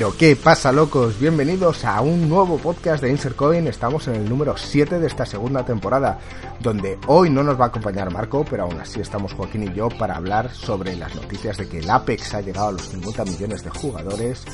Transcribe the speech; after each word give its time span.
Pero 0.00 0.16
qué 0.16 0.34
pasa 0.34 0.72
locos, 0.72 1.20
bienvenidos 1.20 1.84
a 1.84 2.00
un 2.00 2.26
nuevo 2.26 2.56
podcast 2.56 3.02
de 3.02 3.10
Insert 3.10 3.36
Coin, 3.36 3.66
estamos 3.66 4.08
en 4.08 4.14
el 4.14 4.26
número 4.26 4.56
7 4.56 4.98
de 4.98 5.06
esta 5.06 5.26
segunda 5.26 5.62
temporada, 5.66 6.18
donde 6.58 6.98
hoy 7.06 7.28
no 7.28 7.42
nos 7.42 7.60
va 7.60 7.66
a 7.66 7.68
acompañar 7.68 8.10
Marco, 8.10 8.42
pero 8.48 8.62
aún 8.62 8.80
así 8.80 8.98
estamos 8.98 9.34
Joaquín 9.34 9.64
y 9.64 9.74
yo 9.74 9.90
para 9.90 10.16
hablar 10.16 10.54
sobre 10.54 10.96
las 10.96 11.14
noticias 11.14 11.58
de 11.58 11.68
que 11.68 11.80
el 11.80 11.90
Apex 11.90 12.32
ha 12.32 12.40
llegado 12.40 12.68
a 12.68 12.72
los 12.72 12.88
50 12.88 13.26
millones 13.26 13.62
de 13.62 13.68
jugadores, 13.68 14.44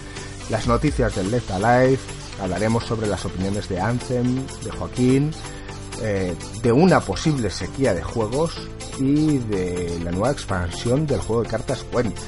las 0.51 0.67
noticias 0.67 1.15
del 1.15 1.31
Left 1.31 1.53
Alive, 1.53 2.01
hablaremos 2.43 2.83
sobre 2.83 3.07
las 3.07 3.25
opiniones 3.25 3.69
de 3.69 3.81
Anthem, 3.81 4.45
de 4.65 4.71
Joaquín, 4.73 5.31
eh, 6.03 6.35
de 6.61 6.73
una 6.73 6.99
posible 6.99 7.51
sequía 7.51 7.95
de 7.95 8.03
juegos 8.03 8.53
y 8.99 9.39
de 9.39 9.97
la 10.03 10.11
nueva 10.11 10.33
expansión 10.33 11.07
del 11.07 11.21
juego 11.21 11.45
de 11.45 11.51
cartas 11.51 11.85
Quent 11.85 12.19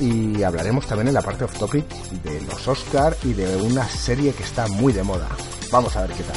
y 0.00 0.42
hablaremos 0.42 0.86
también 0.86 1.08
en 1.08 1.14
la 1.14 1.22
parte 1.22 1.44
off 1.44 1.58
topic 1.58 1.86
de 2.22 2.40
los 2.42 2.66
Oscar 2.68 3.16
y 3.22 3.32
de 3.32 3.56
una 3.56 3.84
serie 3.88 4.32
que 4.32 4.42
está 4.42 4.66
muy 4.68 4.92
de 4.92 5.02
moda. 5.02 5.28
Vamos 5.70 5.96
a 5.96 6.02
ver 6.02 6.12
qué 6.12 6.22
tal. 6.22 6.36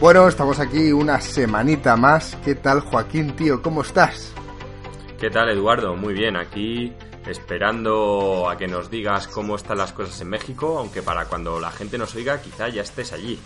Bueno, 0.00 0.26
estamos 0.26 0.58
aquí 0.58 0.90
una 0.90 1.20
semanita 1.20 1.96
más. 1.96 2.36
¿Qué 2.44 2.56
tal, 2.56 2.80
Joaquín, 2.80 3.36
tío? 3.36 3.62
¿Cómo 3.62 3.82
estás? 3.82 4.34
¿Qué 5.16 5.30
tal, 5.30 5.48
Eduardo? 5.48 5.94
Muy 5.94 6.12
bien, 6.12 6.36
aquí 6.36 6.92
esperando 7.26 8.48
a 8.48 8.56
que 8.56 8.68
nos 8.68 8.90
digas 8.90 9.28
cómo 9.28 9.56
están 9.56 9.78
las 9.78 9.92
cosas 9.92 10.20
en 10.20 10.28
México, 10.28 10.78
aunque 10.78 11.02
para 11.02 11.26
cuando 11.26 11.60
la 11.60 11.70
gente 11.70 11.98
nos 11.98 12.14
oiga 12.14 12.40
quizá 12.40 12.68
ya 12.68 12.82
estés 12.82 13.12
allí. 13.12 13.38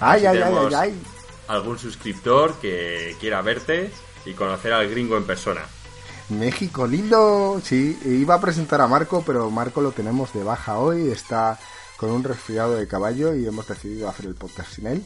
Ay, 0.00 0.26
ay, 0.26 0.38
ay, 0.38 0.54
ay, 0.56 0.74
ay. 0.74 1.02
Algún 1.48 1.78
suscriptor 1.78 2.54
que 2.54 3.16
quiera 3.20 3.42
verte 3.42 3.90
y 4.24 4.32
conocer 4.32 4.72
al 4.72 4.88
gringo 4.88 5.16
en 5.16 5.24
persona. 5.24 5.62
México 6.30 6.86
lindo, 6.86 7.60
sí, 7.62 7.98
iba 8.04 8.34
a 8.34 8.40
presentar 8.40 8.80
a 8.80 8.86
Marco, 8.86 9.22
pero 9.26 9.50
Marco 9.50 9.82
lo 9.82 9.92
tenemos 9.92 10.32
de 10.32 10.42
baja 10.42 10.78
hoy, 10.78 11.10
está 11.10 11.58
con 11.98 12.10
un 12.10 12.24
resfriado 12.24 12.76
de 12.76 12.88
caballo 12.88 13.34
y 13.34 13.46
hemos 13.46 13.68
decidido 13.68 14.08
hacer 14.08 14.26
el 14.26 14.34
podcast 14.34 14.72
sin 14.72 14.86
él. 14.86 15.04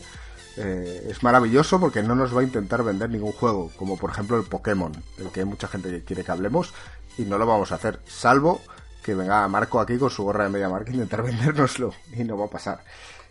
Eh, 0.56 1.08
es 1.10 1.22
maravilloso 1.22 1.78
porque 1.78 2.02
no 2.02 2.16
nos 2.16 2.36
va 2.36 2.40
a 2.40 2.44
intentar 2.44 2.82
vender 2.82 3.10
ningún 3.10 3.32
juego, 3.32 3.70
como 3.76 3.96
por 3.96 4.10
ejemplo 4.10 4.36
el 4.36 4.44
Pokémon, 4.44 4.92
del 5.16 5.30
que 5.30 5.40
hay 5.40 5.46
mucha 5.46 5.68
gente 5.68 5.88
que 5.88 6.02
quiere 6.02 6.24
que 6.24 6.32
hablemos, 6.32 6.72
y 7.18 7.24
no 7.24 7.36
lo 7.36 7.46
vamos 7.46 7.72
a 7.72 7.74
hacer, 7.74 8.00
salvo 8.06 8.60
que 9.02 9.14
venga 9.14 9.48
Marco 9.48 9.80
aquí 9.80 9.96
con 9.96 10.10
su 10.10 10.22
gorra 10.22 10.44
de 10.44 10.50
media 10.50 10.68
marca 10.68 10.92
intentar 10.92 11.22
vendérnoslo, 11.24 11.94
y 12.14 12.24
no 12.24 12.36
va 12.36 12.46
a 12.46 12.50
pasar. 12.50 12.84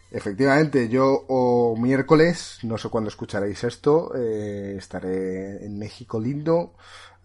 Efectivamente, 0.09 0.87
yo 0.87 1.25
o 1.27 1.75
miércoles, 1.77 2.59
no 2.63 2.77
sé 2.77 2.89
cuándo 2.89 3.09
escucharéis 3.09 3.63
esto, 3.63 4.13
eh, 4.15 4.75
estaré 4.77 5.65
en 5.65 5.77
México 5.77 6.19
lindo 6.19 6.73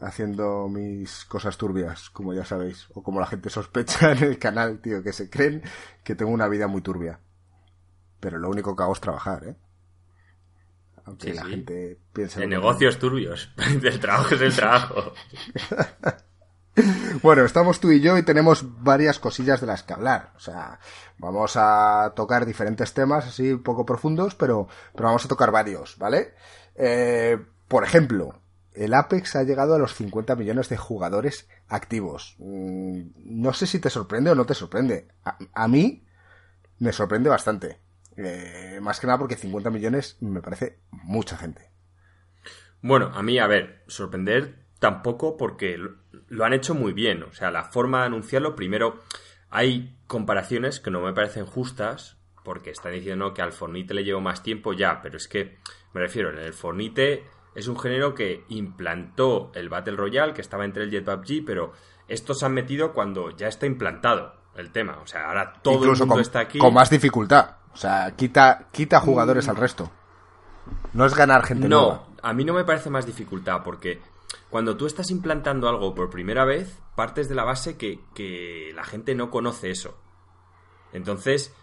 haciendo 0.01 0.69
mis 0.69 1.25
cosas 1.27 1.57
turbias, 1.57 2.11
como 2.11 2.35
ya 2.35 2.45
sabéis, 2.45 2.89
o 2.93 3.03
como 3.03 3.21
la 3.21 3.27
gente 3.27 3.51
sospecha 3.51 4.13
en 4.19 4.25
el 4.25 4.39
canal, 4.39 4.81
tío, 4.81 5.03
que 5.03 5.13
se 5.13 5.31
creen 5.31 5.63
que 6.03 6.15
tengo 6.15 6.33
una 6.33 6.49
vida 6.49 6.67
muy 6.67 6.83
turbia. 6.83 7.21
Pero 8.21 8.39
lo 8.39 8.51
único 8.51 8.77
que 8.77 8.83
hago 8.83 8.93
es 8.93 9.01
trabajar, 9.01 9.45
¿eh? 9.47 9.57
Aunque 11.05 11.35
la 11.35 11.45
gente 11.45 11.99
piense... 12.13 12.43
En 12.43 12.51
negocios 12.51 12.99
turbios. 12.99 13.51
el 13.83 13.99
trabajo 13.99 14.35
es 14.35 14.41
el 14.41 14.55
trabajo. 14.55 15.15
Bueno, 17.23 17.45
estamos 17.45 17.81
tú 17.81 17.91
y 17.91 18.01
yo 18.01 18.17
y 18.17 18.23
tenemos 18.23 18.83
varias 18.83 19.19
cosillas 19.19 19.61
de 19.61 19.67
las 19.67 19.83
que 19.83 19.93
hablar. 19.93 20.33
O 20.37 20.41
sea, 20.41 20.79
vamos 21.19 21.53
a 21.57 22.13
tocar 22.17 22.47
diferentes 22.47 22.95
temas 22.95 23.27
así 23.27 23.57
poco 23.57 23.85
profundos, 23.85 24.35
pero, 24.35 24.69
pero 24.95 25.09
vamos 25.09 25.25
a 25.25 25.29
tocar 25.29 25.51
varios, 25.51 25.99
¿vale? 25.99 26.35
Eh, 26.75 27.39
por 27.69 27.85
ejemplo, 27.85 28.41
el 28.73 28.95
Apex 28.95 29.37
ha 29.37 29.43
llegado 29.43 29.75
a 29.75 29.79
los 29.79 29.95
50 29.95 30.35
millones 30.37 30.69
de 30.69 30.77
jugadores 30.77 31.49
activos. 31.69 32.37
Mm, 32.39 33.03
no 33.17 33.53
sé 33.53 33.67
si 33.67 33.79
te 33.79 33.91
sorprende 33.91 34.31
o 34.31 34.35
no 34.35 34.47
te 34.47 34.55
sorprende. 34.55 35.09
a 35.53 35.69
mí 35.69 36.05
me 36.79 36.93
sorprende 36.93 37.29
bastante. 37.29 37.81
Eh, 38.17 38.79
más 38.83 39.01
que 39.01 39.07
nada 39.07 39.19
porque 39.19 39.37
50 39.37 39.71
millones 39.71 40.17
me 40.21 40.43
parece 40.43 40.79
mucha 40.91 41.37
gente. 41.37 41.71
Bueno, 42.81 43.13
a 43.15 43.23
mí, 43.23 43.39
a 43.39 43.47
ver, 43.47 43.85
sorprender 43.87 44.62
tampoco 44.83 45.37
porque 45.37 45.79
lo 46.29 46.45
han 46.45 46.53
hecho 46.53 46.75
muy 46.75 46.93
bien. 46.93 47.23
O 47.23 47.33
sea, 47.33 47.53
la 47.53 47.63
forma 47.63 48.01
de 48.01 48.07
anunciarlo, 48.07 48.57
primero, 48.57 48.99
hay 49.49 49.97
comparaciones 50.09 50.81
que 50.81 50.91
no 50.91 51.01
me 51.01 51.13
parecen 51.13 51.47
justas 51.47 52.19
porque 52.43 52.71
están 52.71 52.93
diciendo 52.93 53.33
que 53.33 53.43
al 53.43 53.53
Fornite 53.53 53.95
le 53.95 54.03
llevo 54.03 54.21
más 54.21 54.43
tiempo 54.43 54.73
ya, 54.73 55.01
pero 55.01 55.19
es 55.19 55.29
que 55.29 55.57
me 55.93 56.01
refiero, 56.01 56.31
en 56.31 56.39
el 56.39 56.53
Fornite 56.53 57.25
es 57.55 57.69
un 57.69 57.79
género 57.79 58.17
que 58.17 58.45
implantó 58.49 59.53
el 59.55 59.69
Battle 59.69 59.95
Royale, 59.95 60.35
que 60.35 60.41
estaba 60.41 60.65
entre 60.65 60.83
el 60.83 60.91
Jet 60.91 61.09
pero 61.47 61.73
estos 62.09 62.41
se 62.41 62.47
han 62.47 62.53
metido 62.53 62.93
cuando 62.93 63.31
ya 63.31 63.47
está 63.47 63.67
implantado 63.67 64.35
el 64.57 64.73
tema. 64.73 64.99
O 65.01 65.07
sea, 65.07 65.29
ahora 65.29 65.53
todo 65.63 65.93
el 65.93 65.97
mundo 65.97 66.19
está 66.19 66.41
aquí. 66.41 66.59
Con 66.59 66.75
más 66.75 66.91
dificultad. 66.91 67.59
O 67.73 67.77
sea, 67.77 68.17
quita, 68.17 68.67
quita 68.73 68.99
jugadores 68.99 69.49
al 69.49 69.57
resto. 69.57 69.93
No 70.93 71.07
es 71.07 71.15
ganar 71.15 71.45
gente 71.45 71.69
no, 71.69 72.07
a 72.21 72.33
mí 72.33 72.45
no 72.45 72.53
me 72.53 72.65
parece 72.65 72.91
más 72.91 73.07
dificultad 73.07 73.63
porque 73.65 74.01
cuando 74.51 74.77
tú 74.77 74.87
estás 74.87 75.11
implantando 75.11 75.69
algo 75.69 75.95
por 75.95 76.11
primera 76.11 76.45
vez, 76.45 76.79
partes 76.95 77.29
de 77.29 77.35
la 77.35 77.45
base 77.45 77.77
que, 77.77 78.73
la 78.75 78.85
gente 78.85 79.15
no 79.15 79.31
conoce 79.31 79.71
eso. 79.71 79.99
Entonces, 80.93 81.55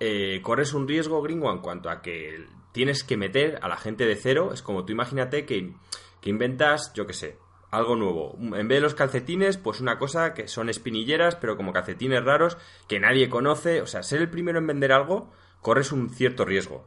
eh, 0.00 0.40
corres 0.42 0.74
un 0.74 0.86
riesgo 0.86 1.22
gringo 1.22 1.50
en 1.52 1.58
cuanto 1.58 1.90
a 1.90 2.00
que 2.00 2.46
tienes 2.72 3.02
que 3.02 3.16
meter 3.16 3.58
a 3.62 3.68
la 3.68 3.76
gente 3.76 4.06
de 4.06 4.16
cero. 4.16 4.50
Es 4.52 4.62
como 4.62 4.84
tú 4.84 4.92
imagínate 4.92 5.46
que, 5.46 5.74
que 6.20 6.30
inventas, 6.30 6.92
yo 6.94 7.06
qué 7.06 7.12
sé, 7.12 7.38
algo 7.70 7.96
nuevo. 7.96 8.36
En 8.38 8.68
vez 8.68 8.78
de 8.78 8.80
los 8.80 8.94
calcetines, 8.94 9.58
pues 9.58 9.80
una 9.80 9.98
cosa 9.98 10.34
que 10.34 10.48
son 10.48 10.68
espinilleras, 10.68 11.36
pero 11.36 11.56
como 11.56 11.72
calcetines 11.72 12.24
raros 12.24 12.56
que 12.86 13.00
nadie 13.00 13.28
conoce. 13.28 13.82
O 13.82 13.86
sea, 13.86 14.02
ser 14.02 14.20
el 14.20 14.30
primero 14.30 14.58
en 14.58 14.66
vender 14.66 14.92
algo 14.92 15.32
corres 15.60 15.92
un 15.92 16.10
cierto 16.10 16.44
riesgo. 16.44 16.86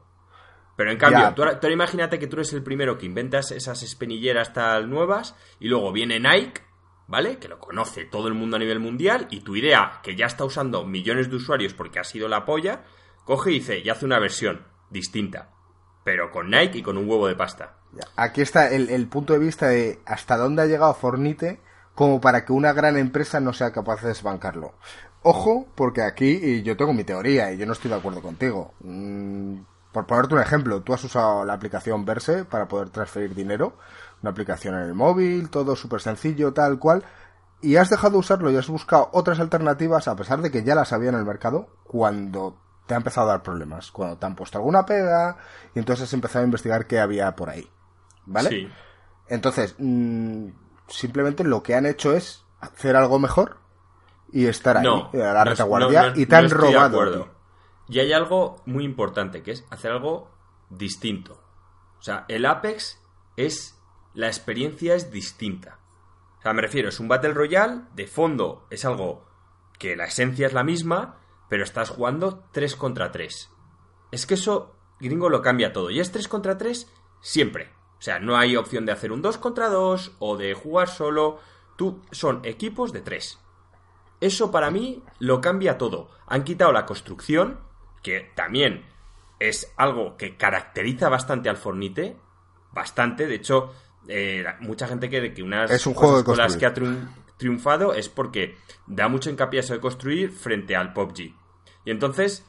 Pero 0.76 0.92
en 0.92 0.98
cambio, 0.98 1.34
tú, 1.36 1.44
ahora, 1.44 1.59
imagínate 1.72 2.18
que 2.18 2.28
tú 2.28 2.38
eres 2.38 2.54
el 2.54 2.64
primero 2.64 2.98
que 2.98 3.06
inventas 3.06 3.52
esas 3.52 3.84
espinilleras 3.84 4.54
tal 4.54 4.90
nuevas 4.90 5.36
y 5.59 5.68
luego 5.68 5.92
viene 5.92 6.20
Nike, 6.20 6.62
¿vale? 7.08 7.38
Que 7.38 7.48
lo 7.48 7.59
conoce 7.59 8.06
todo 8.06 8.28
el 8.28 8.34
mundo 8.34 8.56
a 8.56 8.59
nivel 8.59 8.80
mundial 8.80 9.28
y 9.30 9.42
tu 9.42 9.56
idea, 9.56 10.00
que 10.02 10.16
ya 10.16 10.26
está 10.26 10.46
usando 10.46 10.86
millones 10.86 11.30
de 11.30 11.36
usuarios 11.36 11.74
porque 11.74 12.00
ha 12.00 12.04
sido 12.04 12.28
la 12.28 12.46
polla, 12.46 12.84
coge 13.26 13.52
y 13.52 13.59
dice, 13.59 13.80
y 13.80 13.90
hace 13.90 14.06
una 14.06 14.20
versión 14.20 14.66
distinta, 14.90 15.52
pero 16.04 16.32
con 16.32 16.50
Nike 16.50 16.80
y 16.80 16.84
con 16.84 16.98
un 16.98 17.09
huevo 17.09 17.28
de 17.28 17.36
pasta. 17.36 17.78
Aquí 18.16 18.42
está 18.42 18.70
el, 18.70 18.90
el 18.90 19.08
punto 19.08 19.34
de 19.34 19.40
vista 19.40 19.68
de 19.68 20.00
hasta 20.06 20.38
dónde 20.38 20.62
ha 20.62 20.66
llegado 20.66 20.94
Fornite 20.94 21.59
como 21.94 22.22
para 22.22 22.46
que 22.46 22.53
una 22.53 22.74
gran 22.74 22.98
empresa 22.98 23.40
no 23.40 23.53
sea 23.53 23.72
capaz 23.72 24.02
de 24.02 24.09
desbancarlo. 24.09 24.74
Ojo, 25.24 25.68
porque 25.76 26.02
aquí 26.02 26.64
yo 26.64 26.76
tengo 26.76 26.94
mi 26.94 27.03
teoría 27.03 27.52
y 27.52 27.58
yo 27.58 27.66
no 27.66 27.74
estoy 27.74 27.92
de 27.92 27.98
acuerdo 27.98 28.22
contigo. 28.22 28.74
Mm, 28.80 29.59
por 29.91 30.06
ponerte 30.06 30.35
un 30.35 30.41
ejemplo, 30.41 30.81
tú 30.81 30.94
has 30.94 31.03
usado 31.03 31.44
la 31.46 31.53
aplicación 31.53 32.06
Verse 32.06 32.46
para 32.46 32.68
poder 32.68 32.90
transferir 32.90 33.35
dinero, 33.35 33.78
una 34.22 34.31
aplicación 34.31 34.75
en 34.75 34.81
el 34.81 34.94
móvil, 34.94 35.50
todo 35.50 35.75
súper 35.75 36.02
sencillo, 36.02 36.53
tal 36.53 36.79
cual, 36.79 37.03
y 37.62 37.75
has 37.75 37.90
dejado 37.90 38.13
de 38.13 38.19
usarlo 38.19 38.50
y 38.52 38.57
has 38.57 38.68
buscado 38.68 39.09
otras 39.13 39.40
alternativas 39.40 40.07
a 40.07 40.16
pesar 40.16 40.41
de 40.41 40.52
que 40.52 40.63
ya 40.63 40.75
las 40.75 40.94
había 40.94 41.09
en 41.09 41.16
el 41.16 41.25
mercado 41.25 41.68
cuando 41.84 42.58
te 42.88 42.93
ha 42.93 42.97
empezado 42.97 43.28
a 43.28 43.34
dar 43.34 43.43
problemas, 43.43 43.91
cuando 43.91 44.17
te 44.17 44.26
han 44.26 44.35
puesto 44.35 44.58
alguna 44.58 44.85
pega 44.85 45.38
y 45.76 45.79
entonces 45.79 46.08
has 46.08 46.14
empezado 46.14 46.43
a 46.43 46.46
investigar 46.46 46.88
qué 46.88 46.99
había 46.99 47.35
por 47.35 47.49
ahí. 47.49 47.70
¿Vale? 48.26 48.49
Sí. 48.49 48.70
Entonces, 49.28 49.76
mm, 49.78 50.47
simplemente 50.88 51.43
lo 51.43 51.64
que 51.64 51.76
han 51.76 51.85
hecho 51.85 52.14
es 52.14 52.43
hacer 52.59 52.96
algo 52.96 53.20
mejor 53.20 53.58
y 54.32 54.46
estar 54.47 54.78
ahí, 54.78 54.88
a 55.14 55.34
la 55.34 55.43
retaguardia, 55.43 56.14
y 56.16 56.26
te 56.26 56.35
han 56.35 56.49
robado. 56.49 57.41
Y 57.91 57.99
hay 57.99 58.14
algo 58.14 58.61
muy 58.66 58.85
importante, 58.85 59.43
que 59.43 59.52
es 59.52 59.66
hacer 59.70 59.91
algo 59.91 60.32
distinto. 60.70 61.43
O 61.99 62.02
sea, 62.02 62.23
el 62.29 62.46
Apex 62.46 63.02
es. 63.35 63.78
La 64.14 64.28
experiencia 64.28 64.96
es 64.96 65.11
distinta. 65.11 65.79
O 66.40 66.41
sea, 66.41 66.53
me 66.53 66.61
refiero, 66.61 66.88
es 66.88 67.02
un 67.02 67.09
Battle 67.09 67.34
Royale, 67.34 67.82
de 67.93 68.08
fondo 68.08 68.66
es 68.70 68.85
algo 68.85 69.26
que 69.78 69.96
la 69.97 70.05
esencia 70.05 70.47
es 70.47 70.53
la 70.53 70.64
misma, 70.64 71.20
pero 71.49 71.64
estás 71.66 71.90
jugando 71.90 72.46
3 72.53 72.78
contra 72.78 73.11
3. 73.11 73.49
Es 74.11 74.26
que 74.26 74.35
eso, 74.35 74.76
gringo, 74.99 75.29
lo 75.29 75.41
cambia 75.41 75.73
todo. 75.73 75.90
Y 75.91 75.99
es 75.99 76.14
3 76.14 76.29
contra 76.29 76.58
3 76.58 76.90
siempre. 77.20 77.73
O 77.99 78.02
sea, 78.02 78.20
no 78.20 78.38
hay 78.38 78.55
opción 78.55 78.85
de 78.85 78.93
hacer 78.93 79.11
un 79.11 79.22
2 79.22 79.38
contra 79.38 79.67
2 79.67 80.16
o 80.20 80.38
de 80.38 80.53
jugar 80.53 80.88
solo. 80.88 81.40
Tú, 81.76 82.02
son 82.11 82.40
equipos 82.46 82.93
de 82.93 83.02
3. 83.02 83.38
Eso 84.22 84.49
para 84.49 84.72
mí 84.72 85.03
lo 85.20 85.41
cambia 85.41 85.78
todo. 85.78 86.09
Han 86.28 86.43
quitado 86.46 86.72
la 86.72 86.85
construcción, 86.85 87.71
que 88.02 88.32
también 88.36 88.86
es 89.40 89.74
algo 89.78 90.18
que 90.18 90.38
caracteriza 90.38 91.09
bastante 91.09 91.50
al 91.50 91.58
Fornite, 91.58 92.16
bastante. 92.72 93.28
De 93.28 93.36
hecho, 93.36 93.74
eh, 94.08 94.46
mucha 94.59 94.88
gente 94.88 95.09
cree 95.09 95.34
que 95.34 95.44
unas 95.44 95.72
es 95.72 95.86
un 95.88 95.94
juego 95.94 96.24
con 96.24 96.38
las 96.38 96.58
que 96.58 96.66
ha 96.66 96.74
triunfado 97.38 97.94
es 97.94 98.09
porque 98.09 98.56
da 98.86 99.08
mucho 99.08 99.30
hincapié 99.30 99.59
a 99.59 99.64
eso 99.64 99.74
de 99.74 99.80
construir 99.80 100.32
frente 100.32 100.76
al 100.76 100.94
PUBG. 100.94 101.34
Y 101.86 101.92
entonces, 101.92 102.46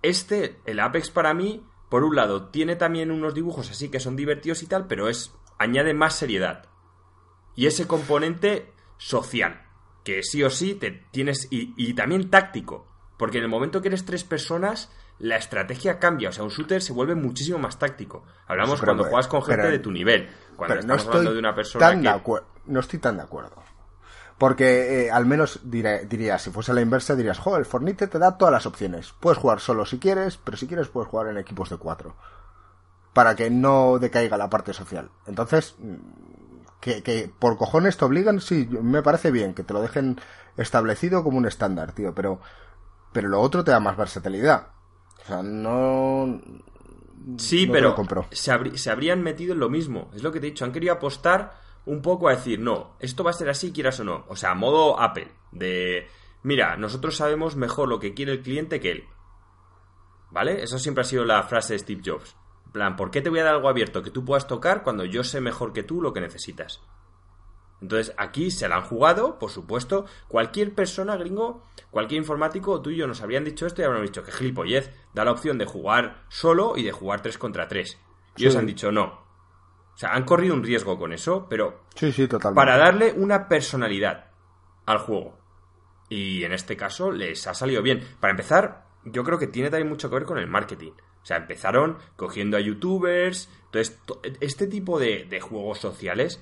este, 0.00 0.60
el 0.64 0.80
Apex 0.80 1.10
para 1.10 1.34
mí, 1.34 1.62
por 1.90 2.04
un 2.04 2.16
lado, 2.16 2.48
tiene 2.48 2.76
también 2.76 3.10
unos 3.10 3.34
dibujos 3.34 3.70
así 3.70 3.90
que 3.90 4.00
son 4.00 4.16
divertidos 4.16 4.62
y 4.62 4.66
tal, 4.66 4.86
pero 4.86 5.08
es 5.08 5.34
añade 5.58 5.92
más 5.92 6.16
seriedad. 6.16 6.70
Y 7.54 7.66
ese 7.66 7.86
componente 7.86 8.72
social, 8.96 9.66
que 10.04 10.22
sí 10.22 10.42
o 10.42 10.48
sí 10.48 10.74
te 10.74 10.90
tienes 11.10 11.48
y, 11.50 11.74
y 11.76 11.92
también 11.92 12.30
táctico, 12.30 12.91
porque 13.22 13.38
en 13.38 13.44
el 13.44 13.50
momento 13.50 13.80
que 13.80 13.86
eres 13.86 14.04
tres 14.04 14.24
personas, 14.24 14.90
la 15.20 15.36
estrategia 15.36 16.00
cambia. 16.00 16.30
O 16.30 16.32
sea, 16.32 16.42
un 16.42 16.50
shooter 16.50 16.82
se 16.82 16.92
vuelve 16.92 17.14
muchísimo 17.14 17.56
más 17.56 17.78
táctico. 17.78 18.24
Hablamos 18.48 18.82
cuando 18.82 19.04
juegas 19.04 19.28
con 19.28 19.44
gente 19.44 19.70
de 19.70 19.78
tu 19.78 19.92
nivel. 19.92 20.28
Cuando 20.56 20.74
estamos 20.74 21.06
hablando 21.06 21.32
de 21.32 21.38
una 21.38 21.54
persona 21.54 21.86
No 22.66 22.80
estoy 22.80 22.98
tan 22.98 23.18
de 23.18 23.22
acuerdo. 23.22 23.62
Porque 24.38 25.04
eh, 25.04 25.10
al 25.12 25.24
menos 25.26 25.60
diría, 25.62 26.36
si 26.40 26.50
fuese 26.50 26.74
la 26.74 26.80
inversa, 26.80 27.14
dirías, 27.14 27.38
joder, 27.38 27.60
el 27.60 27.64
Fornite 27.64 28.08
te 28.08 28.18
da 28.18 28.36
todas 28.36 28.50
las 28.50 28.66
opciones. 28.66 29.14
Puedes 29.20 29.38
jugar 29.38 29.60
solo 29.60 29.86
si 29.86 30.00
quieres, 30.00 30.36
pero 30.36 30.56
si 30.56 30.66
quieres 30.66 30.88
puedes 30.88 31.08
jugar 31.08 31.28
en 31.28 31.38
equipos 31.38 31.70
de 31.70 31.76
cuatro. 31.76 32.16
Para 33.12 33.36
que 33.36 33.50
no 33.50 34.00
decaiga 34.00 34.36
la 34.36 34.50
parte 34.50 34.72
social. 34.72 35.10
Entonces, 35.28 35.76
mm, 35.78 35.94
que, 36.80 37.04
que 37.04 37.30
por 37.38 37.56
cojones 37.56 37.96
te 37.96 38.04
obligan, 38.04 38.40
sí, 38.40 38.68
me 38.82 39.00
parece 39.00 39.30
bien 39.30 39.54
que 39.54 39.62
te 39.62 39.74
lo 39.74 39.80
dejen 39.80 40.20
establecido 40.56 41.22
como 41.22 41.38
un 41.38 41.46
estándar, 41.46 41.92
tío, 41.92 42.12
pero, 42.16 42.40
pero 43.12 43.28
lo 43.28 43.40
otro 43.40 43.62
te 43.62 43.70
da 43.70 43.80
más 43.80 43.96
versatilidad. 43.96 44.68
O 45.22 45.26
sea, 45.26 45.42
no. 45.42 46.40
Sí, 47.36 47.66
pero 47.66 47.94
se, 48.30 48.76
se, 48.76 48.90
habrían 48.90 49.22
metido 49.22 49.52
en 49.52 49.60
lo 49.60 49.68
mismo. 49.68 50.10
Es 50.14 50.22
lo 50.22 50.32
que 50.32 50.40
te 50.40 50.48
he 50.48 50.50
dicho. 50.50 50.64
Han 50.64 50.72
querido 50.72 50.94
apostar 50.94 51.52
un 51.84 52.02
poco 52.02 52.28
a 52.28 52.32
decir, 52.32 52.58
no, 52.58 52.96
esto 52.98 53.24
va 53.24 53.30
a 53.30 53.34
ser 53.34 53.48
así, 53.48 53.72
quieras 53.72 54.00
o 54.00 54.04
no. 54.04 54.24
O 54.28 54.36
sea, 54.36 54.54
modo 54.54 55.00
Apple. 55.00 55.28
De, 55.52 56.08
mira, 56.42 56.76
nosotros 56.76 57.16
sabemos 57.16 57.56
mejor 57.56 57.88
lo 57.88 58.00
que 58.00 58.14
quiere 58.14 58.32
el 58.32 58.42
cliente 58.42 58.80
que 58.80 58.90
él. 58.90 59.04
¿Vale? 60.30 60.62
Eso 60.62 60.78
siempre 60.78 61.02
ha 61.02 61.04
sido 61.04 61.24
la 61.24 61.42
frase 61.42 61.74
de 61.74 61.78
Steve 61.78 62.02
Jobs. 62.04 62.36
En 62.66 62.72
plan, 62.72 62.96
¿por 62.96 63.10
qué 63.10 63.20
te 63.20 63.28
voy 63.28 63.40
a 63.40 63.44
dar 63.44 63.54
algo 63.54 63.68
abierto 63.68 64.02
que 64.02 64.10
tú 64.10 64.24
puedas 64.24 64.46
tocar 64.46 64.82
cuando 64.82 65.04
yo 65.04 65.22
sé 65.24 65.40
mejor 65.40 65.72
que 65.72 65.82
tú 65.82 66.00
lo 66.00 66.12
que 66.12 66.22
necesitas? 66.22 66.80
Entonces, 67.82 68.14
aquí 68.16 68.52
se 68.52 68.68
la 68.68 68.76
han 68.76 68.82
jugado, 68.84 69.40
por 69.40 69.50
supuesto. 69.50 70.06
Cualquier 70.28 70.72
persona, 70.72 71.16
gringo, 71.16 71.66
cualquier 71.90 72.20
informático, 72.20 72.80
tú 72.80 72.90
y 72.90 72.96
yo 72.96 73.08
nos 73.08 73.20
habrían 73.22 73.44
dicho 73.44 73.66
esto 73.66 73.82
y 73.82 73.84
habrían 73.84 74.06
dicho 74.06 74.22
que 74.22 74.30
gilipollez 74.30 74.92
da 75.12 75.24
la 75.24 75.32
opción 75.32 75.58
de 75.58 75.66
jugar 75.66 76.22
solo 76.28 76.74
y 76.76 76.84
de 76.84 76.92
jugar 76.92 77.22
3 77.22 77.36
contra 77.38 77.66
3. 77.66 77.98
Y 78.36 78.44
ellos 78.44 78.54
han 78.54 78.66
dicho 78.66 78.92
no. 78.92 79.04
O 79.94 79.98
sea, 79.98 80.14
han 80.14 80.24
corrido 80.24 80.54
un 80.54 80.62
riesgo 80.62 80.96
con 80.96 81.12
eso, 81.12 81.48
pero 81.50 81.82
sí, 81.96 82.12
sí, 82.12 82.28
totalmente. 82.28 82.54
para 82.54 82.78
darle 82.78 83.12
una 83.14 83.48
personalidad 83.48 84.30
al 84.86 84.98
juego. 84.98 85.36
Y 86.08 86.44
en 86.44 86.52
este 86.52 86.76
caso 86.76 87.10
les 87.10 87.46
ha 87.48 87.54
salido 87.54 87.82
bien. 87.82 88.00
Para 88.20 88.30
empezar, 88.30 88.86
yo 89.04 89.24
creo 89.24 89.38
que 89.38 89.48
tiene 89.48 89.70
también 89.70 89.88
mucho 89.88 90.08
que 90.08 90.14
ver 90.14 90.24
con 90.24 90.38
el 90.38 90.46
marketing. 90.46 90.92
O 91.20 91.26
sea, 91.26 91.36
empezaron 91.36 91.98
cogiendo 92.14 92.56
a 92.56 92.60
youtubers. 92.60 93.50
Entonces, 93.66 93.98
este 94.40 94.68
tipo 94.68 95.00
de, 95.00 95.24
de 95.24 95.40
juegos 95.40 95.78
sociales 95.78 96.40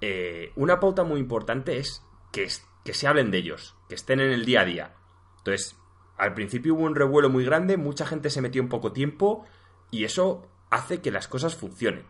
eh, 0.00 0.52
una 0.56 0.80
pauta 0.80 1.04
muy 1.04 1.20
importante 1.20 1.78
es 1.78 2.02
que, 2.32 2.48
que 2.84 2.94
se 2.94 3.06
hablen 3.06 3.30
de 3.30 3.38
ellos, 3.38 3.76
que 3.88 3.94
estén 3.94 4.20
en 4.20 4.32
el 4.32 4.44
día 4.44 4.62
a 4.62 4.64
día. 4.64 4.94
Entonces, 5.38 5.76
al 6.16 6.34
principio 6.34 6.74
hubo 6.74 6.84
un 6.84 6.94
revuelo 6.94 7.30
muy 7.30 7.44
grande, 7.44 7.76
mucha 7.76 8.06
gente 8.06 8.30
se 8.30 8.42
metió 8.42 8.62
en 8.62 8.68
poco 8.68 8.92
tiempo 8.92 9.44
y 9.90 10.04
eso 10.04 10.46
hace 10.70 11.00
que 11.00 11.10
las 11.10 11.28
cosas 11.28 11.56
funcionen. 11.56 12.04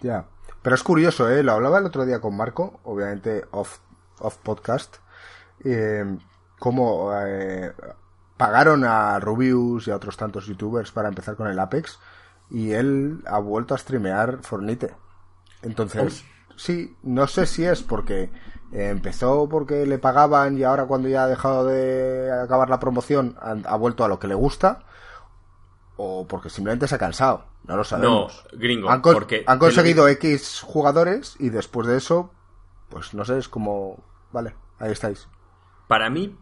Ya, 0.00 0.26
pero 0.62 0.74
es 0.74 0.82
curioso, 0.82 1.28
¿eh? 1.28 1.42
Lo 1.42 1.52
hablaba 1.52 1.78
el 1.78 1.86
otro 1.86 2.04
día 2.04 2.20
con 2.20 2.36
Marco, 2.36 2.80
obviamente 2.84 3.44
off, 3.50 3.78
off 4.18 4.36
podcast, 4.38 4.96
eh, 5.64 6.04
cómo 6.58 7.12
eh, 7.16 7.72
pagaron 8.36 8.84
a 8.84 9.18
Rubius 9.18 9.88
y 9.88 9.90
a 9.90 9.96
otros 9.96 10.16
tantos 10.16 10.46
youtubers 10.46 10.92
para 10.92 11.08
empezar 11.08 11.36
con 11.36 11.48
el 11.48 11.58
Apex 11.58 11.98
y 12.50 12.72
él 12.72 13.22
ha 13.26 13.38
vuelto 13.38 13.74
a 13.74 13.78
streamear 13.78 14.38
Fornite. 14.42 14.94
Entonces... 15.62 16.24
sí, 16.58 16.96
no 17.02 17.26
sé 17.26 17.46
si 17.46 17.64
es 17.64 17.82
porque 17.82 18.30
eh, 18.72 18.88
empezó 18.90 19.48
porque 19.48 19.86
le 19.86 19.98
pagaban 19.98 20.58
y 20.58 20.64
ahora 20.64 20.86
cuando 20.86 21.08
ya 21.08 21.24
ha 21.24 21.28
dejado 21.28 21.64
de 21.64 22.30
acabar 22.30 22.68
la 22.68 22.80
promoción 22.80 23.36
ha, 23.40 23.76
vuelto 23.76 24.04
a 24.04 24.08
lo 24.08 24.18
que 24.18 24.26
le 24.26 24.34
gusta 24.34 24.84
o 25.96 26.26
porque 26.26 26.50
simplemente 26.50 26.86
se 26.86 26.96
ha 26.96 26.98
cansado. 26.98 27.46
No 27.64 27.76
lo 27.76 27.84
sabemos. 27.84 28.44
No, 28.52 28.58
gringo, 28.58 28.90
han, 28.90 29.02
porque 29.02 29.44
han 29.46 29.58
conseguido 29.58 30.08
X 30.08 30.62
jugadores 30.64 31.36
y 31.38 31.50
después 31.50 31.86
de 31.86 31.96
eso, 31.96 32.30
pues 32.88 33.14
no 33.14 33.24
sé, 33.24 33.38
es 33.38 33.48
como... 33.48 34.02
Vale, 34.32 34.54
ahí 34.78 34.92
estáis. 34.92 35.28
Para 35.86 36.10
mí 36.10 36.36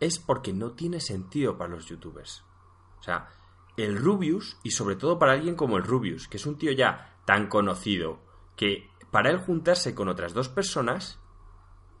es 0.00 0.18
porque 0.18 0.52
no 0.52 0.72
tiene 0.72 1.00
sentido 1.00 1.56
para 1.56 1.70
los 1.70 1.86
youtubers. 1.86 2.44
O 3.00 3.02
sea, 3.02 3.28
el 3.76 3.96
Rubius, 3.96 4.58
y 4.62 4.70
sobre 4.70 4.96
todo 4.96 5.18
para 5.18 5.32
alguien 5.32 5.56
como 5.56 5.76
el 5.76 5.84
Rubius, 5.84 6.28
que 6.28 6.36
es 6.36 6.46
un 6.46 6.56
tío 6.56 6.72
ya 6.72 7.16
tan 7.24 7.48
conocido, 7.48 8.18
que 8.56 8.90
para 9.14 9.30
él 9.30 9.38
juntarse 9.38 9.94
con 9.94 10.08
otras 10.08 10.34
dos 10.34 10.48
personas 10.48 11.20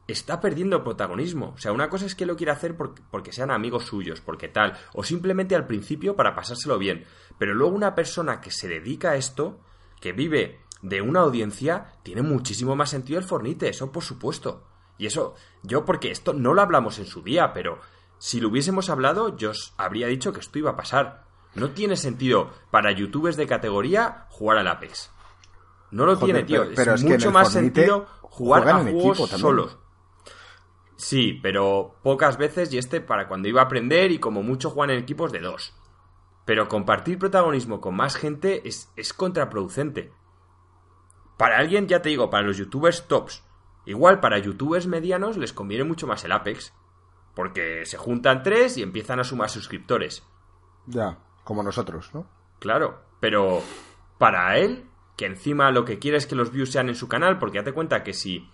está 0.08 0.40
perdiendo 0.40 0.82
protagonismo. 0.82 1.52
O 1.54 1.58
sea, 1.58 1.70
una 1.70 1.88
cosa 1.88 2.06
es 2.06 2.16
que 2.16 2.26
lo 2.26 2.34
quiere 2.34 2.50
hacer 2.50 2.76
porque, 2.76 3.30
sean 3.30 3.52
amigos 3.52 3.84
suyos, 3.84 4.20
porque 4.20 4.48
tal, 4.48 4.76
o 4.94 5.04
simplemente 5.04 5.54
al 5.54 5.68
principio 5.68 6.16
para 6.16 6.34
pasárselo 6.34 6.76
bien. 6.76 7.04
Pero 7.38 7.54
luego 7.54 7.72
una 7.72 7.94
persona 7.94 8.40
que 8.40 8.50
se 8.50 8.66
dedica 8.66 9.12
a 9.12 9.14
esto, 9.14 9.60
que 10.00 10.10
vive 10.10 10.58
de 10.82 11.02
una 11.02 11.20
audiencia, 11.20 11.92
tiene 12.02 12.22
muchísimo 12.22 12.74
más 12.74 12.90
sentido 12.90 13.20
el 13.20 13.24
fornite, 13.24 13.68
eso 13.68 13.92
por 13.92 14.02
supuesto. 14.02 14.66
Y 14.98 15.06
eso, 15.06 15.36
yo 15.62 15.84
porque 15.84 16.10
esto 16.10 16.32
no 16.32 16.52
lo 16.52 16.62
hablamos 16.62 16.98
en 16.98 17.06
su 17.06 17.22
día, 17.22 17.52
pero 17.52 17.78
si 18.18 18.40
lo 18.40 18.48
hubiésemos 18.48 18.90
hablado, 18.90 19.36
yo 19.36 19.50
os 19.50 19.72
habría 19.76 20.08
dicho 20.08 20.32
que 20.32 20.40
esto 20.40 20.58
iba 20.58 20.72
a 20.72 20.76
pasar. 20.76 21.26
No 21.54 21.70
tiene 21.70 21.96
sentido 21.96 22.50
para 22.72 22.90
youtubers 22.90 23.36
de 23.36 23.46
categoría 23.46 24.26
jugar 24.30 24.58
al 24.58 24.66
Apex. 24.66 25.14
No 25.94 26.06
lo 26.06 26.18
tiene, 26.18 26.42
tío. 26.42 26.64
Pero, 26.74 26.94
es, 26.94 27.04
mucho 27.04 27.30
más 27.30 27.52
sentido 27.52 28.08
jugar 28.22 28.68
a 28.68 28.80
juegos 28.80 29.30
solos. 29.30 29.78
Sí, 30.96 31.38
pero 31.40 31.94
pocas 32.02 32.36
veces 32.36 32.72
y 32.72 32.78
este 32.78 33.00
para 33.00 33.28
cuando 33.28 33.46
iba 33.46 33.60
a 33.60 33.66
aprender 33.66 34.10
y 34.10 34.18
como 34.18 34.42
mucho 34.42 34.70
juegan 34.70 34.96
en 34.96 35.02
equipos 35.02 35.30
de 35.30 35.38
dos. 35.38 35.72
Pero 36.44 36.66
compartir 36.66 37.20
protagonismo 37.20 37.80
con 37.80 37.94
más 37.94 38.16
gente 38.16 38.66
es, 38.66 38.90
es 38.96 39.12
contraproducente. 39.12 40.12
Para 41.36 41.58
alguien, 41.58 41.86
ya 41.86 42.02
te 42.02 42.08
digo, 42.08 42.28
para 42.28 42.44
los 42.44 42.56
youtubers 42.56 43.06
tops. 43.06 43.44
Igual 43.86 44.18
para 44.18 44.38
youtubers 44.38 44.88
medianos 44.88 45.36
les 45.36 45.52
conviene 45.52 45.84
mucho 45.84 46.08
más 46.08 46.24
el 46.24 46.32
Apex. 46.32 46.74
Porque 47.36 47.86
se 47.86 47.98
juntan 47.98 48.42
tres 48.42 48.76
y 48.78 48.82
empiezan 48.82 49.20
a 49.20 49.24
sumar 49.24 49.48
suscriptores. 49.48 50.24
Ya, 50.86 51.18
como 51.44 51.62
nosotros, 51.62 52.12
¿no? 52.12 52.26
Claro, 52.58 53.00
pero 53.20 53.62
para 54.18 54.58
él 54.58 54.88
que 55.16 55.26
encima 55.26 55.70
lo 55.70 55.84
que 55.84 55.98
quiere 55.98 56.16
es 56.16 56.26
que 56.26 56.34
los 56.34 56.50
views 56.50 56.70
sean 56.70 56.88
en 56.88 56.94
su 56.94 57.08
canal, 57.08 57.38
porque 57.38 57.58
date 57.58 57.72
cuenta 57.72 58.02
que 58.02 58.12
si 58.12 58.48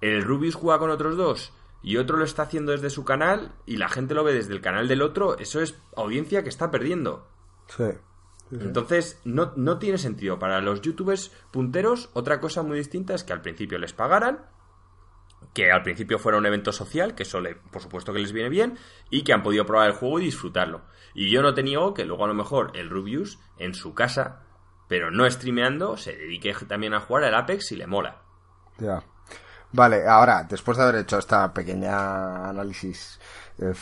el 0.00 0.22
Rubius 0.22 0.54
juega 0.54 0.78
con 0.78 0.90
otros 0.90 1.16
dos 1.16 1.52
y 1.82 1.96
otro 1.96 2.16
lo 2.16 2.24
está 2.24 2.42
haciendo 2.42 2.72
desde 2.72 2.90
su 2.90 3.04
canal 3.04 3.52
y 3.66 3.76
la 3.76 3.88
gente 3.88 4.14
lo 4.14 4.24
ve 4.24 4.32
desde 4.32 4.52
el 4.52 4.60
canal 4.60 4.88
del 4.88 5.02
otro, 5.02 5.38
eso 5.38 5.60
es 5.60 5.78
audiencia 5.96 6.42
que 6.42 6.48
está 6.48 6.70
perdiendo. 6.70 7.26
Sí. 7.68 7.84
Entonces, 8.50 9.20
no, 9.24 9.52
no, 9.56 9.78
tiene 9.78 9.98
sentido. 9.98 10.38
Para 10.38 10.60
los 10.60 10.80
youtubers 10.80 11.32
punteros, 11.50 12.10
otra 12.12 12.40
cosa 12.40 12.62
muy 12.62 12.78
distinta 12.78 13.14
es 13.14 13.24
que 13.24 13.32
al 13.32 13.40
principio 13.40 13.78
les 13.78 13.92
pagaran, 13.92 14.46
que 15.52 15.72
al 15.72 15.82
principio 15.82 16.18
fuera 16.18 16.38
un 16.38 16.46
evento 16.46 16.72
social, 16.72 17.14
que 17.14 17.24
eso 17.24 17.40
le, 17.40 17.56
por 17.56 17.82
supuesto 17.82 18.12
que 18.12 18.20
les 18.20 18.32
viene 18.32 18.48
bien, 18.48 18.78
y 19.10 19.22
que 19.24 19.32
han 19.32 19.42
podido 19.42 19.66
probar 19.66 19.88
el 19.88 19.96
juego 19.96 20.20
y 20.20 20.26
disfrutarlo. 20.26 20.82
Y 21.14 21.30
yo 21.30 21.42
no 21.42 21.54
te 21.54 21.62
niego 21.62 21.94
que 21.94 22.04
luego 22.04 22.24
a 22.24 22.28
lo 22.28 22.34
mejor 22.34 22.70
el 22.74 22.90
Rubius 22.90 23.38
en 23.58 23.74
su 23.74 23.94
casa 23.94 24.42
pero 24.88 25.10
no 25.10 25.28
streameando, 25.30 25.96
se 25.96 26.16
dedique 26.16 26.54
también 26.68 26.94
a 26.94 27.00
jugar 27.00 27.24
al 27.24 27.34
Apex 27.34 27.72
y 27.72 27.76
le 27.76 27.86
mola. 27.86 28.22
Ya. 28.78 29.02
Vale, 29.72 30.06
ahora, 30.06 30.44
después 30.44 30.76
de 30.76 30.84
haber 30.84 30.96
hecho 30.96 31.18
esta 31.18 31.52
pequeña 31.52 32.48
análisis, 32.48 33.18
eh, 33.58 33.74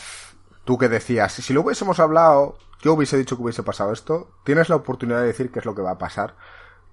tú 0.63 0.77
que 0.77 0.89
decías, 0.89 1.33
si 1.33 1.53
lo 1.53 1.61
hubiésemos 1.61 1.99
hablado, 1.99 2.57
yo 2.81 2.93
hubiese 2.93 3.17
dicho 3.17 3.35
que 3.35 3.43
hubiese 3.43 3.63
pasado 3.63 3.93
esto, 3.93 4.31
tienes 4.43 4.69
la 4.69 4.75
oportunidad 4.75 5.21
de 5.21 5.27
decir 5.27 5.51
qué 5.51 5.59
es 5.59 5.65
lo 5.65 5.75
que 5.75 5.81
va 5.81 5.91
a 5.91 5.97
pasar 5.97 6.35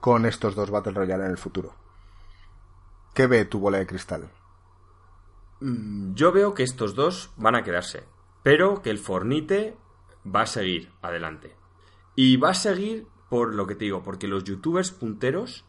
con 0.01 0.27
estos 0.27 0.55
dos 0.55 0.71
Battle 0.71 0.93
Royale 0.93 1.25
en 1.25 1.31
el 1.31 1.39
futuro. 1.39 1.75
¿Qué 3.15 3.27
ve 3.27 3.45
tu 3.45 3.59
bola 3.59 3.79
de 3.79 3.87
cristal? 3.87 4.31
Mm, 5.61 6.15
yo 6.15 6.33
veo 6.33 6.55
que 6.55 6.63
estos 6.63 6.95
dos 6.95 7.31
van 7.37 7.55
a 7.55 7.63
quedarse, 7.63 8.05
pero 8.43 8.83
que 8.83 8.91
el 8.91 8.99
Fornite 8.99 9.77
va 10.25 10.43
a 10.43 10.47
seguir 10.47 10.93
adelante. 11.03 11.57
Y 12.15 12.37
va 12.37 12.51
a 12.51 12.55
seguir 12.55 13.07
por 13.31 13.55
lo 13.55 13.67
que 13.67 13.77
te 13.77 13.87
digo, 13.87 14.03
porque 14.03 14.29
los 14.29 14.45
youtubers 14.45 14.91
punteros, 14.91 15.65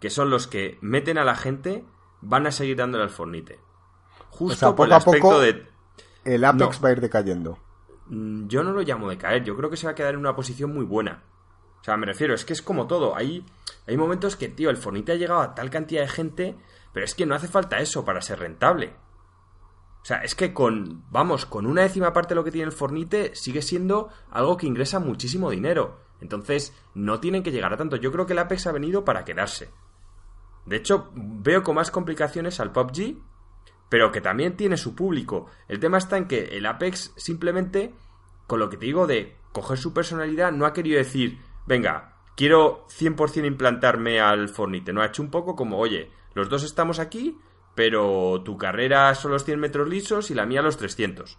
que 0.00 0.10
son 0.10 0.30
los 0.30 0.46
que 0.46 0.78
meten 0.82 1.18
a 1.18 1.24
la 1.24 1.34
gente, 1.34 1.84
van 2.20 2.46
a 2.46 2.52
seguir 2.52 2.76
dándole 2.76 3.02
al 3.02 3.10
fornite. 3.10 3.58
Justo 4.30 4.76
por 4.76 4.86
el 4.86 4.92
aspecto 4.92 5.40
de. 5.40 5.66
El 6.24 6.44
Apex 6.44 6.82
va 6.84 6.90
a 6.90 6.92
ir 6.92 7.00
decayendo. 7.00 7.58
Mm, 8.06 8.46
yo 8.46 8.62
no 8.62 8.72
lo 8.72 8.82
llamo 8.82 9.08
de 9.08 9.18
caer, 9.18 9.44
yo 9.44 9.56
creo 9.56 9.70
que 9.70 9.76
se 9.76 9.86
va 9.86 9.92
a 9.92 9.94
quedar 9.94 10.14
en 10.14 10.20
una 10.20 10.36
posición 10.36 10.72
muy 10.72 10.84
buena. 10.84 11.24
O 11.80 11.84
sea, 11.84 11.96
me 11.96 12.06
refiero, 12.06 12.34
es 12.34 12.44
que 12.44 12.52
es 12.52 12.62
como 12.62 12.86
todo. 12.86 13.16
Ahí 13.16 13.44
hay 13.86 13.96
momentos 13.96 14.36
que, 14.36 14.48
tío, 14.48 14.70
el 14.70 14.76
Fornite 14.76 15.12
ha 15.12 15.16
llegado 15.16 15.40
a 15.40 15.54
tal 15.54 15.70
cantidad 15.70 16.02
de 16.02 16.08
gente, 16.08 16.56
pero 16.92 17.04
es 17.04 17.14
que 17.14 17.26
no 17.26 17.34
hace 17.34 17.48
falta 17.48 17.78
eso 17.78 18.04
para 18.04 18.22
ser 18.22 18.38
rentable. 18.38 18.94
O 20.02 20.06
sea, 20.06 20.18
es 20.18 20.34
que 20.34 20.52
con, 20.52 21.04
vamos, 21.10 21.46
con 21.46 21.66
una 21.66 21.82
décima 21.82 22.12
parte 22.12 22.30
de 22.30 22.34
lo 22.34 22.44
que 22.44 22.50
tiene 22.50 22.66
el 22.66 22.72
Fornite 22.72 23.34
sigue 23.34 23.62
siendo 23.62 24.10
algo 24.30 24.58
que 24.58 24.66
ingresa 24.66 24.98
muchísimo 24.98 25.50
dinero. 25.50 26.03
Entonces, 26.20 26.74
no 26.94 27.20
tienen 27.20 27.42
que 27.42 27.52
llegar 27.52 27.72
a 27.72 27.76
tanto. 27.76 27.96
Yo 27.96 28.12
creo 28.12 28.26
que 28.26 28.32
el 28.32 28.38
Apex 28.38 28.66
ha 28.66 28.72
venido 28.72 29.04
para 29.04 29.24
quedarse. 29.24 29.70
De 30.66 30.76
hecho, 30.76 31.10
veo 31.14 31.62
con 31.62 31.74
más 31.74 31.90
complicaciones 31.90 32.60
al 32.60 32.72
PUBG, 32.72 33.18
pero 33.88 34.10
que 34.10 34.20
también 34.20 34.56
tiene 34.56 34.76
su 34.76 34.94
público. 34.94 35.46
El 35.68 35.80
tema 35.80 35.98
está 35.98 36.16
en 36.16 36.26
que 36.26 36.56
el 36.56 36.66
Apex 36.66 37.12
simplemente, 37.16 37.94
con 38.46 38.58
lo 38.58 38.70
que 38.70 38.76
te 38.76 38.86
digo 38.86 39.06
de 39.06 39.36
coger 39.52 39.78
su 39.78 39.92
personalidad, 39.92 40.52
no 40.52 40.66
ha 40.66 40.72
querido 40.72 40.98
decir, 40.98 41.38
venga, 41.66 42.16
quiero 42.36 42.86
100% 42.88 43.46
implantarme 43.46 44.20
al 44.20 44.48
Fornite. 44.48 44.92
No 44.92 45.02
ha 45.02 45.06
hecho 45.06 45.22
un 45.22 45.30
poco 45.30 45.54
como, 45.54 45.78
oye, 45.78 46.10
los 46.34 46.48
dos 46.48 46.64
estamos 46.64 46.98
aquí, 46.98 47.38
pero 47.74 48.42
tu 48.44 48.56
carrera 48.56 49.14
son 49.14 49.32
los 49.32 49.44
100 49.44 49.60
metros 49.60 49.88
lisos 49.88 50.30
y 50.30 50.34
la 50.34 50.46
mía 50.46 50.62
los 50.62 50.76
300. 50.76 51.38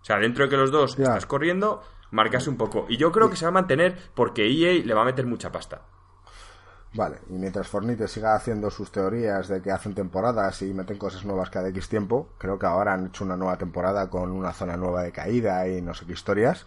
O 0.00 0.04
sea, 0.04 0.18
dentro 0.18 0.44
de 0.44 0.50
que 0.50 0.56
los 0.56 0.70
dos 0.70 0.98
estás 0.98 1.26
corriendo, 1.26 1.82
marcas 2.10 2.46
un 2.46 2.56
poco. 2.56 2.86
Y 2.88 2.96
yo 2.96 3.12
creo 3.12 3.30
que 3.30 3.36
se 3.36 3.44
va 3.44 3.50
a 3.50 3.52
mantener 3.52 3.96
porque 4.14 4.46
EA 4.46 4.84
le 4.84 4.94
va 4.94 5.02
a 5.02 5.06
meter 5.06 5.26
mucha 5.26 5.52
pasta. 5.52 5.82
Vale, 6.96 7.18
y 7.28 7.34
mientras 7.34 7.68
Fornite 7.68 8.08
siga 8.08 8.34
haciendo 8.34 8.70
sus 8.70 8.90
teorías 8.90 9.48
de 9.48 9.60
que 9.60 9.70
hacen 9.70 9.94
temporadas 9.94 10.62
y 10.62 10.72
meten 10.72 10.96
cosas 10.96 11.26
nuevas 11.26 11.50
cada 11.50 11.68
X 11.68 11.90
tiempo, 11.90 12.30
creo 12.38 12.58
que 12.58 12.64
ahora 12.64 12.94
han 12.94 13.08
hecho 13.08 13.24
una 13.24 13.36
nueva 13.36 13.58
temporada 13.58 14.08
con 14.08 14.30
una 14.30 14.54
zona 14.54 14.78
nueva 14.78 15.02
de 15.02 15.12
caída 15.12 15.68
y 15.68 15.82
no 15.82 15.92
sé 15.92 16.06
qué 16.06 16.14
historias. 16.14 16.64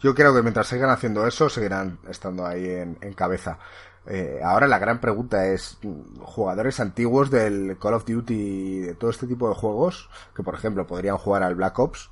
Yo 0.00 0.14
creo 0.14 0.34
que 0.34 0.42
mientras 0.42 0.66
sigan 0.66 0.90
haciendo 0.90 1.24
eso, 1.26 1.48
seguirán 1.48 1.98
estando 2.08 2.46
ahí 2.46 2.66
en, 2.66 2.96
cabeza. 3.14 3.58
Eh, 4.06 4.40
ahora 4.42 4.66
la 4.66 4.78
gran 4.78 4.98
pregunta 4.98 5.46
es, 5.46 5.78
jugadores 6.20 6.80
antiguos 6.80 7.30
del 7.30 7.78
Call 7.78 7.94
of 7.94 8.06
Duty 8.06 8.34
y 8.34 8.78
de 8.80 8.94
todo 8.94 9.10
este 9.10 9.26
tipo 9.26 9.48
de 9.48 9.54
juegos, 9.54 10.08
que 10.34 10.42
por 10.42 10.54
ejemplo 10.54 10.86
podrían 10.86 11.18
jugar 11.18 11.42
al 11.42 11.54
Black 11.54 11.78
Ops, 11.78 12.10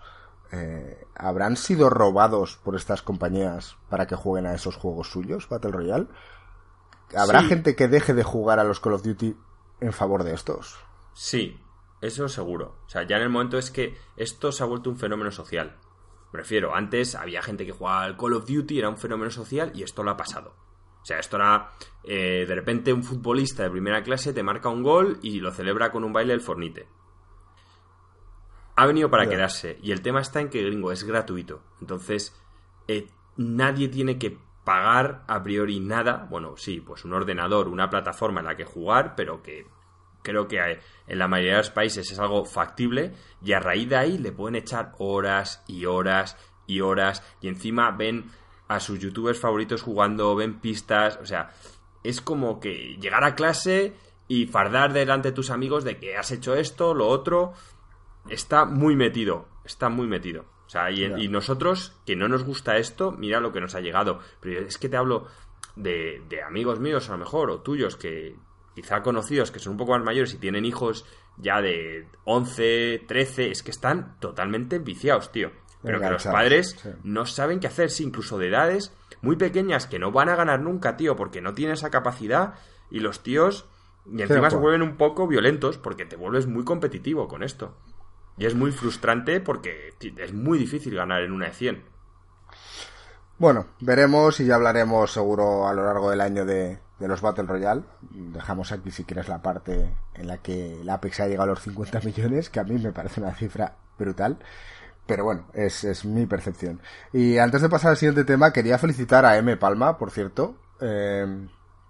eh, 0.52 1.04
¿habrán 1.14 1.56
sido 1.56 1.90
robados 1.90 2.56
por 2.56 2.76
estas 2.76 3.02
compañías 3.02 3.76
para 3.88 4.06
que 4.06 4.16
jueguen 4.16 4.46
a 4.46 4.54
esos 4.54 4.76
juegos 4.76 5.10
suyos, 5.10 5.48
Battle 5.48 5.72
Royale? 5.72 6.06
¿Habrá 7.16 7.42
gente 7.42 7.74
que 7.74 7.88
deje 7.88 8.14
de 8.14 8.22
jugar 8.22 8.58
a 8.58 8.64
los 8.64 8.80
Call 8.80 8.94
of 8.94 9.02
Duty 9.02 9.36
en 9.80 9.92
favor 9.92 10.24
de 10.24 10.34
estos? 10.34 10.78
Sí, 11.14 11.58
eso 12.00 12.28
seguro. 12.28 12.76
O 12.86 12.88
sea, 12.88 13.06
ya 13.06 13.16
en 13.16 13.22
el 13.22 13.30
momento 13.30 13.58
es 13.58 13.70
que 13.70 13.96
esto 14.16 14.52
se 14.52 14.62
ha 14.62 14.66
vuelto 14.66 14.90
un 14.90 14.98
fenómeno 14.98 15.30
social. 15.30 15.76
Prefiero, 16.30 16.74
antes 16.74 17.14
había 17.14 17.42
gente 17.42 17.64
que 17.64 17.72
jugaba 17.72 18.02
al 18.02 18.16
Call 18.16 18.34
of 18.34 18.46
Duty, 18.46 18.78
era 18.78 18.90
un 18.90 18.98
fenómeno 18.98 19.30
social 19.30 19.72
y 19.74 19.82
esto 19.82 20.02
lo 20.02 20.10
ha 20.10 20.16
pasado. 20.16 20.54
O 21.02 21.04
sea, 21.04 21.18
esto 21.18 21.36
era 21.36 21.72
eh, 22.04 22.44
de 22.46 22.54
repente 22.54 22.92
un 22.92 23.02
futbolista 23.02 23.62
de 23.62 23.70
primera 23.70 24.02
clase 24.02 24.32
te 24.32 24.42
marca 24.42 24.68
un 24.68 24.82
gol 24.82 25.18
y 25.22 25.40
lo 25.40 25.50
celebra 25.52 25.90
con 25.90 26.04
un 26.04 26.12
baile 26.12 26.32
del 26.32 26.42
fornite. 26.42 26.86
Ha 28.80 28.86
venido 28.86 29.10
para 29.10 29.28
quedarse. 29.28 29.76
Y 29.82 29.90
el 29.90 30.02
tema 30.02 30.20
está 30.20 30.40
en 30.40 30.50
que 30.50 30.62
gringo 30.62 30.92
es 30.92 31.02
gratuito. 31.02 31.64
Entonces, 31.80 32.32
eh, 32.86 33.08
nadie 33.36 33.88
tiene 33.88 34.18
que 34.18 34.38
pagar 34.62 35.24
a 35.26 35.42
priori 35.42 35.80
nada, 35.80 36.28
bueno, 36.30 36.56
sí, 36.56 36.80
pues 36.80 37.04
un 37.04 37.12
ordenador, 37.12 37.66
una 37.66 37.90
plataforma 37.90 38.38
en 38.38 38.46
la 38.46 38.56
que 38.56 38.64
jugar, 38.64 39.16
pero 39.16 39.42
que 39.42 39.66
creo 40.22 40.46
que 40.46 40.78
en 41.08 41.18
la 41.18 41.26
mayoría 41.26 41.54
de 41.54 41.58
los 41.58 41.70
países 41.70 42.08
es 42.12 42.20
algo 42.20 42.44
factible. 42.44 43.14
Y 43.42 43.52
a 43.52 43.58
raíz 43.58 43.88
de 43.88 43.96
ahí 43.96 44.16
le 44.16 44.30
pueden 44.30 44.54
echar 44.54 44.92
horas 44.98 45.64
y 45.66 45.84
horas 45.86 46.36
y 46.68 46.80
horas. 46.80 47.24
Y 47.40 47.48
encima 47.48 47.90
ven 47.90 48.30
a 48.68 48.78
sus 48.78 49.00
youtubers 49.00 49.40
favoritos 49.40 49.82
jugando, 49.82 50.36
ven 50.36 50.60
pistas, 50.60 51.18
o 51.20 51.26
sea, 51.26 51.50
es 52.04 52.20
como 52.20 52.60
que 52.60 52.96
llegar 53.00 53.24
a 53.24 53.34
clase 53.34 53.96
y 54.28 54.46
fardar 54.46 54.92
delante 54.92 55.30
de 55.30 55.34
tus 55.34 55.50
amigos 55.50 55.82
de 55.82 55.98
que 55.98 56.16
has 56.16 56.30
hecho 56.30 56.54
esto, 56.54 56.94
lo 56.94 57.08
otro, 57.08 57.54
está 58.30 58.64
muy 58.64 58.96
metido, 58.96 59.48
está 59.64 59.88
muy 59.88 60.06
metido. 60.06 60.44
O 60.66 60.70
sea, 60.70 60.90
y, 60.90 61.28
nosotros, 61.28 61.96
que 62.04 62.14
no 62.14 62.28
nos 62.28 62.44
gusta 62.44 62.76
esto, 62.76 63.12
mira 63.12 63.40
lo 63.40 63.52
que 63.52 63.60
nos 63.60 63.74
ha 63.74 63.80
llegado. 63.80 64.20
Pero 64.40 64.60
es 64.60 64.76
que 64.76 64.90
te 64.90 64.98
hablo 64.98 65.26
de, 65.76 66.22
amigos 66.46 66.78
míos, 66.78 67.08
a 67.08 67.12
lo 67.12 67.18
mejor, 67.18 67.50
o 67.50 67.62
tuyos, 67.62 67.96
que 67.96 68.36
quizá 68.74 69.02
conocidos, 69.02 69.50
que 69.50 69.60
son 69.60 69.72
un 69.72 69.78
poco 69.78 69.92
más 69.92 70.04
mayores 70.04 70.34
y 70.34 70.38
tienen 70.38 70.66
hijos 70.66 71.06
ya 71.38 71.62
de 71.62 72.06
11, 72.24 73.04
13, 73.08 73.50
es 73.50 73.62
que 73.62 73.70
están 73.70 74.18
totalmente 74.20 74.78
viciados, 74.78 75.32
tío. 75.32 75.52
Pero 75.82 76.00
que 76.00 76.10
los 76.10 76.24
padres 76.24 76.84
no 77.02 77.24
saben 77.24 77.60
qué 77.60 77.68
hacer, 77.68 77.88
sí, 77.88 78.04
incluso 78.04 78.36
de 78.36 78.48
edades 78.48 78.92
muy 79.22 79.36
pequeñas 79.36 79.86
que 79.86 79.98
no 79.98 80.12
van 80.12 80.28
a 80.28 80.36
ganar 80.36 80.60
nunca, 80.60 80.96
tío, 80.96 81.16
porque 81.16 81.40
no 81.40 81.54
tienen 81.54 81.74
esa 81.74 81.90
capacidad 81.90 82.54
y 82.90 83.00
los 83.00 83.22
tíos 83.22 83.66
y 84.10 84.22
encima 84.22 84.50
se 84.50 84.56
vuelven 84.56 84.82
un 84.82 84.96
poco 84.96 85.26
violentos 85.26 85.78
porque 85.78 86.06
te 86.06 86.16
vuelves 86.16 86.46
muy 86.46 86.64
competitivo 86.64 87.28
con 87.28 87.42
esto. 87.42 87.76
Y 88.38 88.46
es 88.46 88.54
muy 88.54 88.72
frustrante 88.72 89.40
porque 89.40 89.94
es 90.00 90.32
muy 90.32 90.58
difícil 90.58 90.94
ganar 90.94 91.22
en 91.22 91.32
una 91.32 91.46
de 91.46 91.52
100. 91.52 91.84
Bueno, 93.38 93.66
veremos 93.80 94.40
y 94.40 94.46
ya 94.46 94.56
hablaremos 94.56 95.12
seguro 95.12 95.68
a 95.68 95.72
lo 95.72 95.84
largo 95.84 96.10
del 96.10 96.20
año 96.20 96.44
de, 96.44 96.78
los 96.98 97.20
Battle 97.20 97.44
Royale. 97.44 97.82
Dejamos 98.00 98.72
aquí 98.72 98.90
si 98.90 99.04
quieres 99.04 99.28
la 99.28 99.42
parte 99.42 99.92
en 100.14 100.26
la 100.26 100.38
que 100.38 100.80
el 100.80 100.90
Apex 100.90 101.20
ha 101.20 101.28
llegado 101.28 101.50
a 101.50 101.54
los 101.54 101.62
50 101.62 102.00
millones, 102.00 102.50
que 102.50 102.60
a 102.60 102.64
mí 102.64 102.78
me 102.78 102.92
parece 102.92 103.20
una 103.20 103.34
cifra 103.34 103.76
brutal. 103.98 104.38
Pero 105.06 105.24
bueno, 105.24 105.46
es, 105.54 105.84
es 105.84 106.04
mi 106.04 106.26
percepción. 106.26 106.80
Y 107.12 107.38
antes 107.38 107.62
de 107.62 107.68
pasar 107.68 107.92
al 107.92 107.96
siguiente 107.96 108.24
tema, 108.24 108.52
quería 108.52 108.78
felicitar 108.78 109.24
a 109.24 109.38
M. 109.38 109.56
Palma, 109.56 109.98
por 109.98 110.10
cierto, 110.10 110.56
eh, 110.80 111.48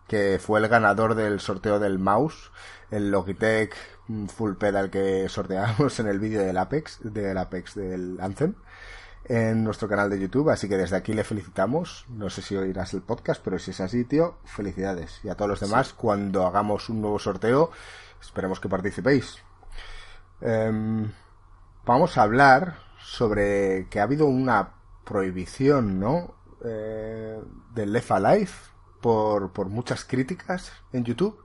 que 0.08 0.40
fue 0.40 0.58
el 0.58 0.68
ganador 0.68 1.14
del 1.14 1.38
sorteo 1.38 1.78
del 1.78 1.98
mouse, 1.98 2.50
el 2.90 3.10
Logitech 3.10 3.76
full 4.28 4.54
pedal 4.54 4.90
que 4.90 5.28
sorteamos 5.28 6.00
en 6.00 6.08
el 6.08 6.18
vídeo 6.18 6.40
del 6.40 6.56
Apex, 6.56 7.00
del 7.02 7.36
Apex 7.36 7.74
del 7.74 8.18
Anthem, 8.20 8.54
en 9.26 9.62
nuestro 9.62 9.86
canal 9.86 10.08
de 10.08 10.18
YouTube, 10.18 10.48
así 10.48 10.68
que 10.68 10.78
desde 10.78 10.96
aquí 10.96 11.12
le 11.12 11.24
felicitamos. 11.24 12.06
No 12.08 12.30
sé 12.30 12.40
si 12.40 12.56
oirás 12.56 12.94
el 12.94 13.02
podcast, 13.02 13.42
pero 13.44 13.58
si 13.58 13.72
es 13.72 13.80
así, 13.80 14.04
tío, 14.04 14.38
felicidades. 14.44 15.20
Y 15.22 15.28
a 15.28 15.34
todos 15.34 15.50
los 15.50 15.60
demás, 15.60 15.92
cuando 15.92 16.46
hagamos 16.46 16.88
un 16.88 17.02
nuevo 17.02 17.18
sorteo, 17.18 17.70
esperemos 18.20 18.58
que 18.58 18.70
participéis. 18.70 19.38
Em, 20.40 21.12
vamos 21.84 22.16
a 22.16 22.22
hablar 22.22 22.78
sobre 23.02 23.88
que 23.90 24.00
ha 24.00 24.04
habido 24.04 24.24
una 24.26 24.70
prohibición, 25.04 26.00
¿no? 26.00 26.34
Eh, 26.64 27.38
del 27.74 27.92
Left 27.92 28.10
Alive 28.10 28.50
por, 29.00 29.52
por 29.52 29.68
muchas 29.68 30.04
críticas 30.04 30.72
en 30.92 31.04
YouTube. 31.04 31.38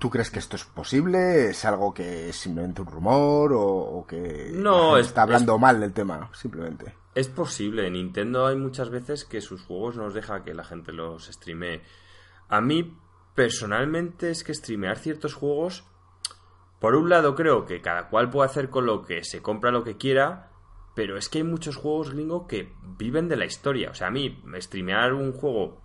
¿Tú 0.00 0.08
crees 0.08 0.30
que 0.30 0.38
esto 0.38 0.56
es 0.56 0.64
posible? 0.64 1.50
¿Es 1.50 1.66
algo 1.66 1.92
que 1.92 2.30
es 2.30 2.36
simplemente 2.36 2.80
un 2.80 2.88
rumor 2.88 3.52
o, 3.54 4.06
que 4.08 4.50
no, 4.54 4.96
está 4.96 5.22
hablando 5.22 5.58
mal 5.58 5.78
del 5.78 5.92
tema, 5.92 6.30
simplemente? 6.32 6.94
Es 7.14 7.28
posible. 7.28 7.86
En 7.86 7.92
Nintendo 7.92 8.46
hay 8.46 8.56
muchas 8.56 8.88
veces 8.88 9.26
que 9.26 9.42
sus 9.42 9.62
juegos 9.62 9.96
nos 9.96 10.14
deja 10.14 10.42
que 10.42 10.54
la 10.54 10.64
gente 10.64 10.92
los 10.92 11.26
streamee. 11.26 11.82
A 12.48 12.62
mí, 12.62 12.96
personalmente, 13.34 14.30
es 14.30 14.42
que 14.42 14.54
streamear 14.54 14.96
ciertos 14.96 15.34
juegos, 15.34 15.84
por 16.78 16.94
un 16.94 17.10
lado 17.10 17.34
creo 17.34 17.66
que 17.66 17.82
cada 17.82 18.08
cual 18.08 18.30
puede 18.30 18.48
hacer 18.48 18.70
con 18.70 18.86
lo 18.86 19.04
que 19.04 19.22
se 19.22 19.42
compra 19.42 19.70
lo 19.70 19.84
que 19.84 19.98
quiera, 19.98 20.50
pero 20.94 21.18
es 21.18 21.28
que 21.28 21.38
hay 21.38 21.44
muchos 21.44 21.76
juegos 21.76 22.14
gringo 22.14 22.46
que 22.46 22.72
viven 22.96 23.28
de 23.28 23.36
la 23.36 23.44
historia. 23.44 23.90
O 23.90 23.94
sea, 23.94 24.06
a 24.06 24.10
mí, 24.10 24.42
streamear 24.60 25.12
un 25.12 25.32
juego 25.32 25.82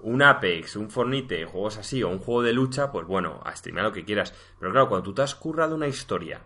un 0.00 0.22
Apex, 0.22 0.76
un 0.76 0.90
Fornite, 0.90 1.46
juegos 1.46 1.78
así, 1.78 2.02
o 2.02 2.08
un 2.08 2.18
juego 2.18 2.42
de 2.42 2.52
lucha, 2.52 2.92
pues 2.92 3.06
bueno, 3.06 3.40
a 3.44 3.54
streamear 3.54 3.86
lo 3.86 3.92
que 3.92 4.04
quieras. 4.04 4.34
Pero 4.58 4.72
claro, 4.72 4.88
cuando 4.88 5.04
tú 5.04 5.14
te 5.14 5.22
has 5.22 5.34
currado 5.34 5.74
una 5.74 5.88
historia 5.88 6.42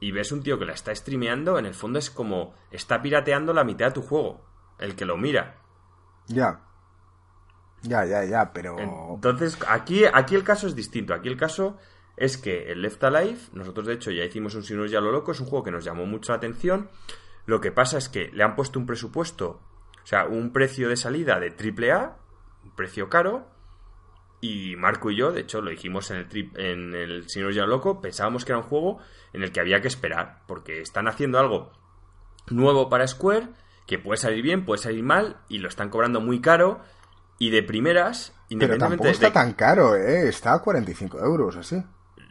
y 0.00 0.12
ves 0.12 0.32
un 0.32 0.42
tío 0.42 0.58
que 0.58 0.64
la 0.64 0.72
está 0.72 0.94
streameando, 0.94 1.58
en 1.58 1.66
el 1.66 1.74
fondo 1.74 1.98
es 1.98 2.10
como 2.10 2.54
está 2.70 3.02
pirateando 3.02 3.52
la 3.52 3.64
mitad 3.64 3.86
de 3.86 3.92
tu 3.92 4.02
juego, 4.02 4.44
el 4.78 4.94
que 4.94 5.04
lo 5.04 5.16
mira. 5.16 5.62
Ya. 6.26 6.60
Ya, 7.82 8.04
ya, 8.04 8.24
ya, 8.24 8.52
pero. 8.52 8.76
Entonces, 8.78 9.58
aquí, 9.68 10.04
aquí 10.12 10.34
el 10.34 10.44
caso 10.44 10.66
es 10.66 10.74
distinto. 10.74 11.14
Aquí 11.14 11.28
el 11.28 11.36
caso 11.36 11.76
es 12.16 12.36
que 12.36 12.72
el 12.72 12.82
Left 12.82 13.02
Alive, 13.04 13.38
nosotros 13.52 13.86
de 13.86 13.94
hecho 13.94 14.10
ya 14.10 14.24
hicimos 14.24 14.54
un 14.54 14.64
Sinus 14.64 14.90
ya 14.90 15.00
lo 15.00 15.12
loco, 15.12 15.32
es 15.32 15.40
un 15.40 15.46
juego 15.46 15.64
que 15.64 15.70
nos 15.70 15.84
llamó 15.84 16.06
mucho 16.06 16.32
la 16.32 16.38
atención. 16.38 16.90
Lo 17.46 17.60
que 17.60 17.72
pasa 17.72 17.98
es 17.98 18.08
que 18.08 18.30
le 18.32 18.42
han 18.42 18.56
puesto 18.56 18.78
un 18.78 18.86
presupuesto, 18.86 19.60
o 20.02 20.06
sea, 20.06 20.26
un 20.26 20.52
precio 20.52 20.88
de 20.88 20.96
salida 20.96 21.38
de 21.38 21.50
Precio 22.76 23.08
caro. 23.08 23.46
Y 24.40 24.76
Marco 24.76 25.10
y 25.10 25.16
yo, 25.16 25.32
de 25.32 25.40
hecho, 25.40 25.60
lo 25.60 25.70
dijimos 25.70 26.10
en 26.10 26.18
el 26.18 26.28
trip, 26.28 26.56
en 26.56 26.94
el 26.94 27.26
nos 27.36 27.54
Ya 27.54 27.66
Loco, 27.66 28.00
pensábamos 28.00 28.44
que 28.44 28.52
era 28.52 28.60
un 28.60 28.68
juego 28.68 28.98
en 29.32 29.42
el 29.42 29.50
que 29.50 29.60
había 29.60 29.80
que 29.80 29.88
esperar, 29.88 30.42
porque 30.46 30.80
están 30.80 31.08
haciendo 31.08 31.40
algo 31.40 31.72
nuevo 32.48 32.88
para 32.88 33.06
Square, 33.06 33.48
que 33.86 33.98
puede 33.98 34.18
salir 34.18 34.42
bien, 34.42 34.64
puede 34.64 34.80
salir 34.80 35.02
mal, 35.02 35.38
y 35.48 35.58
lo 35.58 35.68
están 35.68 35.90
cobrando 35.90 36.20
muy 36.20 36.40
caro, 36.40 36.80
y 37.38 37.50
de 37.50 37.62
primeras, 37.64 38.32
independientemente 38.48 39.02
Pero 39.02 39.12
está 39.12 39.32
tan 39.32 39.54
caro, 39.54 39.96
¿eh? 39.96 40.28
Está 40.28 40.54
a 40.54 40.62
45 40.62 41.18
euros, 41.18 41.56
así. 41.56 41.82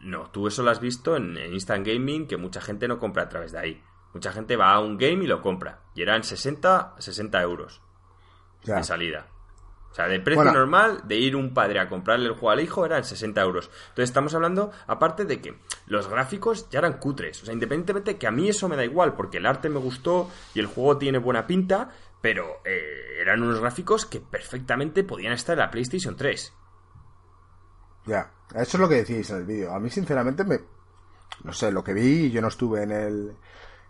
No, 0.04 0.30
tú 0.32 0.48
eso 0.48 0.64
lo 0.64 0.72
has 0.72 0.80
visto 0.80 1.16
en, 1.16 1.38
Instant 1.38 1.86
Gaming, 1.86 2.28
que 2.28 2.38
mucha 2.38 2.62
gente 2.62 2.88
no 2.88 3.00
compra 3.00 3.24
a 3.24 3.30
través 3.30 3.52
de 3.52 3.60
ahí. 3.60 3.84
Mucha 4.14 4.32
gente 4.32 4.56
va 4.56 4.74
a 4.74 4.80
un 4.80 4.98
game 4.98 5.24
y 5.24 5.28
lo 5.28 5.42
compra. 5.42 5.82
Y 5.94 6.02
eran 6.02 6.24
60, 6.24 6.96
60 6.98 7.42
euros 7.42 7.82
de 8.64 8.84
salida. 8.84 9.28
Sea, 9.98 10.08
de 10.08 10.20
precio 10.20 10.44
normal, 10.46 11.02
de 11.06 11.18
ir 11.18 11.36
un 11.36 11.54
padre 11.54 11.80
a 11.80 11.90
comprarle 11.90 12.28
el 12.28 12.34
juego 12.34 12.52
al 12.52 12.62
hijo, 12.62 12.86
eran 12.86 13.04
60 13.04 13.42
euros. 13.42 13.70
Entonces 13.90 14.10
estamos 14.10 14.34
hablando, 14.36 14.72
aparte 14.86 15.26
de 15.26 15.42
que 15.42 15.58
los 15.88 16.08
gráficos 16.08 16.70
ya 16.70 16.80
eran 16.80 17.00
cutres. 17.00 17.42
O 17.42 17.46
sea, 17.46 17.54
independientemente 17.54 18.18
que 18.18 18.28
a 18.28 18.32
mí 18.32 18.48
eso 18.48 18.70
me 18.70 18.76
da 18.76 18.86
igual, 18.86 19.16
porque 19.16 19.38
el 19.38 19.46
arte 19.46 19.70
me 19.70 19.80
gustó 19.80 20.30
y 20.54 20.60
el 20.60 20.68
juego 20.68 20.98
tiene 20.98 21.18
buena 21.18 21.48
pinta, 21.48 21.90
pero 22.22 22.62
eh, 22.64 23.22
eran 23.22 23.42
unos 23.42 23.60
gráficos 23.60 24.06
que 24.06 24.20
perfectamente 24.20 25.04
podían 25.04 25.34
estar 25.34 25.54
en 25.54 25.60
la 25.60 25.72
PlayStation 25.72 26.16
3. 26.16 26.54
Ya, 28.06 28.32
eso 28.56 28.78
es 28.78 28.80
lo 28.80 28.88
que 28.88 28.96
decíais 28.96 29.30
en 29.32 29.38
el 29.38 29.46
vídeo. 29.46 29.74
A 29.74 29.80
mí, 29.80 29.90
sinceramente, 29.90 30.44
me. 30.44 30.60
No 31.44 31.54
sé, 31.54 31.72
lo 31.72 31.84
que 31.84 31.94
vi, 31.94 32.32
yo 32.32 32.42
no 32.42 32.48
estuve 32.48 32.84
en 32.84 32.92
el. 32.92 33.38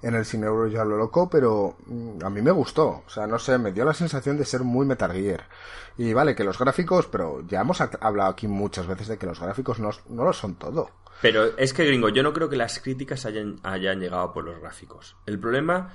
En 0.02 0.14
el 0.14 0.26
Cine 0.26 0.46
Euro 0.46 0.68
ya 0.68 0.86
lo 0.86 0.98
loco, 0.98 1.30
pero 1.30 1.76
mm, 1.88 2.24
a 2.24 2.30
mí 2.30 2.42
me 2.42 2.52
gustó. 2.52 3.04
O 3.06 3.10
sea, 3.10 3.26
no 3.26 3.40
sé, 3.40 3.58
me 3.58 3.72
dio 3.72 3.84
la 3.84 3.94
sensación 3.94 4.38
de 4.38 4.46
ser 4.46 4.62
muy 4.62 4.86
Metal 4.86 5.12
Gear. 5.12 5.48
Y 5.98 6.14
vale, 6.14 6.36
que 6.36 6.44
los 6.44 6.60
gráficos, 6.60 7.08
pero 7.08 7.42
ya 7.48 7.62
hemos 7.62 7.82
hablado 7.82 8.30
aquí 8.30 8.48
muchas 8.48 8.86
veces 8.86 9.08
de 9.08 9.18
que 9.18 9.26
los 9.26 9.40
gráficos 9.40 9.80
no, 9.80 9.90
no 10.10 10.24
lo 10.24 10.34
son 10.34 10.56
todo. 10.56 10.92
Pero 11.22 11.58
es 11.58 11.74
que, 11.74 11.86
gringo, 11.86 12.10
yo 12.10 12.22
no 12.22 12.34
creo 12.34 12.50
que 12.50 12.58
las 12.58 12.80
críticas 12.80 13.26
hayan, 13.26 13.60
hayan 13.64 14.00
llegado 14.00 14.34
por 14.34 14.44
los 14.44 14.60
gráficos. 14.60 15.18
El 15.26 15.40
problema, 15.40 15.94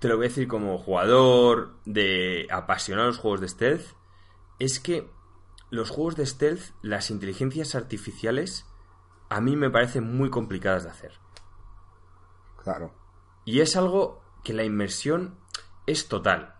te 0.00 0.08
lo 0.08 0.16
voy 0.16 0.26
a 0.26 0.28
decir 0.28 0.48
como 0.48 0.78
jugador 0.78 1.76
de 1.84 2.48
apasionados 2.50 3.18
juegos 3.18 3.40
de 3.40 3.48
stealth, 3.48 3.86
es 4.58 4.80
que 4.80 5.08
los 5.70 5.90
juegos 5.90 6.16
de 6.16 6.26
stealth, 6.26 6.72
las 6.82 7.10
inteligencias 7.10 7.76
artificiales, 7.76 8.66
a 9.28 9.40
mí 9.40 9.54
me 9.54 9.70
parecen 9.70 10.16
muy 10.16 10.30
complicadas 10.30 10.84
de 10.84 10.90
hacer. 10.90 11.12
Claro. 12.62 12.92
Y 13.48 13.62
es 13.62 13.76
algo 13.76 14.20
que 14.44 14.52
la 14.52 14.62
inmersión 14.62 15.38
es 15.86 16.06
total. 16.06 16.56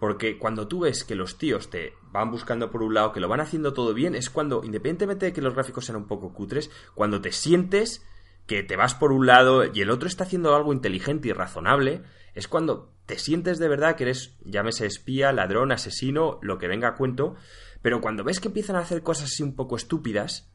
Porque 0.00 0.38
cuando 0.38 0.66
tú 0.66 0.80
ves 0.80 1.04
que 1.04 1.14
los 1.14 1.36
tíos 1.36 1.68
te 1.68 1.92
van 2.10 2.30
buscando 2.30 2.70
por 2.70 2.82
un 2.82 2.94
lado, 2.94 3.12
que 3.12 3.20
lo 3.20 3.28
van 3.28 3.40
haciendo 3.40 3.74
todo 3.74 3.92
bien, 3.92 4.14
es 4.14 4.30
cuando, 4.30 4.64
independientemente 4.64 5.26
de 5.26 5.32
que 5.34 5.42
los 5.42 5.52
gráficos 5.52 5.84
sean 5.84 5.96
un 5.96 6.06
poco 6.06 6.32
cutres, 6.32 6.70
cuando 6.94 7.20
te 7.20 7.32
sientes 7.32 8.02
que 8.46 8.62
te 8.62 8.76
vas 8.76 8.94
por 8.94 9.12
un 9.12 9.26
lado 9.26 9.66
y 9.70 9.82
el 9.82 9.90
otro 9.90 10.08
está 10.08 10.24
haciendo 10.24 10.56
algo 10.56 10.72
inteligente 10.72 11.28
y 11.28 11.32
razonable, 11.34 12.02
es 12.34 12.48
cuando 12.48 12.94
te 13.04 13.18
sientes 13.18 13.58
de 13.58 13.68
verdad 13.68 13.94
que 13.94 14.04
eres, 14.04 14.38
llámese 14.42 14.86
espía, 14.86 15.34
ladrón, 15.34 15.70
asesino, 15.70 16.38
lo 16.40 16.56
que 16.56 16.66
venga 16.66 16.88
a 16.88 16.94
cuento, 16.94 17.34
pero 17.82 18.00
cuando 18.00 18.24
ves 18.24 18.40
que 18.40 18.48
empiezan 18.48 18.76
a 18.76 18.80
hacer 18.80 19.02
cosas 19.02 19.26
así 19.26 19.42
un 19.42 19.54
poco 19.54 19.76
estúpidas, 19.76 20.50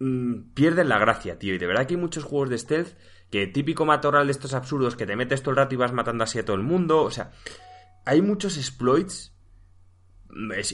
mmm, 0.00 0.52
pierden 0.52 0.88
la 0.88 0.98
gracia, 0.98 1.38
tío. 1.38 1.54
Y 1.54 1.58
de 1.58 1.66
verdad 1.68 1.86
que 1.86 1.94
hay 1.94 2.00
muchos 2.00 2.24
juegos 2.24 2.50
de 2.50 2.58
stealth 2.58 2.96
que 3.34 3.48
típico 3.48 3.84
matorral 3.84 4.28
de 4.28 4.30
estos 4.30 4.54
absurdos 4.54 4.94
que 4.94 5.06
te 5.06 5.16
metes 5.16 5.42
todo 5.42 5.50
el 5.50 5.56
rato 5.56 5.74
y 5.74 5.76
vas 5.76 5.92
matando 5.92 6.22
así 6.22 6.38
a 6.38 6.44
todo 6.44 6.54
el 6.54 6.62
mundo, 6.62 7.02
o 7.02 7.10
sea, 7.10 7.32
hay 8.04 8.22
muchos 8.22 8.56
exploits, 8.56 9.34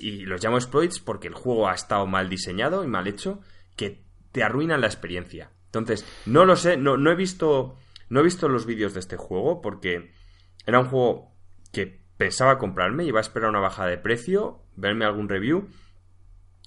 y 0.02 0.26
los 0.26 0.44
llamo 0.44 0.58
exploits 0.58 1.00
porque 1.00 1.28
el 1.28 1.32
juego 1.32 1.70
ha 1.70 1.74
estado 1.74 2.06
mal 2.06 2.28
diseñado 2.28 2.84
y 2.84 2.86
mal 2.86 3.06
hecho, 3.06 3.40
que 3.76 4.04
te 4.30 4.42
arruinan 4.42 4.82
la 4.82 4.88
experiencia. 4.88 5.52
Entonces, 5.68 6.04
no 6.26 6.44
lo 6.44 6.54
sé, 6.54 6.76
no, 6.76 6.98
no 6.98 7.10
he 7.10 7.14
visto 7.14 7.78
no 8.10 8.20
he 8.20 8.24
visto 8.24 8.46
los 8.46 8.66
vídeos 8.66 8.92
de 8.92 9.00
este 9.00 9.16
juego 9.16 9.62
porque 9.62 10.12
era 10.66 10.80
un 10.80 10.88
juego 10.90 11.32
que 11.72 12.02
pensaba 12.18 12.58
comprarme, 12.58 13.06
iba 13.06 13.20
a 13.20 13.22
esperar 13.22 13.48
una 13.48 13.60
bajada 13.60 13.88
de 13.88 13.96
precio, 13.96 14.66
verme 14.76 15.06
algún 15.06 15.30
review 15.30 15.70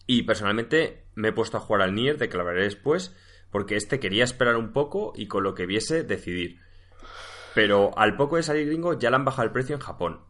y 0.07 0.23
personalmente 0.23 1.05
me 1.13 1.27
he 1.27 1.33
puesto 1.33 1.57
a 1.57 1.59
jugar 1.59 1.83
al 1.83 1.93
Nier, 1.93 2.17
de 2.17 2.29
después, 2.55 3.15
porque 3.53 3.77
este 3.77 4.01
quería 4.01 4.25
esperar 4.25 4.57
un 4.57 4.73
poco 4.73 5.13
y 5.15 5.27
con 5.27 5.43
lo 5.43 5.55
que 5.55 5.65
viese 5.65 6.03
decidir. 6.03 6.59
Pero 7.55 7.97
al 7.97 8.17
poco 8.17 8.35
de 8.35 8.43
salir 8.43 8.67
gringo 8.67 8.99
ya 8.99 9.09
le 9.09 9.15
han 9.15 9.23
bajado 9.23 9.43
el 9.43 9.53
precio 9.53 9.75
en 9.75 9.81
Japón. 9.81 10.21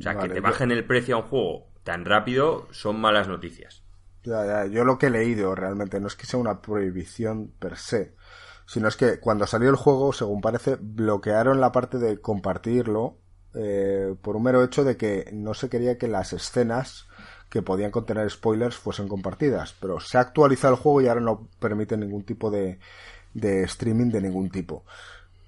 O 0.00 0.02
sea, 0.02 0.18
que 0.18 0.30
te 0.30 0.40
bajen 0.40 0.72
el 0.72 0.86
precio 0.86 1.14
a 1.14 1.18
un 1.18 1.28
juego 1.28 1.70
tan 1.84 2.04
rápido 2.04 2.68
son 2.70 3.00
malas 3.00 3.28
noticias. 3.28 3.82
Ya, 4.22 4.44
ya, 4.46 4.66
yo 4.66 4.84
lo 4.84 4.98
que 4.98 5.06
he 5.06 5.10
leído 5.10 5.54
realmente 5.54 6.00
no 6.00 6.06
es 6.06 6.16
que 6.16 6.26
sea 6.26 6.40
una 6.40 6.60
prohibición 6.60 7.52
per 7.58 7.76
se, 7.76 8.14
sino 8.66 8.88
es 8.88 8.96
que 8.96 9.18
cuando 9.18 9.46
salió 9.46 9.70
el 9.70 9.76
juego, 9.76 10.12
según 10.12 10.40
parece, 10.40 10.76
bloquearon 10.80 11.60
la 11.60 11.72
parte 11.72 11.98
de 11.98 12.20
compartirlo 12.20 13.18
eh, 13.54 14.14
por 14.22 14.36
un 14.36 14.44
mero 14.44 14.62
hecho 14.62 14.84
de 14.84 14.96
que 14.96 15.28
no 15.32 15.54
se 15.54 15.68
quería 15.68 15.98
que 15.98 16.08
las 16.08 16.32
escenas 16.32 17.08
que 17.50 17.62
podían 17.62 17.90
contener 17.90 18.30
spoilers 18.30 18.76
fuesen 18.76 19.08
compartidas. 19.08 19.74
Pero 19.80 20.00
se 20.00 20.16
ha 20.16 20.22
actualizado 20.22 20.74
el 20.74 20.80
juego 20.80 21.02
y 21.02 21.08
ahora 21.08 21.20
no 21.20 21.48
permite 21.58 21.96
ningún 21.96 22.22
tipo 22.24 22.50
de, 22.50 22.78
de 23.34 23.64
streaming 23.64 24.10
de 24.10 24.22
ningún 24.22 24.50
tipo. 24.50 24.84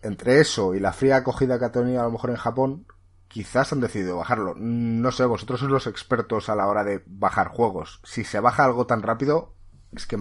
Entre 0.03 0.41
eso 0.41 0.75
y 0.75 0.81
la 0.81 0.93
fría 0.93 1.17
acogida 1.17 1.59
que 1.59 1.65
ha 1.65 1.73
tenido 1.73 2.01
a 2.01 2.05
lo 2.05 2.11
mejor 2.11 2.31
en 2.31 2.37
Japón, 2.37 2.87
quizás 3.29 3.73
han 3.73 3.81
decidido 3.81 4.17
bajarlo. 4.17 4.55
No 4.57 5.11
sé, 5.13 5.25
vosotros 5.25 5.61
sois 5.61 5.73
los 5.73 5.87
expertos 5.87 6.49
a 6.49 6.57
la 6.57 6.67
hora 6.67 6.85
de 6.85 7.03
bajar 7.07 7.49
juegos. 7.49 8.01
Si 8.05 8.25
se 8.25 8.41
baja 8.41 8.65
algo 8.65 8.87
tan 8.87 9.03
rápido, 9.03 9.55
es 9.93 10.07
que 10.07 10.19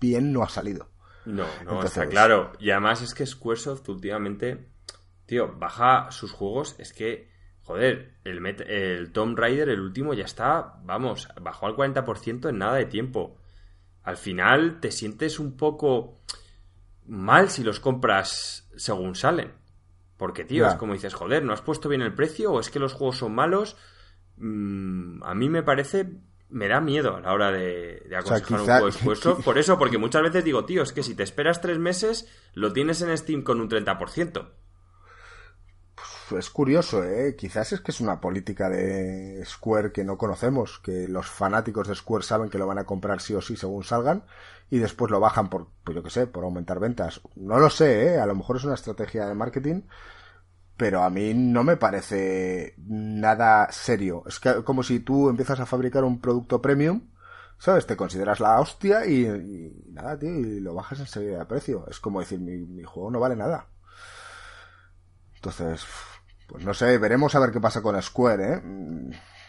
bien 0.00 0.32
no 0.32 0.42
ha 0.42 0.48
salido. 0.48 0.90
No, 1.24 1.46
no, 1.64 1.82
está 1.82 2.06
claro. 2.08 2.52
Y 2.58 2.70
además 2.70 3.00
es 3.02 3.14
que 3.14 3.24
Squaresoft 3.24 3.88
últimamente, 3.88 4.68
tío, 5.26 5.54
baja 5.56 6.10
sus 6.10 6.32
juegos, 6.32 6.74
es 6.78 6.92
que, 6.92 7.30
joder, 7.64 8.14
el, 8.24 8.46
el 8.46 9.12
Tomb 9.12 9.38
Raider, 9.38 9.68
el 9.68 9.80
último, 9.80 10.14
ya 10.14 10.24
está, 10.24 10.80
vamos, 10.84 11.28
bajó 11.40 11.66
al 11.66 11.74
40% 11.74 12.48
en 12.48 12.58
nada 12.58 12.76
de 12.76 12.86
tiempo. 12.86 13.36
Al 14.02 14.16
final 14.16 14.80
te 14.80 14.92
sientes 14.92 15.38
un 15.38 15.56
poco 15.56 16.20
mal 17.06 17.50
si 17.50 17.64
los 17.64 17.80
compras 17.80 18.68
según 18.76 19.14
salen. 19.14 19.52
Porque, 20.16 20.44
tío, 20.44 20.66
es 20.68 20.74
como 20.74 20.92
dices, 20.92 21.12
joder, 21.12 21.42
¿no 21.42 21.52
has 21.52 21.62
puesto 21.62 21.88
bien 21.88 22.02
el 22.02 22.14
precio 22.14 22.52
o 22.52 22.60
es 22.60 22.70
que 22.70 22.78
los 22.78 22.92
juegos 22.92 23.18
son 23.18 23.34
malos? 23.34 23.76
Mm, 24.36 25.22
a 25.24 25.34
mí 25.34 25.48
me 25.48 25.62
parece 25.62 26.20
me 26.50 26.68
da 26.68 26.80
miedo 26.80 27.16
a 27.16 27.20
la 27.20 27.32
hora 27.32 27.50
de, 27.50 28.08
aconsejar 28.16 28.60
un 28.60 28.66
juego 28.66 28.88
expuesto. 28.88 29.38
Por 29.44 29.58
eso, 29.58 29.76
porque 29.76 29.98
muchas 29.98 30.22
veces 30.22 30.44
digo, 30.44 30.64
tío, 30.64 30.82
es 30.82 30.92
que 30.92 31.02
si 31.02 31.14
te 31.14 31.24
esperas 31.24 31.60
tres 31.60 31.78
meses, 31.78 32.28
lo 32.52 32.72
tienes 32.72 33.02
en 33.02 33.16
Steam 33.16 33.42
con 33.42 33.60
un 33.60 33.68
30%. 33.68 34.46
Es 36.30 36.50
curioso, 36.50 37.04
¿eh? 37.04 37.36
Quizás 37.36 37.72
es 37.72 37.80
que 37.80 37.90
es 37.90 38.00
una 38.00 38.20
política 38.20 38.68
de 38.68 39.44
Square 39.44 39.92
que 39.92 40.04
no 40.04 40.16
conocemos, 40.16 40.78
que 40.78 41.06
los 41.08 41.26
fanáticos 41.26 41.88
de 41.88 41.94
Square 41.94 42.24
saben 42.24 42.48
que 42.50 42.58
lo 42.58 42.66
van 42.66 42.78
a 42.78 42.84
comprar 42.84 43.20
sí 43.20 43.34
o 43.34 43.40
sí 43.40 43.56
según 43.56 43.84
salgan 43.84 44.24
y 44.70 44.78
después 44.78 45.10
lo 45.10 45.20
bajan 45.20 45.50
por, 45.50 45.68
pues 45.84 45.94
yo 45.94 46.02
qué 46.02 46.10
sé, 46.10 46.26
por 46.26 46.44
aumentar 46.44 46.80
ventas. 46.80 47.20
No 47.36 47.58
lo 47.58 47.68
sé, 47.70 48.14
¿eh? 48.14 48.18
A 48.18 48.26
lo 48.26 48.34
mejor 48.34 48.56
es 48.56 48.64
una 48.64 48.74
estrategia 48.74 49.26
de 49.26 49.34
marketing 49.34 49.82
pero 50.76 51.02
a 51.02 51.10
mí 51.10 51.34
no 51.34 51.62
me 51.64 51.76
parece 51.76 52.74
nada 52.78 53.70
serio. 53.70 54.24
Es 54.26 54.40
que 54.40 54.64
como 54.64 54.82
si 54.82 55.00
tú 55.00 55.28
empiezas 55.28 55.60
a 55.60 55.66
fabricar 55.66 56.04
un 56.04 56.20
producto 56.20 56.60
premium, 56.60 57.10
¿sabes? 57.58 57.86
Te 57.86 57.96
consideras 57.96 58.40
la 58.40 58.60
hostia 58.60 59.06
y, 59.06 59.26
nada, 59.92 60.18
tío, 60.18 60.30
y 60.30 60.60
lo 60.60 60.74
bajas 60.74 61.00
enseguida 61.00 61.38
de 61.38 61.46
precio. 61.46 61.86
Es 61.88 62.00
como 62.00 62.20
decir, 62.20 62.40
mi, 62.40 62.58
mi, 62.58 62.82
juego 62.82 63.10
no 63.10 63.20
vale 63.20 63.36
nada. 63.36 63.68
Entonces, 65.36 65.84
pues 66.46 66.64
no 66.64 66.74
sé, 66.74 66.98
veremos 66.98 67.34
a 67.34 67.40
ver 67.40 67.50
qué 67.50 67.60
pasa 67.60 67.82
con 67.82 68.00
Square, 68.00 68.54
¿eh? 68.54 68.62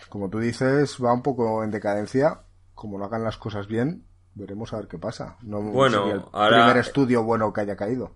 Como 0.10 0.30
tú 0.30 0.40
dices, 0.40 0.98
va 1.04 1.14
un 1.14 1.24
poco 1.24 1.64
en 1.64 1.72
decadencia. 1.72 2.42
Como 2.74 2.98
no 2.98 3.06
hagan 3.06 3.24
las 3.24 3.38
cosas 3.38 3.68
bien, 3.68 4.06
veremos 4.34 4.74
a 4.74 4.78
ver 4.78 4.88
qué 4.88 4.98
pasa. 4.98 5.38
No 5.42 5.62
bueno, 5.62 6.12
el 6.12 6.22
primer 6.50 6.78
estudio 6.78 7.24
bueno 7.24 7.52
que 7.54 7.62
haya 7.62 7.76
caído. 7.76 8.16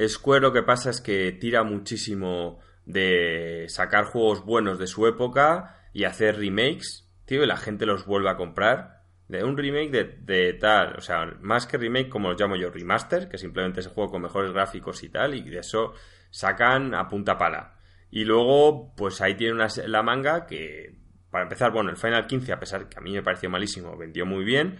Square 0.00 0.40
lo 0.40 0.52
que 0.52 0.62
pasa 0.62 0.90
es 0.90 1.00
que 1.00 1.32
tira 1.32 1.64
muchísimo 1.64 2.60
de 2.86 3.66
sacar 3.68 4.06
juegos 4.06 4.44
buenos 4.44 4.78
de 4.78 4.86
su 4.86 5.06
época 5.06 5.76
y 5.92 6.04
hacer 6.04 6.38
remakes, 6.38 7.08
tío, 7.24 7.42
y 7.44 7.46
la 7.46 7.56
gente 7.56 7.86
los 7.86 8.06
vuelve 8.06 8.30
a 8.30 8.36
comprar. 8.36 9.02
De 9.28 9.44
un 9.44 9.56
remake 9.56 10.18
de, 10.20 10.52
tal, 10.54 10.96
o 10.96 11.00
sea, 11.00 11.24
más 11.40 11.66
que 11.66 11.78
remake, 11.78 12.10
como 12.10 12.28
lo 12.28 12.36
llamo 12.36 12.56
yo, 12.56 12.70
remaster, 12.70 13.28
que 13.28 13.38
simplemente 13.38 13.80
es 13.80 13.86
juego 13.86 14.10
con 14.10 14.22
mejores 14.22 14.52
gráficos 14.52 15.02
y 15.04 15.08
tal, 15.08 15.34
y 15.34 15.48
de 15.48 15.60
eso 15.60 15.94
sacan 16.30 16.94
a 16.94 17.08
punta 17.08 17.38
pala. 17.38 17.78
Y 18.12 18.24
luego, 18.24 18.94
pues 18.94 19.22
ahí 19.22 19.34
tiene 19.34 19.54
una, 19.54 19.68
la 19.86 20.02
manga 20.02 20.46
que, 20.46 20.94
para 21.30 21.44
empezar, 21.44 21.72
bueno, 21.72 21.88
el 21.88 21.96
Final 21.96 22.26
15, 22.26 22.52
a 22.52 22.60
pesar 22.60 22.86
que 22.86 22.98
a 22.98 23.00
mí 23.00 23.10
me 23.10 23.22
pareció 23.22 23.48
malísimo, 23.48 23.96
vendió 23.96 24.26
muy 24.26 24.44
bien, 24.44 24.78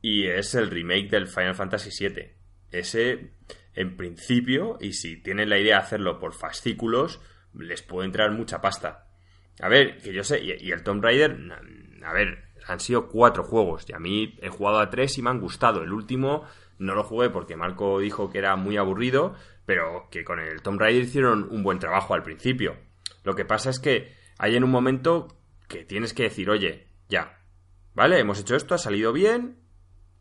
y 0.00 0.28
es 0.28 0.54
el 0.54 0.70
remake 0.70 1.10
del 1.10 1.26
Final 1.26 1.56
Fantasy 1.56 1.90
VII. 2.08 2.30
Ese 2.70 3.32
en 3.74 3.96
principio, 3.96 4.78
y 4.80 4.92
si 4.92 5.16
tienen 5.16 5.50
la 5.50 5.58
idea 5.58 5.78
de 5.78 5.82
hacerlo 5.82 6.20
por 6.20 6.34
fascículos, 6.34 7.20
les 7.52 7.82
puede 7.82 8.06
entrar 8.06 8.30
mucha 8.30 8.60
pasta. 8.60 9.08
A 9.60 9.68
ver, 9.68 9.98
que 9.98 10.12
yo 10.12 10.22
sé, 10.22 10.40
y, 10.40 10.70
el 10.70 10.84
Tomb 10.84 11.02
Raider, 11.02 11.36
a 12.04 12.12
ver, 12.12 12.44
han 12.68 12.78
sido 12.78 13.08
cuatro 13.08 13.42
juegos, 13.42 13.84
y 13.88 13.92
a 13.92 13.98
mí 13.98 14.38
he 14.40 14.50
jugado 14.50 14.78
a 14.78 14.88
tres 14.88 15.18
y 15.18 15.22
me 15.22 15.30
han 15.30 15.40
gustado. 15.40 15.82
El 15.82 15.92
último 15.92 16.44
no 16.78 16.94
lo 16.94 17.02
jugué 17.02 17.28
porque 17.28 17.56
Marco 17.56 17.98
dijo 17.98 18.30
que 18.30 18.38
era 18.38 18.54
muy 18.54 18.76
aburrido, 18.76 19.34
pero 19.66 20.08
que 20.10 20.24
con 20.24 20.40
el 20.40 20.62
Tomb 20.62 20.80
Raider 20.80 21.02
hicieron 21.02 21.48
un 21.50 21.62
buen 21.62 21.78
trabajo 21.78 22.14
al 22.14 22.22
principio. 22.22 22.76
Lo 23.24 23.34
que 23.34 23.44
pasa 23.44 23.70
es 23.70 23.80
que 23.80 24.14
hay 24.38 24.56
en 24.56 24.64
un 24.64 24.70
momento 24.70 25.36
que 25.68 25.84
tienes 25.84 26.14
que 26.14 26.22
decir, 26.22 26.48
oye, 26.48 26.86
ya, 27.08 27.40
¿vale? 27.94 28.20
Hemos 28.20 28.40
hecho 28.40 28.54
esto, 28.56 28.74
ha 28.74 28.78
salido 28.78 29.12
bien, 29.12 29.58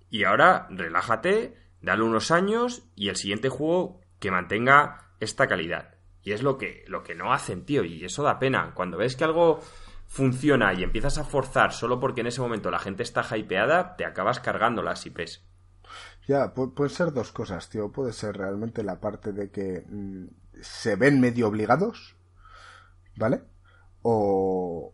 y 0.09 0.23
ahora 0.23 0.67
relájate, 0.69 1.55
dale 1.81 2.03
unos 2.03 2.31
años 2.31 2.89
y 2.95 3.09
el 3.09 3.15
siguiente 3.15 3.49
juego 3.49 4.01
que 4.19 4.31
mantenga 4.31 5.11
esta 5.19 5.47
calidad. 5.47 5.95
Y 6.23 6.31
es 6.31 6.41
lo 6.41 6.57
que, 6.57 6.83
lo 6.87 7.03
que 7.03 7.13
no 7.13 7.31
hacen, 7.33 7.65
tío, 7.65 7.83
y 7.83 8.03
eso 8.03 8.23
da 8.23 8.39
pena. 8.39 8.73
Cuando 8.73 8.97
ves 8.97 9.15
que 9.15 9.23
algo 9.23 9.61
funciona 10.07 10.73
y 10.73 10.83
empiezas 10.83 11.17
a 11.17 11.23
forzar 11.23 11.73
solo 11.73 11.99
porque 11.99 12.21
en 12.21 12.27
ese 12.27 12.41
momento 12.41 12.71
la 12.71 12.79
gente 12.79 13.03
está 13.03 13.25
hypeada, 13.37 13.95
te 13.95 14.05
acabas 14.05 14.39
cargando 14.39 14.81
las 14.81 15.05
IPs. 15.05 15.45
Ya, 16.27 16.53
puede 16.53 16.89
ser 16.89 17.13
dos 17.13 17.31
cosas, 17.31 17.69
tío. 17.69 17.91
Puede 17.91 18.11
ser 18.11 18.37
realmente 18.37 18.83
la 18.83 18.99
parte 18.99 19.31
de 19.31 19.51
que 19.51 19.85
mm, 19.87 20.25
se 20.61 20.95
ven 20.95 21.19
medio 21.19 21.47
obligados, 21.47 22.15
¿vale? 23.15 23.43
O, 24.01 24.93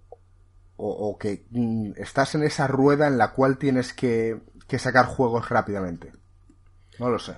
o, 0.76 1.17
que 1.17 1.46
mm, 1.52 1.91
estás 1.98 2.36
en 2.36 2.44
esa 2.44 2.67
rueda 2.67 3.08
en 3.08 3.17
la 3.17 3.32
cual 3.34 3.58
tienes 3.58 3.94
que, 3.94 4.41
que 4.67 4.80
sacar 4.80 5.06
juegos 5.06 5.50
rápidamente. 5.50 6.12
No 7.00 7.10
lo 7.10 7.20
sé. 7.20 7.38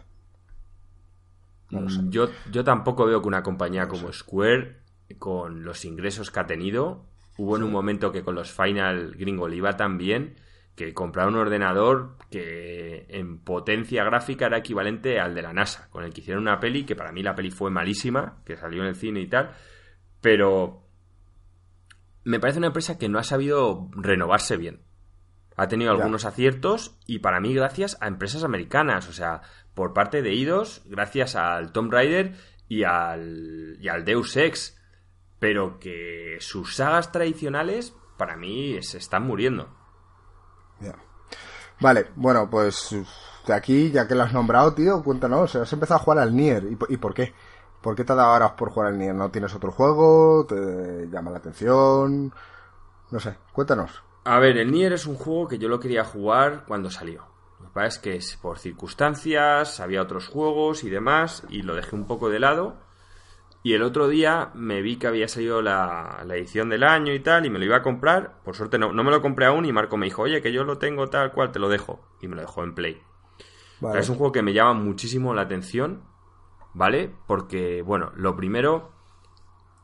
Mm, 1.70 2.10
yo, 2.10 2.30
yo 2.52 2.64
tampoco 2.64 3.06
veo 3.06 3.22
que 3.22 3.28
una 3.28 3.44
compañía 3.44 3.88
como 3.88 4.12
Square, 4.12 4.82
con 5.20 5.64
los 5.64 5.86
ingresos 5.86 6.32
que 6.32 6.40
ha 6.40 6.48
tenido, 6.48 7.06
hubo 7.38 7.58
en 7.58 7.64
un 7.64 7.72
momento 7.72 8.12
que 8.12 8.24
con 8.24 8.34
los 8.34 8.52
Final 8.52 9.16
Gringo 9.16 9.48
le 9.48 9.58
iba 9.58 9.78
tan 9.78 9.98
bien 9.98 10.36
que 10.76 10.94
comprar 10.94 11.28
un 11.28 11.36
ordenador 11.36 12.18
que 12.32 13.06
en 13.10 13.38
potencia 13.40 14.04
gráfica 14.04 14.48
era 14.48 14.58
equivalente 14.58 15.20
al 15.20 15.36
de 15.36 15.44
la 15.44 15.54
NASA, 15.54 15.88
con 15.92 16.04
el 16.04 16.14
que 16.14 16.22
hicieron 16.22 16.44
una 16.44 16.60
peli, 16.60 16.84
que 16.84 16.96
para 16.96 17.12
mí 17.12 17.22
la 17.22 17.36
peli 17.36 17.52
fue 17.52 17.70
malísima, 17.70 18.42
que 18.46 18.58
salió 18.58 18.82
en 18.82 18.90
el 18.90 18.96
cine 18.96 19.22
y 19.22 19.28
tal, 19.28 19.52
pero 20.22 20.88
me 22.24 22.40
parece 22.40 22.58
una 22.58 22.68
empresa 22.68 22.98
que 22.98 23.10
no 23.10 23.20
ha 23.20 23.24
sabido 23.24 23.90
renovarse 23.92 24.58
bien. 24.58 24.82
Ha 25.56 25.68
tenido 25.68 25.92
algunos 25.92 26.26
aciertos 26.26 26.98
y 27.06 27.20
para 27.20 27.40
mí 27.40 27.54
gracias 27.54 27.98
a 28.02 28.08
empresas 28.08 28.44
americanas, 28.44 29.08
o 29.08 29.14
sea, 29.14 29.42
por 29.76 29.94
parte 29.94 30.24
de 30.24 30.34
IDOS, 30.34 30.82
gracias 30.86 31.36
al 31.36 31.72
Tomb 31.72 31.92
Raider 31.92 32.34
y 32.68 32.84
al, 32.84 33.78
y 33.80 33.88
al 33.88 34.04
Deus 34.04 34.36
Ex, 34.36 34.82
pero 35.38 35.78
que 35.78 36.38
sus 36.40 36.76
sagas 36.76 37.12
tradicionales 37.12 37.96
para 38.18 38.36
mí 38.36 38.82
se 38.82 38.98
están 38.98 39.28
muriendo. 39.28 39.83
Vale, 41.84 42.06
bueno, 42.16 42.50
pues 42.50 42.96
de 43.46 43.54
aquí, 43.54 43.92
ya 43.92 44.08
que 44.08 44.16
lo 44.16 44.24
has 44.24 44.32
nombrado, 44.32 44.74
tío, 44.74 45.04
cuéntanos, 45.04 45.54
has 45.58 45.74
empezado 45.74 46.00
a 46.00 46.04
jugar 46.04 46.20
al 46.20 46.34
Nier, 46.34 46.64
¿y, 46.88 46.96
por 46.96 47.14
qué? 47.14 47.34
¿Por 47.82 47.94
qué 47.94 48.06
te 48.06 48.14
ha 48.14 48.16
dado 48.16 48.34
horas 48.34 48.52
por 48.52 48.70
jugar 48.70 48.94
al 48.94 48.98
Nier? 48.98 49.14
¿No 49.14 49.30
tienes 49.32 49.54
otro 49.54 49.70
juego? 49.74 50.46
¿Te 50.46 51.10
llama 51.12 51.32
la 51.32 51.40
atención? 51.40 52.34
No 53.12 53.20
sé, 53.20 53.36
cuéntanos. 53.52 54.02
A 54.24 54.40
ver, 54.40 54.58
el 54.60 54.72
Nier 54.72 54.94
es 54.94 55.06
un 55.06 55.16
juego 55.16 55.50
que 55.50 55.58
yo 55.58 55.68
lo 55.68 55.82
quería 55.82 56.06
jugar 56.06 56.64
cuando 56.66 56.90
salió. 56.90 57.26
Lo 57.60 57.68
que 57.68 57.74
pasa 57.74 57.88
es 57.88 58.00
que 58.00 58.38
por 58.42 58.60
circunstancias, 58.60 59.82
había 59.82 60.04
otros 60.04 60.30
juegos 60.30 60.86
y 60.86 60.90
demás, 60.90 61.44
y 61.50 61.64
lo 61.64 61.76
dejé 61.76 61.98
un 61.98 62.08
poco 62.08 62.30
de 62.30 62.40
lado. 62.40 62.78
Y 63.66 63.74
el 63.74 63.82
otro 63.82 64.10
día 64.10 64.52
me 64.54 64.82
vi 64.82 64.98
que 64.98 65.08
había 65.08 65.30
salido 65.30 65.62
la, 65.62 66.22
edición 66.30 66.68
del 66.68 66.84
año 66.84 67.14
y 67.14 67.22
tal, 67.22 67.46
y 67.46 67.50
me 67.50 67.60
lo 67.60 67.66
iba 67.66 67.78
a 67.78 67.82
comprar. 67.82 68.42
Por 68.44 68.58
suerte 68.58 68.78
no, 68.78 68.92
no, 68.92 69.06
me 69.06 69.12
lo 69.12 69.22
compré 69.22 69.46
aún, 69.46 69.66
y 69.66 69.72
Marco 69.72 69.96
me 69.96 70.06
dijo, 70.06 70.24
oye, 70.24 70.42
que 70.42 70.52
yo 70.52 70.66
lo 70.66 70.78
tengo 70.78 71.08
tal 71.08 71.32
cual, 71.32 71.54
te 71.54 71.60
lo 71.60 71.70
dejo. 71.70 72.06
Y 72.22 72.28
me 72.28 72.36
lo 72.36 72.42
dejó 72.42 72.64
en 72.64 72.76
Play. 72.76 73.02
Es 73.96 74.10
un 74.10 74.18
juego 74.18 74.34
que 74.34 74.42
me 74.42 74.54
llama 74.54 74.74
muchísimo 74.74 75.34
la 75.34 75.44
atención, 75.44 76.04
¿vale? 76.74 77.10
Porque, 77.26 77.82
bueno, 77.82 78.12
lo 78.16 78.36
primero, 78.36 78.92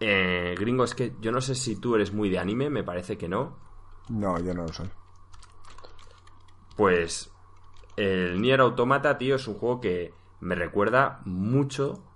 eh, 0.02 0.56
gringo, 0.60 0.84
es 0.84 0.94
que 0.94 1.16
yo 1.22 1.32
no 1.32 1.40
sé 1.40 1.56
si 1.56 1.78
tú 1.78 1.96
eres 1.96 2.14
muy 2.14 2.30
de 2.30 2.40
anime, 2.40 2.70
me 2.70 2.84
parece 2.84 3.18
que 3.18 3.30
no. 3.30 3.58
No, 4.10 4.40
yo 4.40 4.54
no 4.54 4.64
lo 4.64 4.74
soy. 4.74 4.90
Pues 6.76 7.32
el 7.96 8.42
Nier 8.42 8.60
Automata, 8.60 9.18
tío, 9.18 9.36
es 9.36 9.48
un 9.48 9.56
juego 9.56 9.80
que 9.80 10.14
me 10.40 10.56
recuerda 10.56 11.22
mucho 11.26 12.09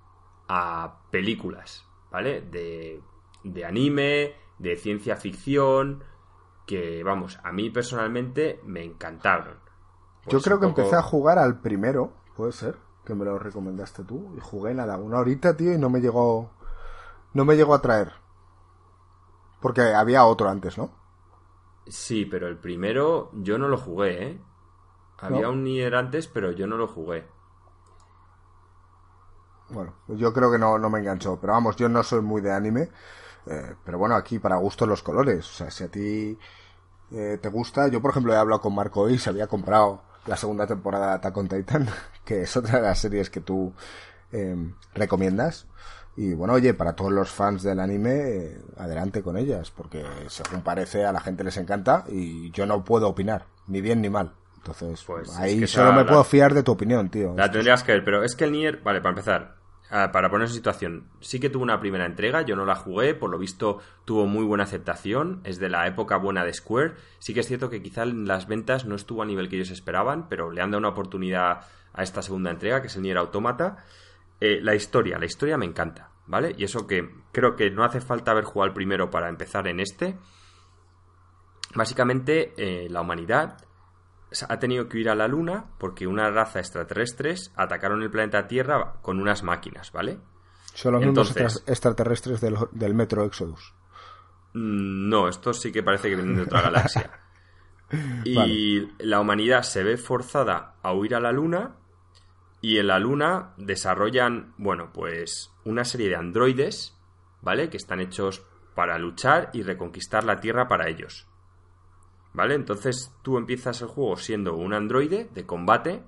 a 0.55 0.99
películas, 1.09 1.83
¿vale? 2.11 2.41
De, 2.41 3.01
de 3.43 3.65
anime, 3.65 4.35
de 4.59 4.75
ciencia 4.75 5.15
ficción, 5.15 6.03
que, 6.67 7.03
vamos, 7.03 7.39
a 7.43 7.51
mí 7.51 7.71
personalmente 7.71 8.61
me 8.63 8.83
encantaron. 8.83 9.57
Yo 10.27 10.39
creo 10.41 10.59
que 10.59 10.67
empecé 10.67 10.95
a 10.95 11.01
jugar 11.01 11.39
al 11.39 11.59
primero, 11.59 12.13
puede 12.35 12.51
ser, 12.51 12.77
que 13.03 13.15
me 13.15 13.25
lo 13.25 13.39
recomendaste 13.39 14.03
tú, 14.03 14.31
y 14.37 14.39
jugué 14.39 14.75
nada, 14.75 14.97
una 14.97 15.17
horita, 15.17 15.57
tío, 15.57 15.73
y 15.73 15.79
no 15.79 15.89
me 15.89 16.01
llegó, 16.01 16.51
no 17.33 17.45
me 17.45 17.55
llegó 17.55 17.73
a 17.73 17.81
traer. 17.81 18.13
Porque 19.59 19.81
había 19.81 20.25
otro 20.25 20.49
antes, 20.49 20.77
¿no? 20.77 20.91
Sí, 21.87 22.25
pero 22.25 22.47
el 22.47 22.57
primero 22.57 23.31
yo 23.33 23.57
no 23.57 23.67
lo 23.67 23.77
jugué, 23.77 24.27
¿eh? 24.27 24.41
Había 25.17 25.49
un 25.49 25.63
Nier 25.63 25.95
antes, 25.95 26.27
pero 26.27 26.51
yo 26.51 26.67
no 26.67 26.77
lo 26.77 26.87
jugué. 26.87 27.25
Bueno, 29.73 29.93
yo 30.07 30.31
creo 30.33 30.51
que 30.51 30.59
no, 30.59 30.77
no 30.77 30.89
me 30.89 30.99
enganchó. 30.99 31.39
Pero 31.39 31.53
vamos, 31.53 31.75
yo 31.75 31.89
no 31.89 32.03
soy 32.03 32.21
muy 32.21 32.41
de 32.41 32.51
anime. 32.51 32.89
Eh, 33.45 33.75
pero 33.83 33.97
bueno, 33.97 34.15
aquí 34.15 34.39
para 34.39 34.57
gusto 34.57 34.86
los 34.86 35.03
colores. 35.03 35.49
O 35.49 35.53
sea, 35.53 35.71
si 35.71 35.83
a 35.83 35.88
ti 35.89 36.38
eh, 37.12 37.38
te 37.41 37.49
gusta. 37.49 37.88
Yo, 37.88 38.01
por 38.01 38.12
ejemplo, 38.12 38.33
he 38.33 38.38
hablado 38.38 38.62
con 38.62 38.75
Marco 38.75 39.09
y 39.09 39.17
se 39.17 39.29
había 39.29 39.47
comprado 39.47 40.01
la 40.25 40.38
segunda 40.38 40.65
temporada 40.65 41.07
de 41.07 41.13
Attack 41.15 41.38
on 41.38 41.47
Titan, 41.47 41.88
que 42.25 42.43
es 42.43 42.57
otra 42.57 42.77
de 42.77 42.83
las 42.83 42.99
series 42.99 43.29
que 43.29 43.41
tú 43.41 43.73
em, 44.31 44.73
recomiendas. 44.93 45.67
Y 46.15 46.33
bueno, 46.36 46.53
oye, 46.53 46.75
para 46.75 46.93
todos 46.93 47.12
los 47.12 47.31
fans 47.31 47.63
del 47.63 47.79
anime, 47.79 48.12
eh, 48.12 48.62
adelante 48.77 49.23
con 49.23 49.36
ellas, 49.36 49.71
porque 49.71 50.05
según 50.27 50.62
parece 50.62 51.05
a 51.05 51.12
la 51.12 51.19
gente 51.19 51.43
les 51.43 51.57
encanta 51.57 52.05
y 52.07 52.51
yo 52.51 52.67
no 52.67 52.83
puedo 52.83 53.09
opinar, 53.09 53.47
ni 53.67 53.81
bien 53.81 54.01
ni 54.01 54.09
mal. 54.09 54.33
Entonces, 54.57 55.03
pues 55.05 55.36
ahí 55.38 55.67
solo 55.67 55.91
me 55.91 56.05
puedo 56.05 56.23
fiar 56.23 56.53
de 56.53 56.63
tu 56.63 56.71
opinión, 56.71 57.09
tío. 57.09 57.33
La 57.36 57.51
tendrías 57.51 57.83
que 57.83 57.93
ver, 57.93 58.05
pero 58.05 58.23
es 58.23 58.36
que 58.36 58.45
el 58.45 58.53
Nier, 58.53 58.81
vale, 58.81 59.01
para 59.01 59.09
empezar, 59.09 59.55
para 59.89 60.29
poner 60.29 60.47
en 60.47 60.53
situación, 60.53 61.09
sí 61.19 61.39
que 61.39 61.49
tuvo 61.49 61.63
una 61.63 61.79
primera 61.79 62.05
entrega, 62.05 62.41
yo 62.41 62.55
no 62.55 62.65
la 62.65 62.75
jugué, 62.75 63.13
por 63.13 63.29
lo 63.29 63.37
visto 63.37 63.79
tuvo 64.05 64.25
muy 64.25 64.43
buena 64.43 64.63
aceptación, 64.63 65.41
es 65.43 65.59
de 65.59 65.69
la 65.69 65.85
época 65.85 66.17
buena 66.17 66.43
de 66.43 66.53
Square. 66.53 66.95
Sí 67.19 67.33
que 67.33 67.41
es 67.41 67.47
cierto 67.47 67.69
que 67.69 67.83
quizá 67.83 68.05
las 68.05 68.47
ventas 68.47 68.85
no 68.85 68.95
estuvo 68.95 69.21
a 69.21 69.25
nivel 69.25 69.49
que 69.49 69.57
ellos 69.57 69.69
esperaban, 69.69 70.29
pero 70.29 70.49
le 70.49 70.61
han 70.61 70.71
dado 70.71 70.79
una 70.79 70.89
oportunidad 70.89 71.61
a 71.93 72.01
esta 72.03 72.21
segunda 72.23 72.49
entrega, 72.49 72.81
que 72.81 72.87
es 72.87 72.95
el 72.95 73.03
Nier 73.03 73.17
Automata. 73.17 73.85
Eh, 74.39 74.59
la 74.61 74.73
historia, 74.73 75.19
la 75.19 75.25
historia 75.25 75.57
me 75.57 75.65
encanta, 75.65 76.09
¿vale? 76.25 76.55
Y 76.57 76.63
eso 76.63 76.87
que 76.87 77.09
creo 77.31 77.55
que 77.55 77.69
no 77.69 77.83
hace 77.83 78.01
falta 78.01 78.31
haber 78.31 78.45
jugado 78.45 78.69
el 78.69 78.73
primero 78.73 79.11
para 79.11 79.29
empezar 79.29 79.67
en 79.67 79.79
este. 79.79 80.17
Básicamente, 81.75 82.53
eh, 82.57 82.89
la 82.89 83.01
humanidad 83.01 83.57
ha 84.47 84.59
tenido 84.59 84.87
que 84.87 84.99
ir 84.99 85.09
a 85.09 85.15
la 85.15 85.27
Luna 85.27 85.65
porque 85.77 86.07
una 86.07 86.29
raza 86.29 86.59
extraterrestres 86.59 87.51
atacaron 87.55 88.01
el 88.01 88.11
planeta 88.11 88.47
Tierra 88.47 88.95
con 89.01 89.19
unas 89.19 89.43
máquinas, 89.43 89.91
¿vale? 89.91 90.19
Son 90.73 90.93
los 90.93 91.05
mismos 91.05 91.63
extraterrestres 91.67 92.41
del, 92.41 92.93
Metro 92.93 93.25
Exodus. 93.25 93.73
Mm, 94.53 95.09
no, 95.09 95.27
estos 95.27 95.61
sí 95.61 95.71
que 95.71 95.83
parece 95.83 96.09
que 96.09 96.15
vienen 96.15 96.35
de 96.35 96.43
otra 96.43 96.61
galaxia. 96.61 97.11
y 98.25 98.87
la 98.99 99.19
humanidad 99.19 99.63
se 99.63 99.83
ve 99.83 99.97
forzada 99.97 100.75
a 100.81 100.93
huir 100.93 101.15
a 101.15 101.19
la 101.19 101.31
Luna 101.31 101.75
y 102.61 102.79
en 102.79 102.87
la 102.87 102.97
Luna 102.97 103.53
desarrollan, 103.57 104.53
bueno, 104.57 104.91
pues 104.93 105.51
una 105.65 105.83
serie 105.83 106.09
de 106.09 106.15
androides, 106.15 106.97
¿vale? 107.41 107.69
Que 107.69 107.77
están 107.77 107.99
hechos 107.99 108.43
para 108.73 108.97
luchar 108.97 109.49
y 109.53 109.63
reconquistar 109.63 110.23
la 110.23 110.39
Tierra 110.39 110.67
para 110.67 110.89
ellos. 110.89 111.27
¿Vale? 112.33 112.55
Entonces 112.55 113.13
tú 113.21 113.37
empiezas 113.37 113.81
el 113.81 113.87
juego 113.87 114.17
siendo 114.17 114.55
un 114.55 114.73
androide 114.73 115.29
de 115.33 115.45
combate, 115.45 116.03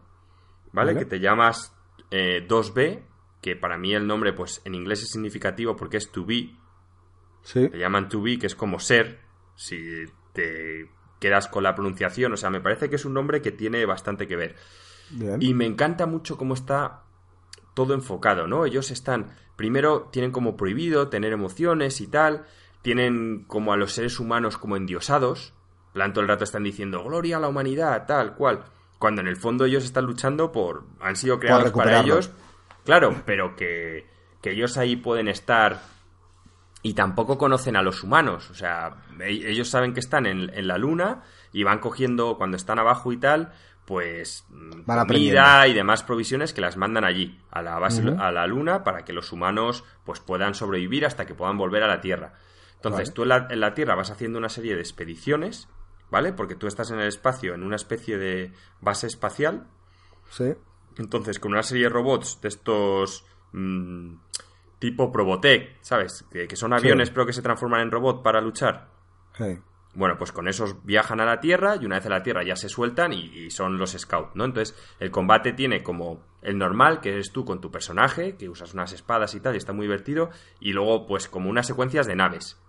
¿vale? 0.71 0.95
Que 0.95 1.05
te 1.05 1.19
llamas 1.19 1.73
2B, 2.11 2.81
eh, 2.81 3.03
que 3.41 3.55
para 3.55 3.77
mí 3.77 3.93
el 3.93 4.07
nombre, 4.07 4.33
pues 4.33 4.61
en 4.65 4.75
inglés 4.75 5.03
es 5.03 5.09
significativo 5.09 5.75
porque 5.75 5.97
es 5.97 6.11
to 6.11 6.25
be. 6.25 6.55
Sí. 7.43 7.69
Te 7.69 7.77
llaman 7.77 8.09
to 8.09 8.21
be, 8.21 8.39
que 8.39 8.47
es 8.47 8.55
como 8.55 8.79
ser, 8.79 9.19
si 9.55 9.77
te 10.33 10.89
quedas 11.19 11.47
con 11.47 11.63
la 11.63 11.75
pronunciación. 11.75 12.33
O 12.33 12.37
sea, 12.37 12.49
me 12.49 12.61
parece 12.61 12.89
que 12.89 12.95
es 12.95 13.05
un 13.05 13.13
nombre 13.13 13.41
que 13.41 13.51
tiene 13.51 13.85
bastante 13.85 14.27
que 14.27 14.35
ver. 14.35 14.55
Y 15.39 15.53
me 15.53 15.65
encanta 15.65 16.05
mucho 16.05 16.37
cómo 16.37 16.53
está 16.53 17.03
todo 17.73 17.93
enfocado, 17.93 18.47
¿no? 18.47 18.65
Ellos 18.65 18.91
están, 18.91 19.35
primero 19.55 20.09
tienen 20.11 20.31
como 20.31 20.57
prohibido 20.57 21.09
tener 21.09 21.33
emociones 21.33 22.01
y 22.01 22.07
tal, 22.07 22.45
tienen 22.81 23.45
como 23.47 23.73
a 23.73 23.77
los 23.77 23.93
seres 23.93 24.19
humanos 24.19 24.57
como 24.57 24.77
endiosados, 24.77 25.54
plan 25.95 26.11
todo 26.11 26.23
el 26.23 26.27
rato 26.27 26.43
están 26.43 26.63
diciendo 26.63 27.03
gloria 27.05 27.37
a 27.37 27.39
la 27.39 27.47
humanidad, 27.47 28.05
tal 28.05 28.35
cual, 28.35 28.65
cuando 28.99 29.21
en 29.21 29.27
el 29.27 29.37
fondo 29.37 29.63
ellos 29.63 29.85
están 29.85 30.05
luchando 30.05 30.51
por, 30.51 30.83
han 30.99 31.15
sido 31.15 31.39
creados 31.39 31.71
para 31.71 32.01
ellos, 32.01 32.29
claro, 32.83 33.23
pero 33.25 33.55
que, 33.55 34.05
que 34.41 34.51
ellos 34.51 34.77
ahí 34.77 34.97
pueden 34.97 35.29
estar 35.29 35.79
y 36.81 36.95
tampoco 36.95 37.37
conocen 37.37 37.77
a 37.77 37.81
los 37.81 38.03
humanos, 38.03 38.49
o 38.51 38.53
sea, 38.53 38.97
e-, 39.21 39.49
ellos 39.49 39.69
saben 39.69 39.93
que 39.93 40.01
están 40.01 40.25
en, 40.25 40.67
la 40.67 40.77
luna 40.77 41.23
y 41.53 41.63
van 41.63 41.79
cogiendo 41.79 42.37
cuando 42.37 42.57
están 42.57 42.77
abajo 42.77 43.13
y 43.13 43.17
tal, 43.17 43.53
pues 43.85 44.45
comida 45.07 45.65
y 45.65 45.73
demás 45.73 46.03
provisiones 46.03 46.51
que 46.51 46.59
las 46.59 46.75
mandan 46.75 47.05
allí, 47.05 47.39
a 47.51 47.61
la 47.61 47.79
base, 47.79 48.03
a 48.19 48.33
la 48.33 48.45
luna, 48.47 48.83
para 48.83 49.05
que 49.05 49.13
los 49.13 49.31
humanos 49.31 49.85
pues 50.03 50.19
puedan 50.19 50.55
sobrevivir 50.55 51.05
hasta 51.05 51.25
que 51.25 51.35
puedan 51.35 51.57
volver 51.57 51.83
a 51.83 51.87
la 51.87 52.01
Tierra. 52.01 52.33
Entonces, 52.75 53.13
tú 53.13 53.23
en 53.23 53.29
la, 53.29 53.47
en 53.49 53.61
la, 53.61 53.73
Tierra 53.73 53.95
vas 53.95 54.11
haciendo 54.11 54.37
una 54.37 54.49
serie 54.49 54.75
de 54.75 54.81
expediciones 54.81 55.69
¿vale? 56.09 56.33
Porque 56.33 56.55
tú 56.55 56.67
estás 56.67 56.91
en 56.91 56.99
el 56.99 57.07
espacio, 57.07 57.53
en 57.53 57.63
una 57.63 57.75
especie 57.75 58.17
de 58.17 58.53
base 58.81 59.07
espacial. 59.07 59.67
Sí. 60.29 60.53
Entonces, 60.97 61.39
con 61.39 61.51
una 61.51 61.63
serie 61.63 61.83
de 61.83 61.89
robots 61.89 62.39
de 62.41 62.47
estos 62.47 63.25
mm, 63.51 64.15
tipo 64.79 65.11
Probotec, 65.11 65.77
¿sabes? 65.81 66.25
Que, 66.31 66.53
son 66.55 66.73
aviones 66.73 67.09
pero 67.09 67.25
que 67.25 67.33
se 67.33 67.41
transforman 67.41 67.81
en 67.81 67.91
robot 67.91 68.23
para 68.23 68.41
luchar. 68.41 68.89
Sí. 69.37 69.59
Bueno, 69.93 70.17
pues 70.17 70.33
con 70.33 70.49
esos 70.49 70.83
viajan 70.85 71.21
a 71.21 71.25
la 71.25 71.39
Tierra 71.39 71.77
y 71.77 71.85
una 71.85 71.95
vez 71.95 72.05
a 72.05 72.09
la 72.09 72.21
Tierra 72.21 72.43
ya 72.43 72.57
se 72.57 72.67
sueltan 72.67 73.13
y, 73.13 73.45
y 73.45 73.49
son 73.49 73.77
los 73.77 73.91
Scouts, 73.91 74.35
¿no? 74.35 74.43
Entonces, 74.43 74.75
el 74.99 75.09
combate 75.09 75.53
tiene 75.53 75.83
como 75.83 76.21
el 76.41 76.57
normal, 76.57 76.99
que 76.99 77.09
eres 77.09 77.31
tú 77.31 77.45
con 77.45 77.61
tu 77.61 77.71
personaje, 77.71 78.35
que 78.35 78.49
usas 78.49 78.73
unas 78.73 78.91
espadas 78.91 79.33
y 79.35 79.39
tal, 79.39 79.55
y 79.55 79.57
está 79.57 79.73
muy 79.73 79.85
divertido, 79.85 80.29
y 80.59 80.73
luego, 80.73 81.07
pues, 81.07 81.29
como 81.29 81.49
unas 81.49 81.65
secuencias 81.65 82.07
de 82.07 82.15
naves. 82.15 82.61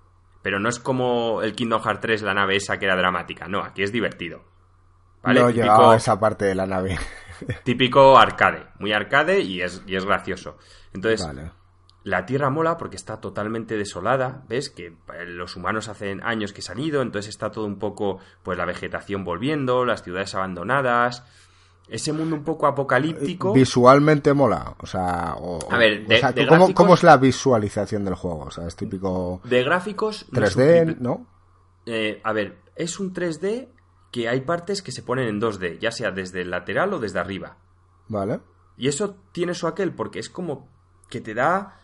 Pero 0.47 0.61
no 0.61 0.69
es 0.69 0.79
como 0.79 1.43
el 1.43 1.57
Kingdom 1.57 1.83
Hearts 1.83 2.01
3, 2.03 2.23
la 2.23 2.33
nave 2.33 2.55
esa 2.55 2.79
que 2.79 2.85
era 2.85 2.95
dramática, 2.95 3.49
no, 3.49 3.65
aquí 3.65 3.83
es 3.83 3.91
divertido. 3.91 4.45
¿Vale? 5.21 5.41
No 5.41 5.49
Típico- 5.49 5.91
a 5.91 5.97
esa 5.97 6.21
parte 6.21 6.45
de 6.45 6.55
la 6.55 6.67
nave. 6.67 6.97
típico 7.65 8.17
arcade, 8.17 8.67
muy 8.79 8.93
arcade 8.93 9.41
y 9.41 9.61
es, 9.61 9.83
y 9.89 9.97
es 9.97 10.05
gracioso. 10.05 10.57
Entonces, 10.95 11.27
vale. 11.27 11.51
la 12.05 12.27
Tierra 12.27 12.49
mola 12.49 12.77
porque 12.79 12.95
está 12.95 13.21
totalmente 13.21 13.77
desolada, 13.77 14.45
¿ves? 14.49 14.71
Que 14.71 14.87
eh, 14.87 15.27
los 15.27 15.57
humanos 15.57 15.89
hacen 15.89 16.23
años 16.23 16.53
que 16.53 16.63
se 16.63 16.71
han 16.71 16.79
ido, 16.79 17.03
entonces 17.03 17.29
está 17.31 17.51
todo 17.51 17.65
un 17.67 17.81
poco, 17.81 18.21
pues 18.45 18.57
la 18.57 18.67
vegetación 18.67 19.25
volviendo, 19.25 19.85
las 19.85 20.05
ciudades 20.05 20.33
abandonadas, 20.37 21.25
ese 21.89 22.13
mundo 22.13 22.35
un 22.37 22.43
poco 22.45 22.67
apocalíptico. 22.67 23.53
Visualmente 23.53 24.33
mola. 24.35 24.75
O 24.81 24.87
sea, 24.87 25.35
o- 25.39 25.59
A 25.71 25.79
ver, 25.79 26.05
o 26.05 26.09
de- 26.09 26.19
sea, 26.19 26.33
de 26.33 26.47
¿cómo, 26.47 26.67
gráficos- 26.67 26.75
cómo 26.75 26.95
es 26.95 27.03
la 27.03 27.17
visualización 27.17 28.05
del 28.05 28.15
juego? 28.15 28.45
O 28.47 28.51
sea, 28.51 28.67
es 28.67 28.75
típico 28.77 29.41
De 29.45 29.63
gráficos... 29.63 30.27
no 30.31 30.45
es 30.45 30.57
un 30.57 30.63
3D, 30.63 30.83
triple- 30.87 30.97
¿no? 31.01 31.27
Eh, 31.87 32.21
a 32.25 32.33
ver, 32.33 32.59
es 32.75 32.99
un 32.99 33.13
3D 33.15 33.69
que 34.11 34.29
hay 34.29 34.41
partes 34.41 34.83
que 34.83 34.93
se 34.93 35.03
ponen 35.03 35.29
en 35.29 35.41
2D, 35.41 35.79
ya 35.79 35.91
sea 35.93 36.11
desde 36.11 36.43
el 36.43 36.51
lateral 36.51 36.93
o 36.95 36.99
desde 36.99 37.19
arriba. 37.21 37.59
Vale. 38.09 38.41
Y 38.77 38.89
eso 38.89 39.17
tiene 39.33 39.55
su 39.55 39.67
aquel 39.67 39.93
porque 39.95 40.19
es 40.19 40.29
como 40.29 40.69
que 41.09 41.21
te 41.21 41.35
da 41.35 41.81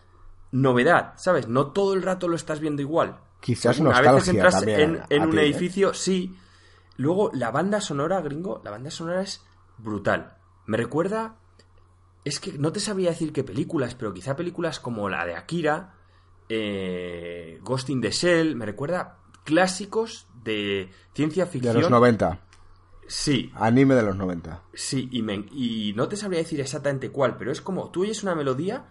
novedad, 0.51 1.13
¿sabes? 1.17 1.47
No 1.47 1.67
todo 1.71 1.93
el 1.93 2.01
rato 2.03 2.27
lo 2.27 2.35
estás 2.35 2.59
viendo 2.59 2.81
igual. 2.81 3.19
Quizás 3.39 3.77
Según- 3.77 3.93
a 3.93 4.01
veces 4.01 4.29
entras 4.29 4.55
también 4.55 5.01
en, 5.09 5.23
un 5.23 5.31
ti, 5.31 5.37
¿eh? 5.37 5.41
edificio, 5.45 5.93
sí. 5.93 6.35
Luego, 6.97 7.31
la 7.33 7.51
banda 7.51 7.81
sonora, 7.81 8.21
gringo, 8.21 8.61
la 8.63 8.71
banda 8.71 8.91
sonora 8.91 9.21
es 9.21 9.43
brutal. 9.77 10.37
Me 10.65 10.77
recuerda... 10.77 11.35
Es 12.25 12.39
que 12.39 12.53
no 12.57 12.71
te 12.71 12.79
sabría 12.79 13.09
decir 13.09 13.33
qué 13.33 13.43
películas, 13.43 13.95
pero 13.95 14.13
quizá 14.13 14.35
películas 14.37 14.79
como 14.79 15.09
la 15.09 15.25
de 15.25 15.35
Akira, 15.35 15.95
eh, 16.47 17.59
Ghost 17.63 17.89
in 17.89 17.99
the 17.99 18.11
Shell, 18.11 18.55
me 18.55 18.65
recuerda 18.65 19.17
clásicos 19.43 20.27
de 20.43 20.89
ciencia 21.13 21.45
De 21.45 21.51
ficción. 21.51 21.81
los 21.81 21.89
90. 21.89 22.39
Sí, 23.07 23.51
Anime 23.55 23.95
de 23.95 24.03
los 24.03 24.15
90. 24.15 24.61
Sí, 24.73 25.09
y, 25.11 25.21
me- 25.21 25.45
y 25.51 25.93
no 25.97 26.07
te 26.07 26.15
sabría 26.15 26.39
decir 26.39 26.61
exactamente 26.61 27.09
cuál, 27.11 27.35
pero 27.37 27.51
es 27.51 27.59
como 27.61 27.89
tú 27.91 28.03
oyes 28.03 28.23
una 28.23 28.35
melodía 28.35 28.85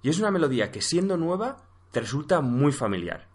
y 0.00 0.08
es 0.08 0.18
una 0.18 0.30
melodía 0.30 0.70
que 0.70 0.80
siendo 0.80 1.18
nueva 1.18 1.64
te 1.90 2.00
resulta 2.00 2.40
muy 2.40 2.72
familiar. 2.72 3.28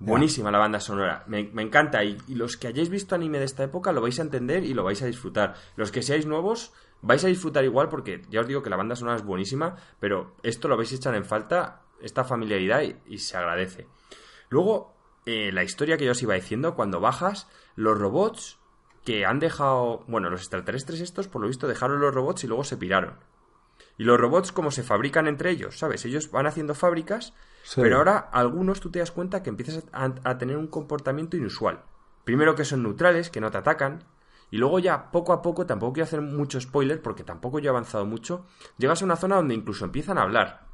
Buenísima 0.00 0.52
la 0.52 0.58
banda 0.58 0.78
sonora, 0.78 1.24
me, 1.26 1.40
encanta 1.40 2.04
y, 2.04 2.18
los 2.28 2.56
que 2.56 2.68
hayáis 2.68 2.88
visto 2.88 3.16
anime 3.16 3.40
de 3.40 3.44
esta 3.44 3.64
época 3.64 3.92
lo 3.92 4.00
vais 4.00 4.18
a 4.20 4.22
entender 4.22 4.64
y 4.64 4.72
lo 4.72 4.84
vais 4.84 5.02
a 5.02 5.06
disfrutar. 5.06 5.54
Los 5.74 5.90
que 5.90 6.02
seáis 6.02 6.24
nuevos 6.24 6.72
vais 7.02 7.24
a 7.24 7.28
disfrutar 7.28 7.64
igual 7.64 7.88
porque 7.88 8.22
ya 8.30 8.40
os 8.40 8.46
digo 8.46 8.62
que 8.62 8.70
la 8.70 8.76
banda 8.76 8.94
sonora 8.94 9.16
es 9.16 9.24
buenísima, 9.24 9.76
pero 9.98 10.36
esto 10.42 10.68
lo 10.68 10.76
vais 10.76 10.92
a 10.92 10.94
echar 10.94 11.14
en 11.16 11.24
falta, 11.24 11.82
esta 12.00 12.22
familiaridad 12.22 12.82
y, 12.82 12.96
y 13.06 13.18
se 13.18 13.36
agradece. 13.36 13.88
Luego, 14.50 14.94
eh, 15.26 15.52
la 15.52 15.62
historia 15.62 15.96
que 15.96 16.06
yo 16.06 16.12
os 16.12 16.22
iba 16.22 16.34
diciendo, 16.34 16.74
cuando 16.74 17.00
bajas, 17.00 17.48
los 17.76 17.98
robots 17.98 18.58
que 19.04 19.26
han 19.26 19.40
dejado, 19.40 20.04
bueno, 20.06 20.30
los 20.30 20.40
extraterrestres 20.40 21.00
estos, 21.00 21.28
por 21.28 21.42
lo 21.42 21.48
visto, 21.48 21.68
dejaron 21.68 22.00
los 22.00 22.14
robots 22.14 22.44
y 22.44 22.46
luego 22.46 22.64
se 22.64 22.76
piraron. 22.76 23.18
Y 23.98 24.04
los 24.04 24.18
robots, 24.18 24.52
como 24.52 24.70
se 24.70 24.82
fabrican 24.82 25.26
entre 25.26 25.50
ellos, 25.50 25.78
¿sabes? 25.78 26.04
Ellos 26.06 26.30
van 26.30 26.46
haciendo 26.46 26.74
fábricas, 26.74 27.34
Sí. 27.64 27.80
pero 27.82 27.98
ahora 27.98 28.16
algunos 28.32 28.80
tú 28.80 28.90
te 28.90 29.00
das 29.00 29.10
cuenta 29.10 29.42
que 29.42 29.50
empiezas 29.50 29.84
a, 29.92 30.14
a 30.24 30.38
tener 30.38 30.56
un 30.56 30.68
comportamiento 30.68 31.36
inusual. 31.36 31.82
Primero 32.24 32.54
que 32.54 32.64
son 32.64 32.82
neutrales, 32.82 33.28
que 33.28 33.40
no 33.40 33.50
te 33.50 33.58
atacan, 33.58 34.04
y 34.50 34.56
luego 34.56 34.78
ya 34.78 35.10
poco 35.10 35.32
a 35.34 35.42
poco, 35.42 35.66
tampoco 35.66 35.94
quiero 35.94 36.04
hacer 36.06 36.22
mucho 36.22 36.58
spoiler 36.60 37.02
porque 37.02 37.24
tampoco 37.24 37.58
yo 37.58 37.66
he 37.66 37.70
avanzado 37.70 38.06
mucho, 38.06 38.46
llegas 38.78 39.02
a 39.02 39.04
una 39.04 39.16
zona 39.16 39.36
donde 39.36 39.54
incluso 39.54 39.84
empiezan 39.84 40.16
a 40.16 40.22
hablar. 40.22 40.66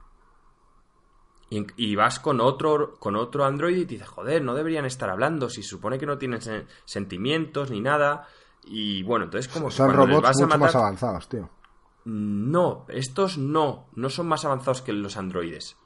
Y, 1.50 1.66
y 1.76 1.94
vas 1.96 2.20
con 2.20 2.40
otro, 2.40 2.96
con 2.98 3.16
otro 3.16 3.44
Android 3.44 3.76
y 3.76 3.84
te 3.86 3.94
dices, 3.94 4.08
joder, 4.08 4.42
no 4.42 4.54
deberían 4.54 4.84
estar 4.86 5.10
hablando, 5.10 5.48
si 5.48 5.62
se 5.62 5.68
supone 5.70 5.98
que 5.98 6.06
no 6.06 6.18
tienen 6.18 6.40
sen- 6.40 6.66
sentimientos 6.84 7.70
ni 7.70 7.80
nada. 7.80 8.26
Y 8.64 9.02
bueno, 9.02 9.26
entonces 9.26 9.52
como 9.52 9.70
Son 9.70 9.92
robots 9.92 10.22
vas 10.22 10.40
a 10.40 10.44
mucho 10.46 10.58
más 10.58 10.74
avanzados, 10.74 11.28
tío. 11.28 11.48
No, 12.04 12.84
estos 12.88 13.38
no, 13.38 13.88
no 13.94 14.10
son 14.10 14.26
más 14.28 14.44
avanzados 14.44 14.82
que 14.82 14.92
los 14.92 15.16
androides. 15.16 15.76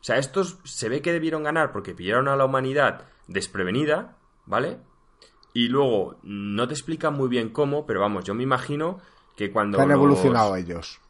O 0.00 0.04
sea, 0.04 0.18
estos 0.18 0.58
se 0.64 0.88
ve 0.88 1.00
que 1.00 1.12
debieron 1.12 1.42
ganar 1.44 1.72
porque 1.72 1.94
pillaron 1.94 2.28
a 2.28 2.36
la 2.36 2.44
humanidad 2.44 3.06
desprevenida, 3.28 4.16
¿vale? 4.46 4.78
Y 5.54 5.68
luego 5.68 6.16
no 6.22 6.66
te 6.66 6.74
explican 6.74 7.14
muy 7.14 7.28
bien 7.28 7.50
cómo, 7.50 7.86
pero 7.86 8.00
vamos, 8.00 8.24
yo 8.24 8.34
me 8.34 8.42
imagino 8.42 8.98
que 9.36 9.50
cuando 9.52 9.80
han 9.80 9.88
los- 9.88 9.96
evolucionado 9.96 10.56
ellos. 10.56 11.00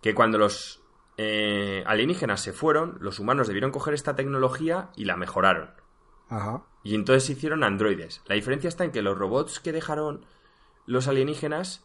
que 0.00 0.14
cuando 0.14 0.38
los 0.38 0.80
eh, 1.18 1.84
alienígenas 1.86 2.40
se 2.40 2.52
fueron, 2.52 2.96
los 3.00 3.18
humanos 3.18 3.46
debieron 3.46 3.70
coger 3.72 3.92
esta 3.94 4.16
tecnología 4.16 4.90
y 4.96 5.04
la 5.04 5.16
mejoraron. 5.16 5.70
Ajá. 6.30 6.62
Y 6.82 6.94
entonces 6.94 7.24
se 7.24 7.32
hicieron 7.32 7.62
androides. 7.62 8.22
La 8.26 8.36
diferencia 8.36 8.68
está 8.68 8.84
en 8.84 8.92
que 8.92 9.02
los 9.02 9.18
robots 9.18 9.60
que 9.60 9.72
dejaron 9.72 10.24
los 10.86 11.08
alienígenas 11.08 11.84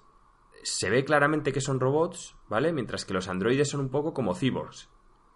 se 0.66 0.90
ve 0.90 1.06
claramente 1.06 1.54
que 1.54 1.62
son 1.62 1.80
robots, 1.80 2.36
¿vale? 2.50 2.74
Mientras 2.74 3.06
que 3.06 3.14
los 3.14 3.28
androides 3.28 3.70
son 3.70 3.82
un 3.82 3.90
poco 3.90 4.14
como 4.14 4.34
cyborgs. 4.34 4.90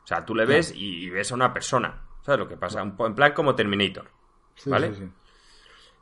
O 0.04 0.08
sea, 0.08 0.26
tú 0.26 0.34
le 0.34 0.46
ves 0.46 0.74
y, 0.76 1.06
y 1.06 1.10
ves 1.12 1.32
a 1.32 1.36
una 1.36 1.54
persona. 1.54 2.08
¿Sabes 2.24 2.40
lo 2.40 2.48
que 2.48 2.58
pasa? 2.58 2.82
Un 2.82 2.96
en 3.00 3.14
plan 3.14 3.34
como 3.34 3.54
Terminator. 3.54 4.10
Sí, 4.56 4.72
¿Vale? 4.72 4.94
sí, 4.94 5.02
sí. 5.04 5.12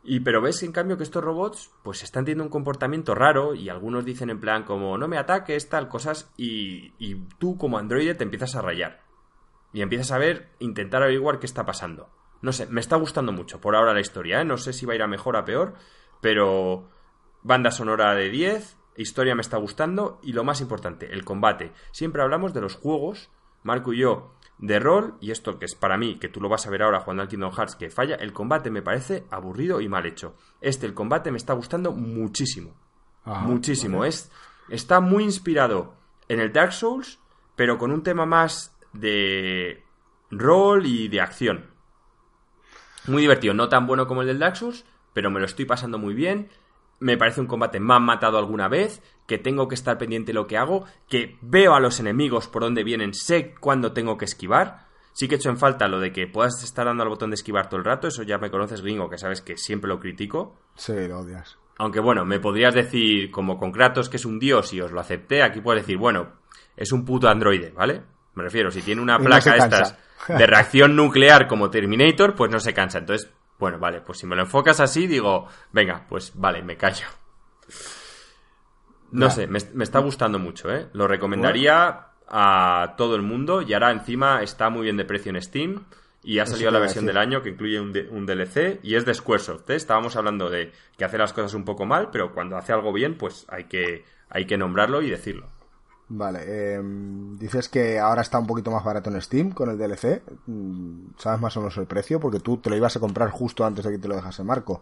Y 0.03 0.21
pero 0.21 0.41
ves 0.41 0.63
en 0.63 0.71
cambio 0.71 0.95
que 0.95 1.03
estos 1.03 1.21
robots 1.21 1.71
pues 1.83 2.03
están 2.03 2.23
teniendo 2.23 2.45
un 2.45 2.49
comportamiento 2.49 3.13
raro 3.15 3.53
y 3.53 3.67
algunos 3.67 4.05
dicen 4.05 4.29
en 4.29 4.39
plan 4.39 4.63
como 4.63 4.97
no 4.97 5.09
me 5.09 5.17
ataques, 5.17 5.67
tal, 5.67 5.89
cosas 5.89 6.31
y, 6.37 6.93
y 6.97 7.15
tú 7.37 7.57
como 7.57 7.77
androide 7.77 8.15
te 8.15 8.23
empiezas 8.23 8.55
a 8.55 8.61
rayar. 8.61 9.01
Y 9.73 9.81
empiezas 9.81 10.13
a 10.13 10.17
ver, 10.17 10.51
intentar 10.59 11.03
averiguar 11.03 11.39
qué 11.39 11.45
está 11.45 11.65
pasando. 11.65 12.09
No 12.41 12.53
sé, 12.53 12.67
me 12.67 12.79
está 12.79 12.95
gustando 12.95 13.33
mucho 13.33 13.59
por 13.59 13.75
ahora 13.75 13.93
la 13.93 13.99
historia, 13.99 14.39
¿eh? 14.39 14.45
No 14.45 14.57
sé 14.57 14.71
si 14.71 14.85
va 14.85 14.93
a 14.93 14.95
ir 14.95 15.01
a 15.01 15.07
mejor 15.07 15.35
o 15.35 15.39
a 15.39 15.43
peor, 15.43 15.73
pero 16.21 16.89
banda 17.43 17.71
sonora 17.71 18.15
de 18.15 18.29
10, 18.29 18.76
historia 18.97 19.35
me 19.35 19.41
está 19.41 19.57
gustando 19.57 20.19
y 20.23 20.33
lo 20.33 20.43
más 20.43 20.61
importante, 20.61 21.13
el 21.13 21.23
combate. 21.23 21.71
Siempre 21.91 22.21
hablamos 22.21 22.53
de 22.53 22.61
los 22.61 22.75
juegos, 22.75 23.29
Marco 23.63 23.93
y 23.93 23.99
yo, 23.99 24.33
de 24.57 24.79
rol, 24.79 25.15
y 25.21 25.31
esto 25.31 25.59
que 25.59 25.65
es 25.65 25.75
para 25.75 25.97
mí, 25.97 26.17
que 26.19 26.29
tú 26.29 26.41
lo 26.41 26.49
vas 26.49 26.65
a 26.65 26.69
ver 26.69 26.81
ahora 26.81 26.99
jugando 26.99 27.23
al 27.23 27.29
Kingdom 27.29 27.53
Hearts, 27.53 27.75
que 27.75 27.89
falla, 27.89 28.15
el 28.15 28.33
combate 28.33 28.71
me 28.71 28.81
parece 28.81 29.25
aburrido 29.29 29.81
y 29.81 29.87
mal 29.87 30.05
hecho. 30.05 30.35
Este, 30.61 30.85
el 30.85 30.93
combate 30.93 31.31
me 31.31 31.37
está 31.37 31.53
gustando 31.53 31.91
muchísimo. 31.91 32.73
Ajá, 33.23 33.45
muchísimo. 33.45 33.99
vale. 33.99 34.09
Es, 34.09 34.31
está 34.69 34.99
muy 34.99 35.23
inspirado 35.23 35.93
en 36.27 36.39
el 36.39 36.51
Dark 36.51 36.73
Souls, 36.73 37.19
pero 37.55 37.77
con 37.77 37.91
un 37.91 38.03
tema 38.03 38.25
más 38.25 38.75
de 38.93 39.83
rol 40.31 40.85
y 40.85 41.07
de 41.07 41.21
acción. 41.21 41.65
Muy 43.07 43.21
divertido, 43.21 43.53
no 43.53 43.69
tan 43.69 43.87
bueno 43.87 44.07
como 44.07 44.21
el 44.21 44.27
del 44.27 44.39
Dark 44.39 44.57
Souls, 44.57 44.85
pero 45.13 45.31
me 45.31 45.39
lo 45.39 45.45
estoy 45.45 45.65
pasando 45.65 45.97
muy 45.97 46.13
bien. 46.13 46.49
Me 46.99 47.17
parece 47.17 47.41
un 47.41 47.47
combate 47.47 47.79
me 47.79 47.93
han 47.93 48.03
matado 48.03 48.37
alguna 48.37 48.67
vez, 48.67 49.01
que 49.27 49.37
tengo 49.37 49.67
que 49.67 49.75
estar 49.75 49.97
pendiente 49.97 50.31
de 50.31 50.35
lo 50.35 50.47
que 50.47 50.57
hago, 50.57 50.85
que 51.07 51.37
veo 51.41 51.75
a 51.75 51.79
los 51.79 51.99
enemigos 51.99 52.47
por 52.47 52.63
dónde 52.63 52.83
vienen, 52.83 53.13
sé 53.13 53.53
cuándo 53.59 53.93
tengo 53.93 54.17
que 54.17 54.25
esquivar. 54.25 54.87
Sí 55.13 55.27
que 55.27 55.35
he 55.35 55.37
hecho 55.37 55.49
en 55.49 55.57
falta 55.57 55.87
lo 55.87 55.99
de 55.99 56.11
que 56.11 56.27
puedas 56.27 56.63
estar 56.63 56.85
dando 56.85 57.03
al 57.03 57.09
botón 57.09 57.31
de 57.31 57.35
esquivar 57.35 57.69
todo 57.69 57.79
el 57.79 57.85
rato, 57.85 58.07
eso 58.07 58.23
ya 58.23 58.37
me 58.37 58.51
conoces 58.51 58.81
gringo, 58.81 59.09
que 59.09 59.17
sabes 59.17 59.41
que 59.41 59.57
siempre 59.57 59.89
lo 59.89 59.99
critico. 59.99 60.55
Sí, 60.75 61.07
lo 61.07 61.19
odias. 61.19 61.57
Aunque 61.79 61.99
bueno, 61.99 62.25
me 62.25 62.39
podrías 62.39 62.73
decir, 62.73 63.29
como 63.31 63.57
con 63.57 63.71
Kratos, 63.71 64.09
que 64.09 64.17
es 64.17 64.25
un 64.25 64.39
dios 64.39 64.73
y 64.73 64.81
os 64.81 64.91
lo 64.91 64.99
acepté, 64.99 65.43
aquí 65.43 65.61
puedes 65.61 65.83
decir, 65.83 65.97
bueno, 65.97 66.33
es 66.75 66.91
un 66.91 67.05
puto 67.05 67.29
androide, 67.29 67.71
¿vale? 67.71 68.01
Me 68.33 68.43
refiero, 68.43 68.71
si 68.71 68.81
tiene 68.81 69.01
una 69.01 69.17
no 69.17 69.25
placa 69.25 69.55
estas 69.55 69.97
de 70.27 70.47
reacción 70.47 70.95
nuclear 70.95 71.47
como 71.47 71.69
Terminator, 71.69 72.35
pues 72.35 72.51
no 72.51 72.59
se 72.59 72.73
cansa. 72.73 72.99
Entonces, 72.99 73.31
bueno, 73.59 73.79
vale, 73.79 74.01
pues 74.01 74.19
si 74.19 74.27
me 74.27 74.35
lo 74.35 74.43
enfocas 74.43 74.79
así, 74.79 75.07
digo, 75.07 75.47
venga, 75.71 76.05
pues 76.07 76.31
vale, 76.35 76.61
me 76.63 76.77
callo. 76.77 77.05
No 79.11 79.27
sé, 79.31 79.47
me, 79.47 79.59
me 79.73 79.83
está 79.83 79.99
gustando 79.99 80.37
mucho, 80.39 80.71
¿eh? 80.73 80.89
Lo 80.93 81.07
recomendaría 81.07 82.07
a 82.27 82.95
todo 82.97 83.15
el 83.15 83.21
mundo 83.21 83.61
y 83.61 83.73
ahora 83.73 83.91
encima 83.91 84.41
está 84.43 84.69
muy 84.69 84.83
bien 84.83 84.97
de 84.97 85.05
precio 85.05 85.29
en 85.29 85.41
Steam 85.41 85.85
y 86.23 86.39
ha 86.39 86.45
salido 86.45 86.71
la 86.71 86.79
versión 86.79 87.05
del 87.05 87.17
año 87.17 87.41
que 87.41 87.49
incluye 87.49 87.79
un, 87.79 87.93
de- 87.93 88.09
un 88.09 88.25
DLC 88.25 88.79
y 88.83 88.95
es 88.95 89.05
de 89.05 89.13
Squaresoft, 89.13 89.69
¿eh? 89.69 89.75
Estábamos 89.75 90.15
hablando 90.17 90.49
de 90.49 90.73
que 90.97 91.05
hace 91.05 91.17
las 91.17 91.31
cosas 91.31 91.53
un 91.53 91.63
poco 91.63 91.85
mal, 91.85 92.09
pero 92.11 92.33
cuando 92.33 92.57
hace 92.57 92.73
algo 92.73 92.91
bien, 92.91 93.15
pues 93.17 93.45
hay 93.49 93.63
que, 93.65 94.03
hay 94.29 94.45
que 94.45 94.57
nombrarlo 94.57 95.01
y 95.01 95.09
decirlo. 95.09 95.47
Vale, 96.09 96.39
eh, 96.45 96.81
dices 97.37 97.67
que 97.67 97.99
ahora 97.99 98.21
está 98.21 98.39
un 98.39 98.47
poquito 98.47 98.71
más 98.71 98.83
barato 98.83 99.09
en 99.09 99.21
Steam 99.21 99.51
con 99.51 99.69
el 99.69 99.77
DLC. 99.77 100.23
Mm, 100.45 101.09
¿Sabes 101.17 101.41
más 101.41 101.57
o 101.57 101.59
menos 101.59 101.77
el 101.77 101.85
precio? 101.85 102.19
Porque 102.19 102.39
tú 102.39 102.57
te 102.57 102.69
lo 102.69 102.77
ibas 102.77 102.95
a 102.95 102.99
comprar 103.01 103.29
justo 103.29 103.65
antes 103.65 103.83
de 103.83 103.91
que 103.91 103.97
te 103.97 104.07
lo 104.07 104.15
dejase 104.15 104.43
Marco. 104.43 104.81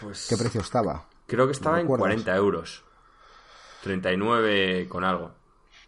Pues 0.00 0.26
¿Qué 0.28 0.36
precio 0.36 0.60
estaba? 0.60 1.04
creo 1.26 1.46
que 1.46 1.52
estaba 1.52 1.76
en 1.76 1.84
recuerdas? 1.84 2.22
40 2.22 2.36
euros. 2.36 2.84
39 3.82 4.86
con 4.88 5.04
algo. 5.04 5.32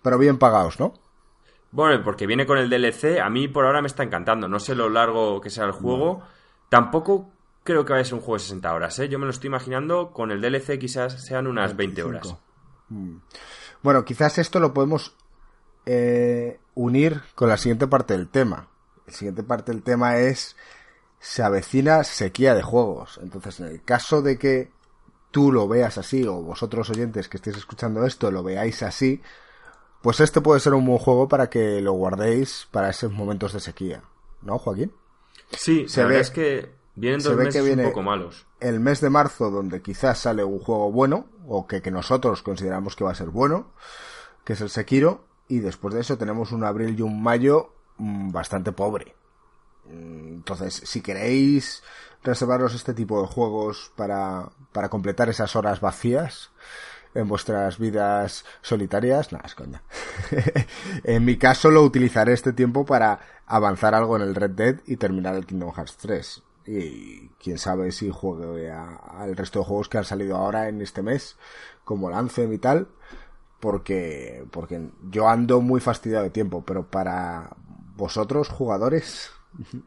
Pero 0.02 0.18
bien 0.18 0.38
pagados, 0.38 0.80
¿no? 0.80 0.94
Bueno, 1.70 2.02
porque 2.04 2.26
viene 2.26 2.46
con 2.46 2.58
el 2.58 2.70
DLC, 2.70 3.20
a 3.20 3.28
mí 3.30 3.48
por 3.48 3.64
ahora 3.64 3.80
me 3.80 3.88
está 3.88 4.02
encantando. 4.02 4.48
No 4.48 4.60
sé 4.60 4.74
lo 4.74 4.88
largo 4.88 5.40
que 5.40 5.50
sea 5.50 5.64
el 5.64 5.72
juego. 5.72 6.22
Tampoco 6.68 7.30
creo 7.62 7.84
que 7.84 7.92
va 7.94 7.98
a 7.98 8.04
ser 8.04 8.14
un 8.14 8.20
juego 8.20 8.34
de 8.34 8.40
60 8.40 8.74
horas, 8.74 8.98
¿eh? 8.98 9.08
Yo 9.08 9.18
me 9.18 9.24
lo 9.24 9.30
estoy 9.30 9.48
imaginando, 9.48 10.12
con 10.12 10.30
el 10.30 10.40
DLC 10.40 10.78
quizás 10.78 11.24
sean 11.24 11.46
unas 11.46 11.74
20 11.76 12.02
horas. 12.02 12.36
Mm. 12.90 13.16
Bueno, 13.84 14.06
quizás 14.06 14.38
esto 14.38 14.60
lo 14.60 14.72
podemos 14.72 15.14
eh, 15.84 16.58
unir 16.74 17.20
con 17.34 17.50
la 17.50 17.58
siguiente 17.58 17.86
parte 17.86 18.16
del 18.16 18.30
tema. 18.30 18.70
La 19.06 19.12
siguiente 19.12 19.42
parte 19.42 19.72
del 19.72 19.82
tema 19.82 20.16
es 20.16 20.56
se 21.20 21.42
avecina 21.42 22.02
sequía 22.02 22.54
de 22.54 22.62
juegos. 22.62 23.20
Entonces, 23.22 23.60
en 23.60 23.66
el 23.66 23.84
caso 23.84 24.22
de 24.22 24.38
que 24.38 24.70
tú 25.30 25.52
lo 25.52 25.68
veas 25.68 25.98
así, 25.98 26.26
o 26.26 26.40
vosotros 26.40 26.88
oyentes 26.88 27.28
que 27.28 27.36
estéis 27.36 27.58
escuchando 27.58 28.06
esto 28.06 28.30
lo 28.30 28.42
veáis 28.42 28.82
así, 28.82 29.20
pues 30.00 30.18
este 30.20 30.40
puede 30.40 30.60
ser 30.60 30.72
un 30.72 30.86
buen 30.86 30.98
juego 30.98 31.28
para 31.28 31.50
que 31.50 31.82
lo 31.82 31.92
guardéis 31.92 32.66
para 32.70 32.88
esos 32.88 33.12
momentos 33.12 33.52
de 33.52 33.60
sequía. 33.60 34.02
¿No, 34.40 34.58
Joaquín? 34.58 34.92
Sí, 35.50 35.90
se 35.90 36.04
ve, 36.06 36.20
es 36.20 36.30
que 36.30 36.73
vienen 36.94 37.20
dos 37.22 37.36
meses 37.36 37.62
un 37.76 37.84
poco 37.84 38.02
malos. 38.02 38.46
El 38.60 38.80
mes 38.80 39.00
de 39.00 39.10
marzo, 39.10 39.50
donde 39.50 39.82
quizás 39.82 40.18
sale 40.18 40.44
un 40.44 40.58
juego 40.58 40.90
bueno, 40.92 41.26
o 41.46 41.66
que, 41.66 41.82
que 41.82 41.90
nosotros 41.90 42.42
consideramos 42.42 42.96
que 42.96 43.04
va 43.04 43.12
a 43.12 43.16
ser 43.16 43.28
bueno, 43.28 43.72
que 44.44 44.54
es 44.54 44.60
el 44.60 44.70
Sekiro, 44.70 45.24
y 45.48 45.58
después 45.58 45.94
de 45.94 46.00
eso 46.00 46.18
tenemos 46.18 46.52
un 46.52 46.64
abril 46.64 46.98
y 46.98 47.02
un 47.02 47.22
mayo 47.22 47.72
mm, 47.98 48.32
bastante 48.32 48.72
pobre. 48.72 49.14
Mm, 49.86 50.34
entonces, 50.34 50.74
si 50.84 51.00
queréis 51.00 51.82
reservaros 52.22 52.74
este 52.74 52.94
tipo 52.94 53.20
de 53.20 53.28
juegos 53.28 53.92
para, 53.96 54.50
para 54.72 54.88
completar 54.88 55.28
esas 55.28 55.54
horas 55.56 55.80
vacías 55.80 56.50
en 57.14 57.28
vuestras 57.28 57.78
vidas 57.78 58.44
solitarias, 58.62 59.32
nada, 59.32 59.44
es 59.46 59.54
coña. 59.54 59.82
en 61.04 61.24
mi 61.24 61.36
caso 61.36 61.70
lo 61.70 61.82
utilizaré 61.82 62.32
este 62.32 62.52
tiempo 62.52 62.84
para 62.84 63.20
avanzar 63.46 63.94
algo 63.94 64.16
en 64.16 64.22
el 64.22 64.34
Red 64.34 64.50
Dead 64.50 64.76
y 64.86 64.96
terminar 64.96 65.34
el 65.34 65.46
Kingdom 65.46 65.72
Hearts 65.72 65.96
3. 65.98 66.42
Y 66.66 67.28
quién 67.42 67.58
sabe 67.58 67.92
si 67.92 68.10
juegue 68.10 68.70
al 68.70 69.36
resto 69.36 69.58
de 69.58 69.64
juegos 69.66 69.88
que 69.88 69.98
han 69.98 70.04
salido 70.04 70.36
ahora 70.36 70.68
en 70.68 70.80
este 70.80 71.02
mes, 71.02 71.36
como 71.84 72.10
Lancem 72.10 72.52
y 72.52 72.58
tal, 72.58 72.88
porque, 73.60 74.46
porque 74.50 74.90
yo 75.10 75.28
ando 75.28 75.60
muy 75.60 75.80
fastidiado 75.80 76.24
de 76.24 76.30
tiempo, 76.30 76.64
pero 76.64 76.86
para 76.86 77.50
vosotros, 77.96 78.48
jugadores, 78.48 79.30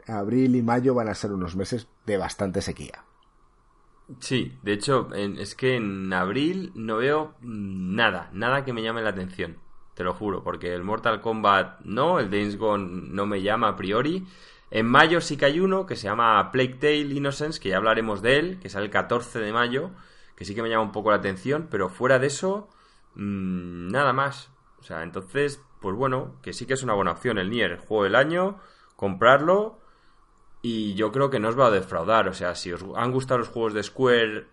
abril 0.08 0.56
y 0.56 0.62
mayo 0.62 0.94
van 0.94 1.10
a 1.10 1.16
ser 1.16 1.32
unos 1.32 1.56
meses 1.56 1.88
de 2.06 2.18
bastante 2.18 2.62
sequía. 2.62 3.04
Sí, 4.20 4.58
de 4.63 4.74
hecho, 4.74 5.10
es 5.13 5.54
que 5.56 5.76
en 5.76 6.13
abril 6.13 6.72
no 6.76 6.98
veo 6.98 7.34
nada, 7.42 8.30
nada 8.32 8.63
que 8.63 8.72
me 8.72 8.82
llame 8.82 9.02
la 9.02 9.10
atención, 9.10 9.58
te 9.96 10.04
lo 10.04 10.13
juro, 10.13 10.44
porque 10.44 10.74
el 10.74 10.84
Mortal 10.84 11.20
Kombat 11.22 11.82
no, 11.82 12.20
el 12.20 12.30
Days 12.30 12.58
Gone 12.58 12.88
no 13.12 13.26
me 13.26 13.42
llama 13.42 13.70
a 13.70 13.76
priori. 13.76 14.26
En 14.69 14.86
mayo 14.86 15.21
sí 15.21 15.38
que 15.38 15.45
hay 15.45 15.60
uno 15.60 15.86
que 15.86 15.95
se 15.95 16.03
llama 16.03 16.51
Plague 16.51 16.75
Tale 16.75 17.13
Innocence, 17.13 17.60
que 17.60 17.69
ya 17.69 17.77
hablaremos 17.77 18.21
de 18.21 18.38
él, 18.38 18.60
que 18.60 18.69
sale 18.69 18.86
el 18.86 18.91
14 18.91 19.39
de 19.39 19.53
mayo, 19.53 19.91
que 20.36 20.45
sí 20.45 20.56
que 20.56 20.62
me 20.62 20.69
llama 20.69 20.84
un 20.84 20.91
poco 20.91 21.12
la 21.12 21.17
atención, 21.17 21.67
pero 21.71 21.89
fuera 21.89 22.19
de 22.19 22.27
eso, 22.27 22.69
mmm, 23.15 23.88
nada 23.89 24.12
más. 24.13 24.51
O 24.80 24.84
sea, 24.84 25.03
entonces, 25.03 25.62
pues 25.82 25.95
bueno, 25.95 26.36
que 26.41 26.53
sí 26.53 26.65
que 26.65 26.73
es 26.73 26.84
una 26.84 26.93
buena 26.93 27.12
opción 27.12 27.38
el 27.38 27.49
Nier, 27.49 27.71
el 27.71 27.80
juego 27.80 28.03
del 28.03 28.15
año, 28.15 28.60
comprarlo 28.95 29.80
y 30.62 30.95
yo 30.95 31.12
creo 31.12 31.30
que 31.30 31.39
no 31.39 31.49
os 31.49 31.58
va 31.58 31.67
a 31.67 31.71
defraudar. 31.71 32.27
O 32.27 32.34
sea, 32.34 32.56
si 32.56 32.73
os 32.73 32.84
han 32.95 33.12
gustado 33.12 33.39
los 33.39 33.47
juegos 33.47 33.73
de 33.73 33.84
Square 33.84 34.47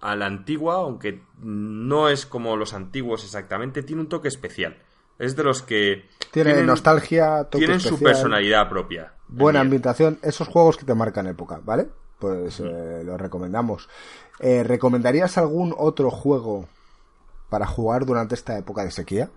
a 0.00 0.14
la 0.14 0.26
antigua, 0.26 0.74
aunque 0.76 1.22
no 1.38 2.10
es 2.10 2.26
como 2.26 2.56
los 2.56 2.74
antiguos 2.74 3.24
exactamente, 3.24 3.82
tiene 3.82 4.02
un 4.02 4.08
toque 4.08 4.28
especial. 4.28 4.76
Es 5.18 5.36
de 5.36 5.44
los 5.44 5.62
que... 5.62 6.08
Tiene 6.30 6.50
tienen, 6.50 6.66
nostalgia, 6.66 7.48
Tienen 7.48 7.80
su 7.80 7.98
personalidad 7.98 8.68
propia. 8.68 9.13
Buena 9.28 9.60
ambientación, 9.60 10.18
esos 10.22 10.48
juegos 10.48 10.76
que 10.76 10.84
te 10.84 10.94
marcan 10.94 11.26
época, 11.26 11.60
¿vale? 11.62 11.88
Pues 12.18 12.60
eh, 12.60 13.02
los 13.04 13.20
recomendamos. 13.20 13.88
Eh, 14.38 14.62
¿Recomendarías 14.62 15.38
algún 15.38 15.74
otro 15.76 16.10
juego 16.10 16.68
para 17.48 17.66
jugar 17.66 18.04
durante 18.04 18.34
esta 18.34 18.58
época 18.58 18.84
de 18.84 18.90
sequía? 18.90 19.30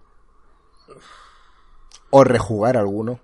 ¿O 2.09 2.23
rejugar 2.23 2.77
alguno? 2.77 3.19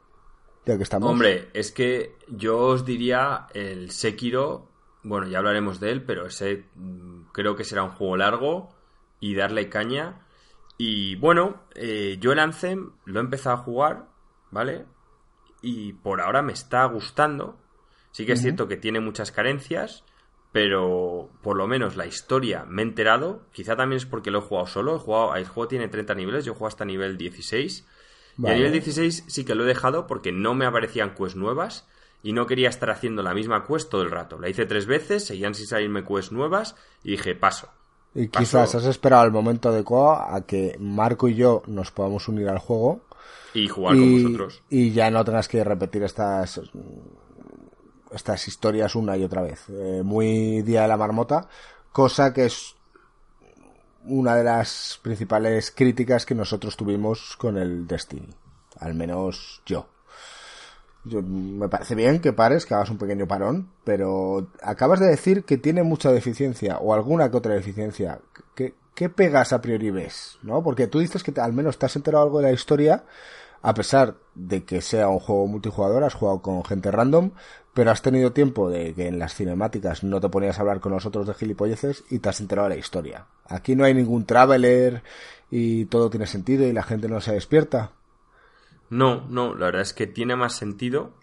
Hombre, 1.10 1.49
es 1.54 1.71
que 1.71 2.15
yo 2.28 2.60
os 2.60 2.86
diría 2.86 3.47
el 3.54 3.91
Sekiro, 3.91 4.69
bueno, 5.04 5.28
ya 5.28 5.39
hablaremos 5.39 5.80
de 5.80 5.91
él, 5.91 6.04
pero 6.04 6.28
ese 6.28 6.65
mm, 6.76 7.32
creo 7.34 7.56
que 7.56 7.65
será 7.65 7.84
un 7.84 7.91
juego 7.91 8.15
largo 8.17 8.69
y 9.19 9.36
darle 9.36 9.69
caña. 9.69 10.26
Y 10.78 11.15
bueno, 11.15 11.63
eh, 11.76 12.17
yo 12.19 12.32
el 12.32 12.39
Anthem 12.39 12.91
lo 13.06 13.19
he 13.19 13.23
empezado 13.23 13.56
a 13.58 13.60
jugar, 13.60 14.08
¿vale? 14.52 14.86
Y 15.63 15.93
por 15.93 16.21
ahora 16.21 16.43
me 16.43 16.54
está 16.54 16.86
gustando. 16.86 17.58
Sí 18.12 18.28
que 18.28 18.34
es 18.34 18.41
cierto 18.41 18.67
que 18.67 18.78
tiene 18.78 18.99
muchas 18.99 19.32
carencias, 19.32 20.04
pero 20.52 21.32
por 21.41 21.58
lo 21.58 21.65
menos 21.65 21.95
la 21.95 22.06
historia 22.06 22.65
me 22.67 22.84
he 22.84 22.86
enterado. 22.86 23.41
Quizá 23.52 23.76
también 23.76 23.97
es 23.97 24.06
porque 24.06 24.30
lo 24.30 24.38
he 24.38 24.41
jugado 24.43 24.67
solo. 24.67 24.97
He 24.97 24.99
jugado, 24.99 25.36
el 25.36 25.47
juego 25.47 25.67
tiene 25.67 25.88
30 25.88 26.13
niveles, 26.13 26.45
yo 26.45 26.54
jugado 26.54 26.67
hasta 26.67 26.86
nivel 26.86 27.17
16 27.17 27.88
y 28.38 28.47
a 28.47 28.54
nivel 28.54 28.71
16 28.71 29.26
sí 29.28 29.45
que 29.45 29.56
lo 29.56 29.63
he 29.63 29.67
dejado 29.67 30.08
porque 30.08 30.32
no 30.32 30.56
me 30.56 30.65
aparecían 30.65 31.13
quests 31.15 31.36
nuevas 31.36 31.88
y 32.23 32.34
no 32.34 32.47
quería 32.47 32.69
estar 32.69 32.89
haciendo 32.89 33.21
la 33.21 33.34
misma 33.34 33.65
quest 33.65 33.89
todo 33.89 34.02
el 34.02 34.12
rato. 34.12 34.39
La 34.39 34.49
hice 34.49 34.65
tres 34.65 34.86
veces, 34.86 35.26
seguían 35.26 35.54
sin 35.54 35.67
salirme 35.67 36.04
quests 36.04 36.32
nuevas 36.32 36.76
y 37.04 37.12
dije, 37.12 37.36
paso. 37.36 37.69
Y 38.15 38.28
quizás 38.28 38.76
has 38.76 38.86
esperado 38.86 39.26
el 39.26 39.32
momento 39.32 39.69
adecuado 39.69 40.21
a 40.34 40.45
que 40.45 40.78
Marco 40.80 41.28
y 41.28 41.36
yo 41.36 41.63
nos 41.67 41.91
podamos 41.91 42.28
unir 42.28 42.47
al 42.47 42.60
juego. 42.60 43.02
Y 43.53 43.67
jugar 43.67 43.95
con 43.95 44.23
vosotros. 44.23 44.61
Y 44.69 44.91
ya 44.91 45.11
no 45.11 45.23
tengas 45.23 45.47
que 45.47 45.63
repetir 45.63 46.03
estas 46.03 46.59
estas 48.13 48.47
historias 48.47 48.95
una 48.95 49.17
y 49.17 49.23
otra 49.23 49.41
vez. 49.41 49.65
Eh, 49.69 50.01
muy 50.03 50.61
día 50.61 50.83
de 50.83 50.87
la 50.87 50.97
marmota, 50.97 51.47
cosa 51.91 52.33
que 52.33 52.45
es 52.45 52.75
una 54.05 54.35
de 54.35 54.43
las 54.43 54.99
principales 55.01 55.71
críticas 55.71 56.25
que 56.25 56.35
nosotros 56.35 56.77
tuvimos 56.77 57.35
con 57.37 57.57
el 57.57 57.87
Destiny. 57.87 58.29
Al 58.79 58.93
menos 58.93 59.61
yo. 59.65 59.87
yo. 61.05 61.21
Me 61.21 61.69
parece 61.69 61.95
bien 61.95 62.19
que 62.19 62.33
pares, 62.33 62.65
que 62.65 62.73
hagas 62.73 62.89
un 62.89 62.97
pequeño 62.97 63.27
parón, 63.27 63.69
pero 63.83 64.47
acabas 64.61 64.99
de 64.99 65.07
decir 65.07 65.43
que 65.45 65.57
tiene 65.57 65.83
mucha 65.83 66.11
deficiencia 66.11 66.77
o 66.77 66.93
alguna 66.93 67.31
que 67.31 67.37
otra 67.37 67.53
deficiencia. 67.53 68.19
¿Qué, 68.55 68.73
qué 68.93 69.09
pegas 69.09 69.53
a 69.53 69.61
priori 69.61 69.89
ves? 69.91 70.37
¿No? 70.41 70.63
Porque 70.63 70.87
tú 70.87 70.99
dices 70.99 71.23
que 71.23 71.39
al 71.39 71.53
menos 71.53 71.77
te 71.77 71.85
has 71.85 71.95
enterado 71.95 72.25
algo 72.25 72.39
de 72.39 72.47
la 72.47 72.53
historia, 72.53 73.05
a 73.63 73.73
pesar 73.73 74.17
de 74.36 74.65
que 74.65 74.82
sea 74.82 75.08
un 75.08 75.19
juego 75.19 75.47
multijugador, 75.47 76.04
has 76.04 76.13
jugado 76.13 76.41
con 76.41 76.63
gente 76.65 76.91
random, 76.91 77.32
pero 77.73 77.91
has 77.91 78.02
tenido 78.02 78.34
tiempo 78.34 78.69
de 78.69 78.93
que 78.93 79.08
en 79.08 79.17
las 79.17 79.34
cinemáticas 79.34 80.04
no 80.04 80.19
te 80.19 80.30
ponías 80.30 80.58
a 80.58 80.62
hablar 80.62 80.82
con 80.82 80.91
nosotros 80.91 81.26
de 81.26 81.34
gilipolleces 81.34 82.04
y 82.10 82.19
te 82.19 82.30
has 82.30 82.41
enterado 82.41 82.67
de 82.67 82.76
la 82.76 82.80
historia. 82.80 83.26
Aquí 83.47 83.76
no 83.76 83.86
hay 83.86 83.93
ningún 83.93 84.26
traveler 84.26 85.02
y 85.49 85.86
todo 85.86 86.10
tiene 86.10 86.28
sentido 86.28 86.67
y 86.67 86.73
la 86.73 86.84
gente 86.84 87.08
no 87.08 87.21
se 87.21 87.34
despierta. 87.34 87.91
No, 88.89 89.26
no, 89.30 89.56
la 89.56 89.67
verdad 89.67 89.82
es 89.82 89.93
que 89.93 90.08
tiene 90.08 90.36
más 90.36 90.56
sentido. 90.58 91.13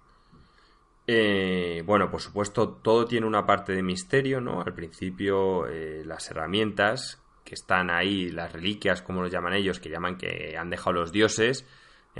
Eh, 1.06 1.82
bueno, 1.84 2.10
por 2.10 2.22
supuesto, 2.22 2.68
todo 2.68 3.04
tiene 3.04 3.26
una 3.26 3.44
parte 3.44 3.74
de 3.74 3.82
misterio, 3.82 4.40
¿no? 4.40 4.62
Al 4.62 4.72
principio, 4.72 5.66
eh, 5.66 6.02
las 6.06 6.30
herramientas 6.30 7.20
que 7.44 7.54
están 7.54 7.90
ahí, 7.90 8.30
las 8.30 8.52
reliquias, 8.52 9.02
como 9.02 9.22
lo 9.22 9.28
llaman 9.28 9.52
ellos, 9.52 9.78
que 9.78 9.90
llaman 9.90 10.16
que 10.16 10.56
han 10.56 10.70
dejado 10.70 10.94
los 10.94 11.12
dioses, 11.12 11.66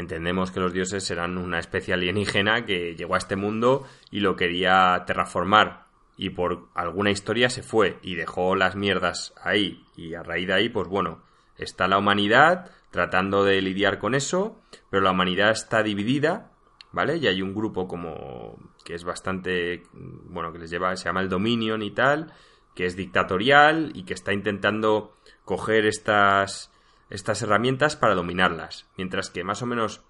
Entendemos 0.00 0.50
que 0.50 0.60
los 0.60 0.72
dioses 0.72 1.04
serán 1.04 1.36
una 1.36 1.58
especie 1.58 1.92
alienígena 1.92 2.64
que 2.64 2.94
llegó 2.96 3.16
a 3.16 3.18
este 3.18 3.36
mundo 3.36 3.86
y 4.10 4.20
lo 4.20 4.34
quería 4.34 5.04
terraformar 5.06 5.90
y 6.16 6.30
por 6.30 6.68
alguna 6.74 7.10
historia 7.10 7.50
se 7.50 7.62
fue 7.62 7.98
y 8.02 8.14
dejó 8.14 8.56
las 8.56 8.76
mierdas 8.76 9.34
ahí 9.42 9.84
y 9.96 10.14
a 10.14 10.22
raíz 10.22 10.46
de 10.46 10.54
ahí 10.54 10.68
pues 10.70 10.88
bueno, 10.88 11.22
está 11.59 11.86
la 11.86 11.98
humanidad 11.98 12.70
tratando 12.90 13.44
de 13.44 13.61
lidiar 13.61 13.98
con 13.98 14.14
eso, 14.14 14.59
pero 14.88 15.03
la 15.03 15.11
humanidad 15.11 15.51
está 15.51 15.82
dividida, 15.82 16.51
¿vale? 16.92 17.18
Y 17.18 17.26
hay 17.26 17.42
un 17.42 17.55
grupo 17.55 17.86
como 17.86 18.57
que 18.86 18.94
es 18.94 19.05
bastante 19.05 19.82
bueno, 19.92 20.51
que 20.51 20.61
les 20.61 20.70
lleva 20.70 20.96
se 20.96 21.05
llama 21.05 21.20
el 21.20 21.28
Dominion 21.28 21.82
y 21.82 21.90
tal, 21.90 22.32
que 22.74 22.86
es 22.86 22.96
dictatorial 22.96 23.92
y 23.94 24.05
que 24.05 24.14
está 24.14 24.32
intentando 24.32 25.14
coger 25.44 25.84
estas 25.84 26.72
estas 27.11 27.42
herramientas 27.42 27.96
para 27.96 28.14
dominarlas. 28.14 28.86
Mientras 28.96 29.30
que 29.30 29.44
más 29.44 29.62
o 29.62 29.66
menos 29.66 30.02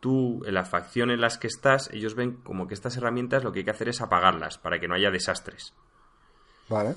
tú, 0.00 0.42
en 0.44 0.54
la 0.54 0.64
facción 0.64 1.10
en 1.10 1.20
las 1.20 1.38
que 1.38 1.46
estás, 1.46 1.90
ellos 1.92 2.14
ven 2.14 2.32
como 2.42 2.66
que 2.66 2.74
estas 2.74 2.96
herramientas 2.96 3.44
lo 3.44 3.52
que 3.52 3.60
hay 3.60 3.64
que 3.64 3.70
hacer 3.70 3.88
es 3.88 4.00
apagarlas 4.00 4.58
para 4.58 4.80
que 4.80 4.88
no 4.88 4.94
haya 4.94 5.10
desastres. 5.10 5.74
Vale. 6.68 6.96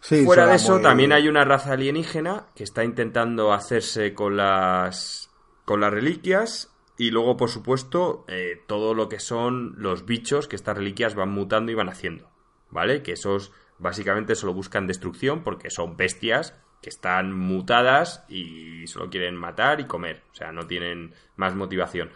Fuera 0.00 0.46
de 0.46 0.56
eso, 0.56 0.80
también 0.80 1.12
hay 1.12 1.28
una 1.28 1.44
raza 1.44 1.72
alienígena 1.72 2.46
que 2.56 2.64
está 2.64 2.82
intentando 2.82 3.52
hacerse 3.52 4.14
con 4.14 4.36
las 4.36 5.30
con 5.64 5.80
las 5.80 5.92
reliquias 5.92 6.74
y 6.98 7.10
luego, 7.10 7.36
por 7.36 7.50
supuesto, 7.50 8.24
eh, 8.26 8.60
todo 8.66 8.94
lo 8.94 9.08
que 9.08 9.20
son 9.20 9.74
los 9.76 10.04
bichos 10.04 10.48
que 10.48 10.56
estas 10.56 10.76
reliquias 10.76 11.14
van 11.14 11.30
mutando 11.30 11.70
y 11.70 11.76
van 11.76 11.88
haciendo, 11.88 12.28
¿vale? 12.70 13.02
Que 13.02 13.12
esos 13.12 13.52
básicamente 13.78 14.34
solo 14.34 14.54
buscan 14.54 14.88
destrucción 14.88 15.44
porque 15.44 15.70
son 15.70 15.96
bestias 15.96 16.54
que 16.82 16.90
están 16.90 17.32
mutadas 17.32 18.24
y 18.28 18.86
solo 18.88 19.08
quieren 19.08 19.36
matar 19.36 19.80
y 19.80 19.86
comer, 19.86 20.24
o 20.32 20.34
sea, 20.34 20.52
no 20.52 20.66
tienen 20.66 21.14
más 21.36 21.54
motivación. 21.54 22.10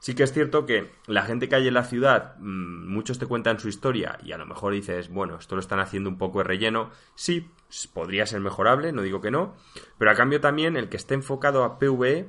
Sí 0.00 0.14
que 0.14 0.24
es 0.24 0.32
cierto 0.32 0.66
que 0.66 0.92
la 1.06 1.22
gente 1.22 1.48
que 1.48 1.56
hay 1.56 1.68
en 1.68 1.74
la 1.74 1.84
ciudad, 1.84 2.36
mm, 2.38 2.88
muchos 2.88 3.18
te 3.18 3.26
cuentan 3.26 3.58
su 3.58 3.68
historia 3.68 4.18
y 4.22 4.32
a 4.32 4.38
lo 4.38 4.46
mejor 4.46 4.72
dices, 4.72 5.08
bueno, 5.08 5.36
esto 5.38 5.54
lo 5.54 5.60
están 5.60 5.80
haciendo 5.80 6.10
un 6.10 6.18
poco 6.18 6.38
de 6.38 6.44
relleno. 6.44 6.90
Sí, 7.14 7.50
podría 7.92 8.26
ser 8.26 8.40
mejorable, 8.40 8.92
no 8.92 9.02
digo 9.02 9.20
que 9.20 9.30
no, 9.30 9.56
pero 9.98 10.10
a 10.10 10.14
cambio 10.14 10.40
también 10.40 10.76
el 10.76 10.88
que 10.88 10.96
esté 10.96 11.14
enfocado 11.14 11.64
a 11.64 11.78
PvE, 11.78 12.28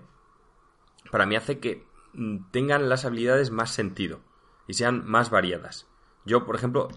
para 1.12 1.26
mí 1.26 1.36
hace 1.36 1.60
que 1.60 1.86
mm, 2.14 2.50
tengan 2.52 2.90
las 2.90 3.06
habilidades 3.06 3.52
más 3.52 3.72
sentido 3.72 4.22
y 4.68 4.74
sean 4.74 5.04
más 5.06 5.30
variadas. 5.30 5.88
Yo, 6.26 6.46
por 6.46 6.56
ejemplo, 6.56 6.90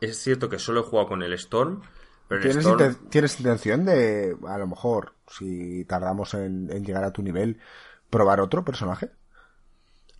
es 0.00 0.18
cierto 0.18 0.48
que 0.48 0.58
solo 0.58 0.80
he 0.80 0.84
jugado 0.84 1.08
con 1.08 1.22
el 1.22 1.32
Storm, 1.34 1.82
¿Tienes, 2.28 2.56
Storm... 2.58 2.78
inten- 2.80 3.08
tienes 3.10 3.38
intención 3.40 3.84
de, 3.84 4.36
a 4.46 4.58
lo 4.58 4.66
mejor, 4.66 5.14
si 5.28 5.84
tardamos 5.86 6.34
en, 6.34 6.70
en 6.70 6.84
llegar 6.84 7.04
a 7.04 7.12
tu 7.12 7.22
nivel, 7.22 7.58
probar 8.10 8.40
otro 8.40 8.64
personaje? 8.64 9.10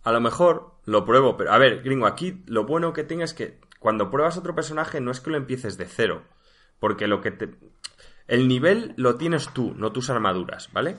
A 0.03 0.11
lo 0.11 0.21
mejor 0.21 0.75
lo 0.85 1.05
pruebo, 1.05 1.37
pero 1.37 1.51
a 1.51 1.57
ver, 1.57 1.83
gringo, 1.83 2.07
aquí 2.07 2.43
lo 2.47 2.65
bueno 2.65 2.93
que 2.93 3.03
tenga 3.03 3.25
es 3.25 3.33
que 3.33 3.59
cuando 3.79 4.09
pruebas 4.09 4.37
otro 4.37 4.55
personaje 4.55 5.01
no 5.01 5.11
es 5.11 5.21
que 5.21 5.29
lo 5.29 5.37
empieces 5.37 5.77
de 5.77 5.85
cero, 5.85 6.23
porque 6.79 7.07
lo 7.07 7.21
que 7.21 7.31
te... 7.31 7.55
El 8.27 8.47
nivel 8.47 8.93
lo 8.97 9.15
tienes 9.15 9.49
tú, 9.53 9.73
no 9.75 9.91
tus 9.91 10.09
armaduras, 10.09 10.71
¿vale? 10.73 10.97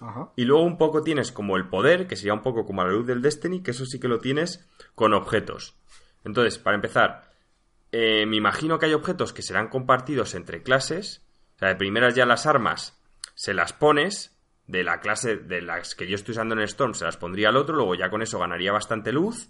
Ajá. 0.00 0.30
Y 0.36 0.44
luego 0.44 0.64
un 0.64 0.76
poco 0.78 1.02
tienes 1.02 1.32
como 1.32 1.56
el 1.56 1.68
poder, 1.68 2.06
que 2.06 2.16
sería 2.16 2.34
un 2.34 2.42
poco 2.42 2.64
como 2.66 2.82
la 2.84 2.90
luz 2.90 3.06
del 3.06 3.22
Destiny, 3.22 3.62
que 3.62 3.70
eso 3.70 3.86
sí 3.86 3.98
que 4.00 4.08
lo 4.08 4.18
tienes 4.18 4.68
con 4.94 5.14
objetos. 5.14 5.76
Entonces, 6.24 6.58
para 6.58 6.76
empezar, 6.76 7.33
eh, 7.96 8.26
me 8.26 8.34
imagino 8.34 8.80
que 8.80 8.86
hay 8.86 8.92
objetos 8.92 9.32
que 9.32 9.42
serán 9.42 9.68
compartidos 9.68 10.34
entre 10.34 10.64
clases. 10.64 11.22
O 11.54 11.58
sea, 11.60 11.68
de 11.68 11.76
primeras 11.76 12.16
ya 12.16 12.26
las 12.26 12.44
armas 12.44 13.00
se 13.36 13.54
las 13.54 13.72
pones. 13.72 14.32
De 14.66 14.82
la 14.82 14.98
clase 14.98 15.36
de 15.36 15.62
las 15.62 15.94
que 15.94 16.08
yo 16.08 16.16
estoy 16.16 16.32
usando 16.32 16.56
en 16.56 16.62
Storm 16.62 16.94
se 16.94 17.04
las 17.04 17.16
pondría 17.16 17.50
al 17.50 17.56
otro. 17.56 17.76
Luego 17.76 17.94
ya 17.94 18.10
con 18.10 18.20
eso 18.20 18.40
ganaría 18.40 18.72
bastante 18.72 19.12
luz. 19.12 19.48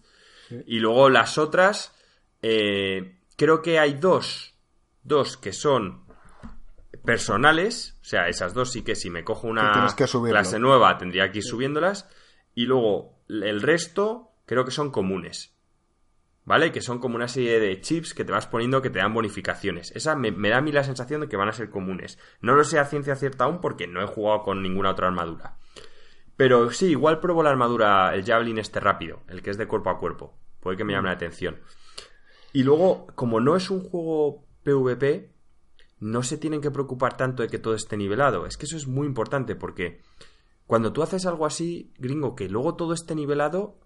Y 0.66 0.80
luego 0.80 1.09
las 1.09 1.38
otras. 1.38 1.97
eh, 2.42 3.16
creo 3.38 3.62
que 3.62 3.78
hay 3.78 3.95
dos. 3.95 4.55
Dos 5.03 5.38
que 5.38 5.55
son 5.55 6.05
personales. 7.03 7.97
O 8.03 8.05
sea, 8.05 8.28
esas 8.28 8.53
dos 8.53 8.72
sí 8.72 8.82
que 8.82 8.95
si 8.95 9.09
me 9.09 9.24
cojo 9.24 9.47
una 9.47 9.95
que 9.97 10.05
clase 10.05 10.59
nueva 10.59 10.99
tendría 10.99 11.32
que 11.32 11.38
ir 11.38 11.45
subiéndolas. 11.45 12.11
Y 12.55 12.66
luego 12.66 13.24
el 13.26 13.62
resto 13.62 14.32
creo 14.45 14.66
que 14.66 14.70
son 14.70 14.90
comunes. 14.90 15.53
¿Vale? 16.45 16.72
Que 16.72 16.82
son 16.82 16.99
como 16.99 17.16
una 17.16 17.28
serie 17.28 17.59
de 17.59 17.80
chips 17.80 18.12
que 18.12 18.24
te 18.24 18.32
vas 18.32 18.47
poniendo 18.47 18.82
que 18.82 18.90
te 18.90 18.99
dan 18.99 19.14
bonificaciones. 19.14 19.92
Esa 19.92 20.14
me, 20.14 20.30
da 20.30 20.59
a 20.59 20.61
mí 20.61 20.72
la 20.72 20.84
sensación 20.84 21.22
de 21.22 21.28
que 21.28 21.38
van 21.38 21.49
a 21.49 21.53
ser 21.53 21.70
comunes. 21.70 22.18
No 22.40 22.55
lo 22.55 22.64
sé 22.64 22.78
a 22.78 22.84
ciencia 22.84 23.16
cierta 23.16 23.45
aún 23.45 23.61
porque 23.61 23.86
no 23.86 24.03
he 24.03 24.07
jugado 24.07 24.42
con 24.42 24.62
ninguna 24.62 24.90
otra 24.90 25.07
armadura. 25.07 25.57
Pero 26.36 26.70
sí, 26.70 26.88
igual 26.88 27.20
pruebo 27.20 27.42
la 27.42 27.51
armadura, 27.51 28.14
el 28.14 28.24
Javelin 28.24 28.59
este 28.59 28.80
rápido, 28.80 29.22
el 29.28 29.40
que 29.40 29.51
es 29.51 29.57
de 29.57 29.66
cuerpo 29.66 29.90
a 29.90 29.99
cuerpo. 29.99 30.36
Puede 30.61 30.76
que 30.76 30.84
me 30.84 30.92
llame 30.92 31.09
la 31.09 31.14
atención. 31.14 31.61
Y 32.53 32.62
luego, 32.62 33.07
como 33.14 33.40
no 33.40 33.57
es 33.57 33.70
un 33.70 33.80
juego 33.80 34.45
PvP, 34.64 35.32
no 36.01 36.22
se 36.22 36.36
tienen 36.36 36.61
que 36.61 36.70
preocupar 36.70 37.16
tanto 37.16 37.42
de 37.42 37.49
que 37.49 37.59
todo 37.59 37.74
esté 37.74 37.97
nivelado. 37.97 38.47
Es 38.47 38.57
que 38.57 38.66
eso 38.66 38.76
es 38.76 38.86
muy 38.86 39.07
importante 39.07 39.57
porque 39.57 40.03
cuando 40.66 40.92
tú 40.92 41.03
haces 41.03 41.26
algo 41.26 41.47
así, 41.47 41.92
gringo, 41.99 42.34
que 42.34 42.49
luego 42.49 42.74
todo 42.74 42.95
esté 42.95 43.14
nivelado, 43.14 43.78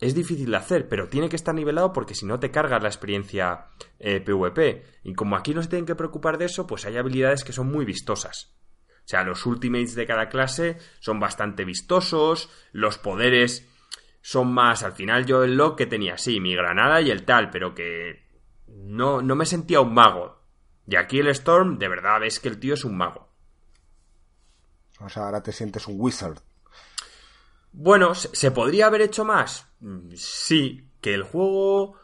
es 0.00 0.14
difícil 0.14 0.50
de 0.50 0.56
hacer, 0.56 0.88
pero 0.88 1.08
tiene 1.08 1.28
que 1.28 1.36
estar 1.36 1.54
nivelado 1.54 1.92
porque 1.92 2.14
si 2.14 2.24
no 2.24 2.40
te 2.40 2.50
cargas 2.50 2.82
la 2.82 2.88
experiencia 2.88 3.66
eh, 3.98 4.20
PvP. 4.20 4.82
Y 5.04 5.14
como 5.14 5.36
aquí 5.36 5.52
no 5.54 5.62
se 5.62 5.68
tienen 5.68 5.86
que 5.86 5.94
preocupar 5.94 6.38
de 6.38 6.46
eso, 6.46 6.66
pues 6.66 6.86
hay 6.86 6.96
habilidades 6.96 7.44
que 7.44 7.52
son 7.52 7.70
muy 7.70 7.84
vistosas. 7.84 8.56
O 9.04 9.08
sea, 9.10 9.24
los 9.24 9.44
ultimates 9.44 9.94
de 9.94 10.06
cada 10.06 10.28
clase 10.28 10.78
son 11.00 11.20
bastante 11.20 11.64
vistosos, 11.64 12.48
los 12.72 12.96
poderes 12.96 13.68
son 14.22 14.52
más. 14.54 14.82
Al 14.82 14.92
final 14.92 15.26
yo 15.26 15.44
el 15.44 15.56
lock 15.56 15.76
que 15.76 15.86
tenía, 15.86 16.16
sí, 16.16 16.40
mi 16.40 16.54
granada 16.54 17.02
y 17.02 17.10
el 17.10 17.24
tal, 17.24 17.50
pero 17.50 17.74
que 17.74 18.24
no, 18.68 19.20
no 19.20 19.34
me 19.34 19.46
sentía 19.46 19.80
un 19.80 19.92
mago. 19.92 20.40
Y 20.86 20.96
aquí 20.96 21.18
el 21.18 21.28
Storm, 21.28 21.78
de 21.78 21.88
verdad, 21.88 22.20
ves 22.20 22.40
que 22.40 22.48
el 22.48 22.58
tío 22.58 22.74
es 22.74 22.84
un 22.84 22.96
mago. 22.96 23.28
O 25.00 25.08
sea, 25.08 25.24
ahora 25.24 25.42
te 25.42 25.52
sientes 25.52 25.86
un 25.86 25.96
wizard. 25.98 26.38
Bueno, 27.72 28.14
¿se 28.14 28.50
podría 28.50 28.86
haber 28.86 29.02
hecho 29.02 29.24
más? 29.24 29.68
Mm, 29.80 30.10
Sí. 30.14 30.86
¿Que 31.00 31.14
el 31.14 31.22
juego 31.22 31.96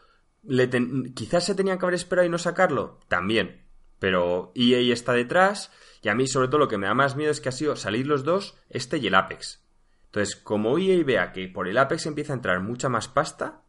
le 0.43 0.67
ten- 0.67 1.13
quizás 1.13 1.45
se 1.45 1.53
tenía 1.53 1.77
que 1.77 1.85
haber 1.85 1.93
esperado 1.95 2.25
y 2.25 2.29
no 2.31 2.37
sacarlo? 2.39 2.99
También. 3.07 3.63
Pero 3.99 4.51
EA 4.55 4.79
está 4.93 5.13
detrás 5.13 5.71
y 6.01 6.09
a 6.09 6.15
mí 6.15 6.27
sobre 6.27 6.47
todo 6.47 6.57
lo 6.59 6.67
que 6.67 6.77
me 6.77 6.87
da 6.87 6.93
más 6.95 7.15
miedo 7.15 7.31
es 7.31 7.41
que 7.41 7.49
ha 7.49 7.51
sido 7.51 7.75
salir 7.75 8.07
los 8.07 8.23
dos, 8.23 8.55
este 8.69 8.97
y 8.97 9.07
el 9.07 9.15
Apex. 9.15 9.63
Entonces, 10.05 10.35
como 10.35 10.77
EA 10.79 11.03
vea 11.03 11.31
que 11.31 11.47
por 11.47 11.67
el 11.67 11.77
Apex 11.77 12.05
empieza 12.07 12.33
a 12.33 12.37
entrar 12.37 12.59
mucha 12.61 12.89
más 12.89 13.07
pasta, 13.07 13.61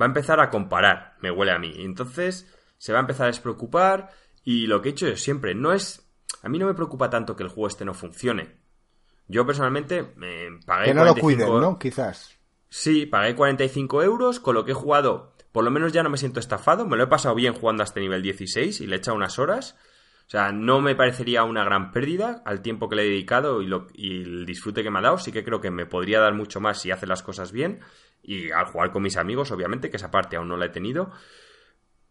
va 0.00 0.06
a 0.06 0.08
empezar 0.08 0.40
a 0.40 0.50
comparar, 0.50 1.16
me 1.20 1.30
huele 1.30 1.52
a 1.52 1.58
mí. 1.58 1.72
Entonces, 1.78 2.52
se 2.78 2.92
va 2.92 2.98
a 2.98 3.02
empezar 3.02 3.24
a 3.24 3.30
despreocupar 3.30 4.10
y 4.44 4.66
lo 4.66 4.80
que 4.82 4.88
he 4.88 4.92
hecho 4.92 5.06
yo 5.08 5.16
siempre, 5.16 5.54
no 5.54 5.72
es... 5.72 6.08
A 6.42 6.48
mí 6.48 6.58
no 6.58 6.66
me 6.66 6.74
preocupa 6.74 7.10
tanto 7.10 7.36
que 7.36 7.42
el 7.44 7.48
juego 7.50 7.68
este 7.68 7.84
no 7.84 7.94
funcione. 7.94 8.56
Yo 9.28 9.46
personalmente 9.46 10.12
me 10.16 10.58
pagué 10.66 10.86
Que 10.86 10.94
no 10.94 11.04
lo 11.04 11.14
45 11.14 11.20
cuiden, 11.46 11.60
¿no? 11.60 11.78
Quizás. 11.78 12.38
Sí, 12.68 13.06
pagué 13.06 13.34
45 13.34 14.02
euros, 14.02 14.40
con 14.40 14.54
lo 14.54 14.64
que 14.64 14.72
he 14.72 14.74
jugado, 14.74 15.34
por 15.52 15.64
lo 15.64 15.70
menos 15.70 15.92
ya 15.92 16.02
no 16.02 16.10
me 16.10 16.16
siento 16.18 16.40
estafado, 16.40 16.86
me 16.86 16.96
lo 16.96 17.04
he 17.04 17.06
pasado 17.08 17.34
bien 17.34 17.54
jugando 17.54 17.82
a 17.82 17.84
este 17.84 18.00
nivel 18.00 18.22
16 18.22 18.80
y 18.80 18.86
le 18.86 18.96
he 18.96 18.98
echado 18.98 19.16
unas 19.16 19.38
horas. 19.38 19.76
O 20.26 20.30
sea, 20.32 20.50
no 20.52 20.80
me 20.80 20.94
parecería 20.94 21.44
una 21.44 21.62
gran 21.64 21.90
pérdida 21.92 22.42
al 22.46 22.62
tiempo 22.62 22.88
que 22.88 22.96
le 22.96 23.02
he 23.02 23.08
dedicado 23.10 23.60
y, 23.60 23.66
lo- 23.66 23.88
y 23.92 24.22
el 24.22 24.46
disfrute 24.46 24.82
que 24.82 24.90
me 24.90 24.98
ha 25.00 25.02
dado. 25.02 25.18
Sí 25.18 25.30
que 25.32 25.44
creo 25.44 25.60
que 25.60 25.70
me 25.70 25.84
podría 25.84 26.20
dar 26.20 26.32
mucho 26.32 26.58
más 26.60 26.80
si 26.80 26.90
hace 26.90 27.06
las 27.06 27.22
cosas 27.22 27.52
bien 27.52 27.80
y 28.22 28.50
al 28.50 28.64
jugar 28.66 28.92
con 28.92 29.02
mis 29.02 29.18
amigos, 29.18 29.50
obviamente, 29.50 29.90
que 29.90 29.96
esa 29.98 30.10
parte 30.10 30.36
aún 30.36 30.48
no 30.48 30.56
la 30.56 30.66
he 30.66 30.70
tenido. 30.70 31.10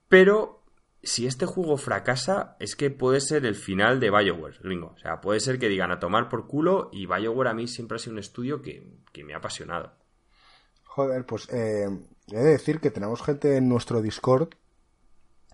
Pero 0.08 0.61
si 1.04 1.26
este 1.26 1.46
juego 1.46 1.78
fracasa, 1.78 2.56
es 2.60 2.76
que 2.76 2.92
puede 2.92 3.22
ser 3.22 3.46
el 3.46 3.56
final 3.56 4.00
de 4.00 4.12
Bioware, 4.12 4.60
gringo. 4.62 4.94
O 4.96 4.98
sea, 4.98 5.22
puede 5.22 5.40
ser 5.40 5.58
que 5.58 5.70
digan 5.70 5.92
a 5.92 6.00
tomar 6.00 6.30
por 6.30 6.48
culo 6.48 6.90
y 6.92 7.08
Bioware 7.08 7.50
a 7.50 7.54
mí 7.54 7.68
siempre 7.68 7.96
ha 7.96 8.00
sido 8.00 8.14
un 8.14 8.20
estudio 8.20 8.62
que, 8.62 8.88
que 9.12 9.24
me 9.24 9.34
ha 9.34 9.38
apasionado. 9.38 9.94
Joder, 10.84 11.26
pues 11.26 11.48
eh, 11.50 11.88
he 12.28 12.38
de 12.38 12.52
decir 12.52 12.80
que 12.80 12.92
tenemos 12.92 13.22
gente 13.22 13.58
en 13.58 13.68
nuestro 13.70 14.02
Discord 14.02 14.50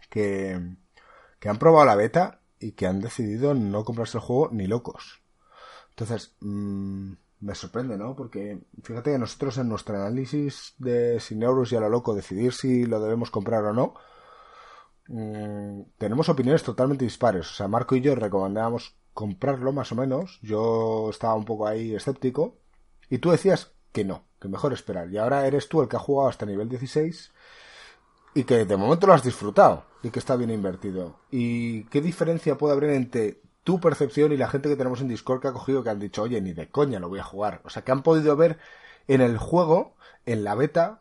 que, 0.09 0.59
que 1.39 1.49
han 1.49 1.59
probado 1.59 1.85
la 1.85 1.95
beta 1.95 2.41
y 2.59 2.71
que 2.73 2.87
han 2.87 3.01
decidido 3.01 3.53
no 3.53 3.83
comprarse 3.83 4.17
el 4.17 4.23
juego 4.23 4.49
ni 4.51 4.67
locos. 4.67 5.21
Entonces, 5.89 6.35
mm, 6.41 7.13
me 7.39 7.55
sorprende, 7.55 7.97
¿no? 7.97 8.15
Porque 8.15 8.59
fíjate 8.83 9.11
que 9.11 9.19
nosotros 9.19 9.57
en 9.59 9.69
nuestro 9.69 9.95
análisis 9.95 10.73
de 10.77 11.19
sin 11.19 11.43
euros 11.43 11.71
y 11.71 11.75
a 11.75 11.79
lo 11.79 11.89
loco 11.89 12.15
decidir 12.15 12.53
si 12.53 12.85
lo 12.85 12.99
debemos 12.99 13.31
comprar 13.31 13.63
o 13.63 13.73
no, 13.73 13.93
mm, 15.07 15.81
tenemos 15.97 16.29
opiniones 16.29 16.63
totalmente 16.63 17.05
dispares. 17.05 17.49
O 17.51 17.53
sea, 17.53 17.67
Marco 17.67 17.95
y 17.95 18.01
yo 18.01 18.15
recomendábamos 18.15 18.95
comprarlo 19.13 19.73
más 19.73 19.91
o 19.91 19.95
menos. 19.95 20.39
Yo 20.41 21.09
estaba 21.09 21.35
un 21.35 21.45
poco 21.45 21.67
ahí 21.67 21.95
escéptico. 21.95 22.57
Y 23.09 23.19
tú 23.19 23.31
decías 23.31 23.73
que 23.91 24.05
no, 24.05 24.25
que 24.39 24.47
mejor 24.47 24.73
esperar. 24.73 25.11
Y 25.11 25.17
ahora 25.17 25.47
eres 25.47 25.69
tú 25.69 25.81
el 25.81 25.87
que 25.87 25.95
ha 25.95 25.99
jugado 25.99 26.29
hasta 26.29 26.45
nivel 26.45 26.69
16 26.69 27.31
y 28.35 28.43
que 28.43 28.65
de 28.65 28.77
momento 28.77 29.07
lo 29.07 29.13
has 29.13 29.23
disfrutado 29.23 29.85
y 30.03 30.11
que 30.11 30.19
está 30.19 30.35
bien 30.35 30.51
invertido. 30.51 31.21
¿Y 31.31 31.85
qué 31.85 32.01
diferencia 32.01 32.57
puede 32.57 32.73
haber 32.73 32.91
entre 32.91 33.41
tu 33.63 33.79
percepción 33.79 34.31
y 34.31 34.37
la 34.37 34.49
gente 34.49 34.69
que 34.69 34.75
tenemos 34.75 35.01
en 35.01 35.07
Discord 35.07 35.41
que 35.41 35.47
ha 35.47 35.53
cogido 35.53 35.83
que 35.83 35.89
han 35.89 35.99
dicho, 35.99 36.21
oye, 36.21 36.39
ni 36.41 36.53
de 36.53 36.69
coña 36.69 36.99
lo 36.99 37.09
voy 37.09 37.19
a 37.19 37.23
jugar? 37.23 37.61
O 37.65 37.69
sea, 37.69 37.83
que 37.83 37.91
han 37.91 38.03
podido 38.03 38.35
ver 38.35 38.59
en 39.07 39.21
el 39.21 39.37
juego, 39.37 39.95
en 40.25 40.43
la 40.43 40.53
beta, 40.53 40.99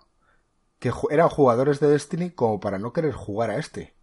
que 0.78 0.92
eran 1.11 1.28
jugadores 1.28 1.80
de 1.80 1.88
Destiny 1.88 2.30
como 2.30 2.61
para 2.61 2.78
no 2.78 2.92
querer 2.92 3.12
jugar 3.12 3.50
a 3.50 3.59
este. 3.59 3.95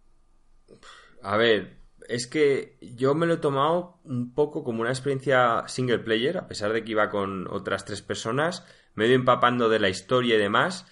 A 1.22 1.36
ver, 1.36 1.76
es 2.08 2.26
que 2.26 2.76
yo 2.80 3.14
me 3.14 3.26
lo 3.26 3.34
he 3.34 3.38
tomado 3.38 3.98
un 4.04 4.34
poco 4.34 4.62
como 4.64 4.82
una 4.82 4.90
experiencia 4.90 5.64
single 5.66 6.00
player, 6.00 6.38
a 6.38 6.48
pesar 6.48 6.72
de 6.72 6.84
que 6.84 6.92
iba 6.92 7.10
con 7.10 7.48
otras 7.50 7.84
tres 7.84 8.02
personas, 8.02 8.66
me 8.94 9.04
he 9.04 9.08
ido 9.08 9.16
empapando 9.16 9.68
de 9.68 9.80
la 9.80 9.88
historia 9.88 10.36
y 10.36 10.38
demás, 10.38 10.86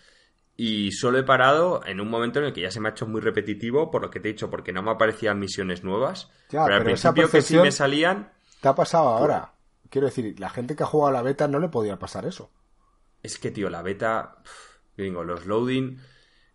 y 0.56 0.92
solo 0.92 1.18
he 1.18 1.22
parado 1.24 1.84
en 1.86 2.00
un 2.00 2.08
momento 2.08 2.38
en 2.38 2.46
el 2.46 2.52
que 2.52 2.62
ya 2.62 2.70
se 2.70 2.80
me 2.80 2.88
ha 2.88 2.92
hecho 2.92 3.06
muy 3.06 3.20
repetitivo, 3.20 3.90
por 3.90 4.02
lo 4.02 4.10
que 4.10 4.20
te 4.20 4.28
he 4.28 4.32
dicho, 4.32 4.50
porque 4.50 4.72
no 4.72 4.82
me 4.82 4.90
aparecían 4.90 5.38
misiones 5.38 5.84
nuevas, 5.84 6.30
Ya, 6.50 6.64
pero 6.64 6.76
al 6.76 6.82
pero 6.82 6.94
esa 6.94 7.12
principio 7.12 7.30
que 7.30 7.42
sí 7.42 7.58
me 7.58 7.72
salían, 7.72 8.32
¿Te 8.60 8.68
ha 8.68 8.74
pasado 8.76 9.08
ahora? 9.08 9.54
Quiero 9.90 10.06
decir, 10.06 10.38
la 10.38 10.48
gente 10.48 10.76
que 10.76 10.84
ha 10.84 10.86
jugado 10.86 11.08
a 11.08 11.12
la 11.12 11.22
beta 11.22 11.48
no 11.48 11.58
le 11.58 11.68
podía 11.68 11.98
pasar 11.98 12.24
eso. 12.26 12.50
Es 13.24 13.38
que, 13.38 13.50
tío, 13.50 13.68
la 13.68 13.82
beta. 13.82 14.36
pf, 14.42 14.78
Gringo, 14.96 15.24
los 15.24 15.46
loading. 15.46 15.98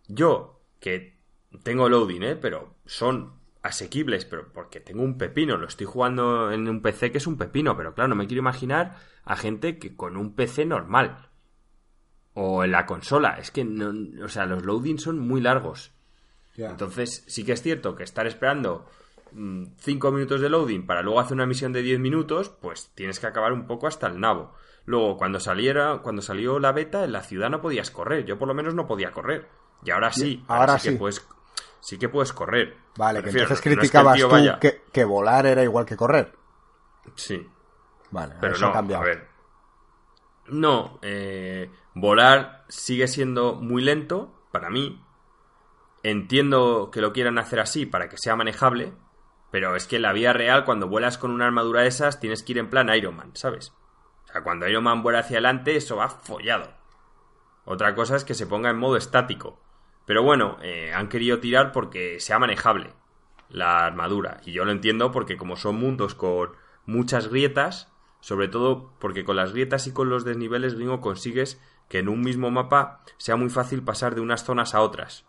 Yo, 0.08 0.62
que 0.80 1.17
tengo 1.62 1.88
loading, 1.88 2.22
¿eh? 2.22 2.36
Pero 2.36 2.74
son 2.86 3.38
asequibles, 3.62 4.24
pero 4.24 4.52
porque 4.52 4.80
tengo 4.80 5.02
un 5.02 5.18
pepino. 5.18 5.56
Lo 5.56 5.66
estoy 5.66 5.86
jugando 5.86 6.52
en 6.52 6.68
un 6.68 6.82
PC 6.82 7.12
que 7.12 7.18
es 7.18 7.26
un 7.26 7.36
pepino, 7.36 7.76
pero 7.76 7.94
claro, 7.94 8.08
no 8.08 8.14
me 8.14 8.26
quiero 8.26 8.40
imaginar 8.40 8.96
a 9.24 9.36
gente 9.36 9.78
que 9.78 9.96
con 9.96 10.16
un 10.16 10.34
PC 10.34 10.64
normal. 10.64 11.28
O 12.34 12.64
en 12.64 12.70
la 12.70 12.86
consola. 12.86 13.38
Es 13.38 13.50
que, 13.50 13.64
no, 13.64 14.24
o 14.24 14.28
sea, 14.28 14.46
los 14.46 14.64
loading 14.64 14.98
son 14.98 15.18
muy 15.18 15.40
largos. 15.40 15.92
Entonces, 16.56 17.24
sí 17.28 17.44
que 17.44 17.52
es 17.52 17.62
cierto 17.62 17.94
que 17.94 18.02
estar 18.02 18.26
esperando 18.26 18.86
5 19.32 20.10
minutos 20.10 20.40
de 20.40 20.48
loading 20.48 20.86
para 20.86 21.02
luego 21.02 21.20
hacer 21.20 21.34
una 21.34 21.46
misión 21.46 21.72
de 21.72 21.82
10 21.82 22.00
minutos, 22.00 22.48
pues 22.48 22.90
tienes 22.94 23.20
que 23.20 23.26
acabar 23.26 23.52
un 23.52 23.66
poco 23.66 23.86
hasta 23.86 24.08
el 24.08 24.18
nabo. 24.18 24.54
Luego, 24.84 25.16
cuando 25.18 25.38
saliera, 25.38 25.98
cuando 25.98 26.22
salió 26.22 26.58
la 26.58 26.72
beta, 26.72 27.04
en 27.04 27.12
la 27.12 27.22
ciudad 27.22 27.50
no 27.50 27.60
podías 27.60 27.90
correr. 27.90 28.24
Yo 28.24 28.38
por 28.38 28.48
lo 28.48 28.54
menos 28.54 28.74
no 28.74 28.86
podía 28.86 29.12
correr. 29.12 29.46
Y 29.84 29.90
ahora 29.90 30.12
sí. 30.12 30.42
ahora 30.48 30.78
sí. 30.78 30.88
sí. 30.88 30.94
Que 30.94 30.98
puedes, 30.98 31.28
sí 31.80 31.98
que 31.98 32.08
puedes 32.08 32.32
correr. 32.32 32.76
Vale, 32.96 33.22
que 33.22 33.30
entonces 33.30 33.42
no- 33.42 33.48
no 33.48 33.54
es 33.54 33.60
que 33.60 33.68
el 33.70 33.76
criticabas 33.78 34.20
tú 34.20 34.28
vaya- 34.28 34.58
que, 34.58 34.82
que 34.92 35.04
volar 35.04 35.46
era 35.46 35.62
igual 35.62 35.84
que 35.86 35.96
correr. 35.96 36.34
Sí. 37.14 37.48
Vale, 38.10 38.34
Pero 38.40 38.54
eso 38.54 38.64
no, 38.64 38.70
ha 38.70 38.74
cambiado. 38.74 39.02
a 39.02 39.06
ver. 39.06 39.28
No, 40.46 40.98
eh, 41.02 41.70
volar 41.94 42.64
sigue 42.68 43.06
siendo 43.08 43.54
muy 43.54 43.82
lento 43.82 44.32
para 44.50 44.70
mí. 44.70 45.04
Entiendo 46.02 46.90
que 46.92 47.00
lo 47.00 47.12
quieran 47.12 47.38
hacer 47.38 47.60
así 47.60 47.84
para 47.84 48.08
que 48.08 48.16
sea 48.18 48.36
manejable, 48.36 48.94
pero 49.50 49.74
es 49.76 49.86
que 49.86 49.96
en 49.96 50.02
la 50.02 50.12
vida 50.12 50.32
real, 50.32 50.64
cuando 50.64 50.88
vuelas 50.88 51.18
con 51.18 51.30
una 51.32 51.46
armadura 51.46 51.82
de 51.82 51.88
esas, 51.88 52.20
tienes 52.20 52.42
que 52.42 52.52
ir 52.52 52.58
en 52.58 52.70
plan 52.70 52.88
Iron 52.94 53.16
Man, 53.16 53.32
¿sabes? 53.34 53.72
O 54.24 54.32
sea, 54.32 54.42
cuando 54.42 54.68
Iron 54.68 54.84
Man 54.84 55.02
vuela 55.02 55.20
hacia 55.20 55.36
adelante, 55.36 55.76
eso 55.76 55.96
va 55.96 56.08
follado. 56.08 56.70
Otra 57.64 57.94
cosa 57.94 58.16
es 58.16 58.24
que 58.24 58.34
se 58.34 58.46
ponga 58.46 58.70
en 58.70 58.78
modo 58.78 58.96
estático. 58.96 59.60
Pero 60.08 60.22
bueno, 60.22 60.56
eh, 60.62 60.90
han 60.94 61.10
querido 61.10 61.38
tirar 61.38 61.70
porque 61.70 62.18
sea 62.18 62.38
manejable 62.38 62.94
la 63.50 63.84
armadura. 63.84 64.40
Y 64.42 64.52
yo 64.52 64.64
lo 64.64 64.72
entiendo 64.72 65.12
porque 65.12 65.36
como 65.36 65.54
son 65.54 65.76
mundos 65.76 66.14
con 66.14 66.52
muchas 66.86 67.28
grietas, 67.28 67.92
sobre 68.20 68.48
todo 68.48 68.94
porque 69.00 69.26
con 69.26 69.36
las 69.36 69.52
grietas 69.52 69.86
y 69.86 69.92
con 69.92 70.08
los 70.08 70.24
desniveles 70.24 70.76
gringo 70.76 71.02
consigues 71.02 71.60
que 71.90 71.98
en 71.98 72.08
un 72.08 72.22
mismo 72.22 72.50
mapa 72.50 73.02
sea 73.18 73.36
muy 73.36 73.50
fácil 73.50 73.82
pasar 73.82 74.14
de 74.14 74.22
unas 74.22 74.44
zonas 74.44 74.74
a 74.74 74.80
otras. 74.80 75.26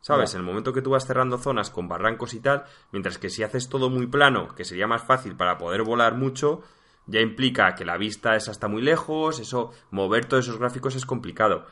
¿Sabes? 0.00 0.32
En 0.32 0.40
el 0.40 0.46
momento 0.46 0.72
que 0.72 0.80
tú 0.80 0.92
vas 0.92 1.06
cerrando 1.06 1.36
zonas 1.36 1.68
con 1.68 1.88
barrancos 1.88 2.32
y 2.32 2.40
tal, 2.40 2.64
mientras 2.92 3.18
que 3.18 3.28
si 3.28 3.42
haces 3.42 3.68
todo 3.68 3.90
muy 3.90 4.06
plano, 4.06 4.54
que 4.54 4.64
sería 4.64 4.86
más 4.86 5.02
fácil 5.02 5.36
para 5.36 5.58
poder 5.58 5.82
volar 5.82 6.14
mucho, 6.14 6.62
ya 7.06 7.20
implica 7.20 7.74
que 7.74 7.84
la 7.84 7.98
vista 7.98 8.36
es 8.36 8.48
hasta 8.48 8.68
muy 8.68 8.80
lejos, 8.80 9.38
eso, 9.38 9.72
mover 9.90 10.24
todos 10.24 10.46
esos 10.46 10.58
gráficos 10.58 10.96
es 10.96 11.04
complicado. 11.04 11.66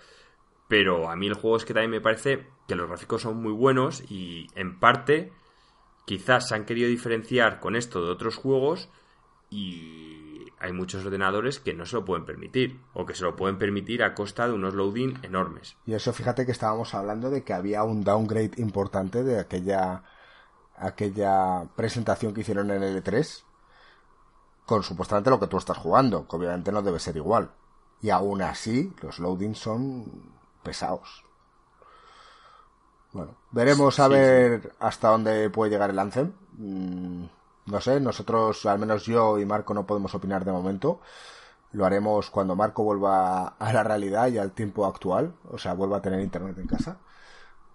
Pero 0.69 1.11
a 1.11 1.17
mí 1.17 1.27
el 1.27 1.35
juego 1.35 1.57
es 1.57 1.65
que 1.65 1.75
también 1.75 1.91
me 1.91 2.01
parece 2.01 2.47
que 2.67 2.75
los 2.75 2.89
gráficos 2.89 3.23
son 3.23 3.37
muy 3.43 3.53
buenos 3.53 4.03
y 4.11 4.47
en 4.55 4.79
parte 4.79 5.33
quizás 6.05 6.49
se 6.49 6.55
han 6.55 6.65
querido 6.65 6.89
diferenciar 6.89 7.61
con 7.61 7.77
esto 7.77 8.05
de 8.05 8.11
otros 8.11 8.37
juegos 8.37 8.89
y 9.51 10.47
hay 10.59 10.73
muchos 10.73 11.05
ordenadores 11.05 11.59
que 11.59 11.75
no 11.75 11.85
se 11.85 11.97
lo 11.97 12.05
pueden 12.05 12.25
permitir 12.25 12.81
o 12.95 13.05
que 13.05 13.15
se 13.15 13.25
lo 13.25 13.37
pueden 13.37 13.59
permitir 13.59 14.03
a 14.03 14.15
costa 14.15 14.47
de 14.47 14.55
unos 14.55 14.75
loading 14.75 15.19
enormes. 15.23 15.77
Y 15.87 15.95
eso 15.95 16.13
fíjate 16.13 16.47
que 16.47 16.53
estábamos 16.53 16.95
hablando 16.95 17.31
de 17.31 17.43
que 17.43 17.53
había 17.53 17.83
un 17.83 18.05
downgrade 18.05 18.53
importante 18.57 19.23
de 19.25 19.41
aquella 19.41 20.05
aquella 20.77 21.65
presentación 21.77 22.33
que 22.33 22.41
hicieron 22.41 22.71
en 22.71 22.83
el 22.83 23.03
E3 23.03 23.45
con 24.67 24.83
supuestamente 24.83 25.31
lo 25.31 25.41
que 25.41 25.49
tú 25.49 25.59
estás 25.59 25.77
jugando, 25.77 26.27
que 26.27 26.37
obviamente 26.37 26.73
no 26.73 26.83
debe 26.83 26.99
ser 26.99 27.17
igual. 27.17 27.51
Y 28.01 28.11
aún 28.11 28.43
así, 28.43 28.93
los 29.03 29.19
loadings 29.19 29.59
son 29.59 30.33
pesados. 30.63 31.25
Bueno, 33.13 33.37
veremos 33.51 33.99
a 34.01 34.09
Sí, 34.09 34.11
ver 34.11 34.75
hasta 34.81 35.09
dónde 35.09 35.51
puede 35.51 35.71
llegar 35.71 35.91
el 35.91 35.99
Anthem. 35.99 36.33
Mm, 36.57 37.25
no 37.67 37.81
sé, 37.81 38.01
nosotros, 38.01 38.67
al 38.67 38.79
menos 38.79 39.05
yo 39.05 39.39
y 39.39 39.45
Marco, 39.47 39.75
no 39.75 39.87
podemos 39.87 40.15
opinar 40.15 40.45
de 40.45 40.53
momento. 40.53 41.01
Lo 41.73 41.87
haremos 41.87 42.31
cuando 42.31 42.57
Marco 42.57 42.85
vuelva 42.85 43.49
a 43.49 43.73
la 43.73 43.83
realidad 43.85 44.29
y 44.29 44.39
al 44.39 44.53
tiempo 44.53 44.87
actual, 44.87 45.35
o 45.51 45.59
sea, 45.59 45.75
vuelva 45.75 45.99
a 45.99 46.03
tener 46.03 46.21
internet 46.21 46.59
en 46.59 46.67
casa. 46.67 46.99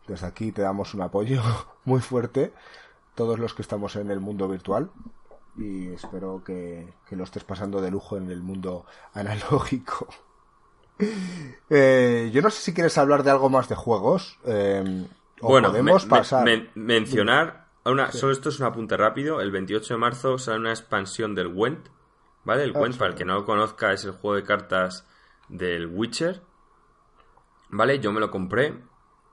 Desde 0.08 0.28
aquí 0.28 0.52
te 0.52 0.62
damos 0.64 0.94
un 0.94 1.02
apoyo 1.02 1.42
muy 1.86 2.02
fuerte, 2.02 2.54
todos 3.16 3.40
los 3.40 3.54
que 3.54 3.62
estamos 3.64 3.96
en 3.96 4.12
el 4.12 4.20
mundo 4.22 4.48
virtual, 4.48 4.92
y 5.56 5.90
espero 5.94 6.44
que, 6.44 6.94
que 7.08 7.16
lo 7.16 7.24
estés 7.24 7.44
pasando 7.44 7.82
de 7.82 7.92
lujo 7.92 8.18
en 8.18 8.32
el 8.32 8.42
mundo 8.42 8.86
analógico. 9.14 10.08
Eh, 11.70 12.30
yo 12.34 12.42
no 12.42 12.50
sé 12.50 12.62
si 12.62 12.74
quieres 12.74 12.98
hablar 12.98 13.24
de 13.24 13.32
algo 13.32 13.50
más 13.50 13.68
de 13.68 13.76
juegos. 13.76 14.38
eh, 14.46 15.06
o 15.42 15.48
bueno, 15.50 15.68
podemos 15.70 16.06
me- 16.06 16.12
me- 16.12 16.18
pasar. 16.18 16.46
men- 16.46 16.70
mencionar, 16.76 17.68
una, 17.86 18.12
solo 18.12 18.32
esto 18.32 18.50
es 18.50 18.60
un 18.60 18.66
apunte 18.68 18.96
rápido, 18.98 19.42
el 19.42 19.52
28 19.52 19.94
de 19.96 20.00
marzo 20.00 20.38
sale 20.38 20.60
una 20.60 20.70
expansión 20.72 21.36
del 21.36 21.48
Went, 21.48 21.90
¿vale? 22.46 22.64
El 22.64 22.72
Ah, 22.76 22.80
Went, 22.80 22.94
sí. 22.94 23.00
para 23.00 23.12
el 23.12 23.18
que 23.18 23.26
no 23.26 23.34
lo 23.36 23.46
conozca, 23.46 23.92
es 23.92 24.06
el 24.06 24.12
juego 24.12 24.36
de 24.38 24.44
cartas 24.44 25.06
del 25.50 25.88
Witcher, 25.88 26.42
¿vale? 27.70 28.00
Yo 28.00 28.12
me 28.12 28.20
lo 28.20 28.32
compré 28.32 28.74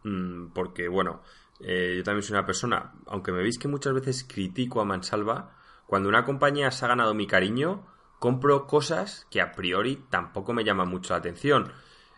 mm, 0.02 0.48
porque, 0.52 0.88
bueno, 0.88 1.22
eh, 1.60 1.94
yo 1.98 2.02
también 2.04 2.22
soy 2.22 2.34
una 2.36 2.46
persona, 2.46 2.94
aunque 3.06 3.32
me 3.32 3.42
veis 3.42 3.58
que 3.58 3.68
muchas 3.68 3.94
veces 3.94 4.24
critico 4.28 4.80
a 4.80 4.84
Mansalva, 4.84 5.56
cuando 5.86 6.08
una 6.08 6.24
compañía 6.24 6.70
se 6.70 6.84
ha 6.84 6.88
ganado 6.88 7.14
mi 7.14 7.26
cariño, 7.26 7.86
compro 8.24 8.66
cosas 8.66 9.26
que 9.28 9.42
a 9.42 9.52
priori 9.52 10.02
tampoco 10.08 10.54
me 10.54 10.64
llaman 10.64 10.88
mucho 10.88 11.12
la 11.12 11.18
atención. 11.18 11.70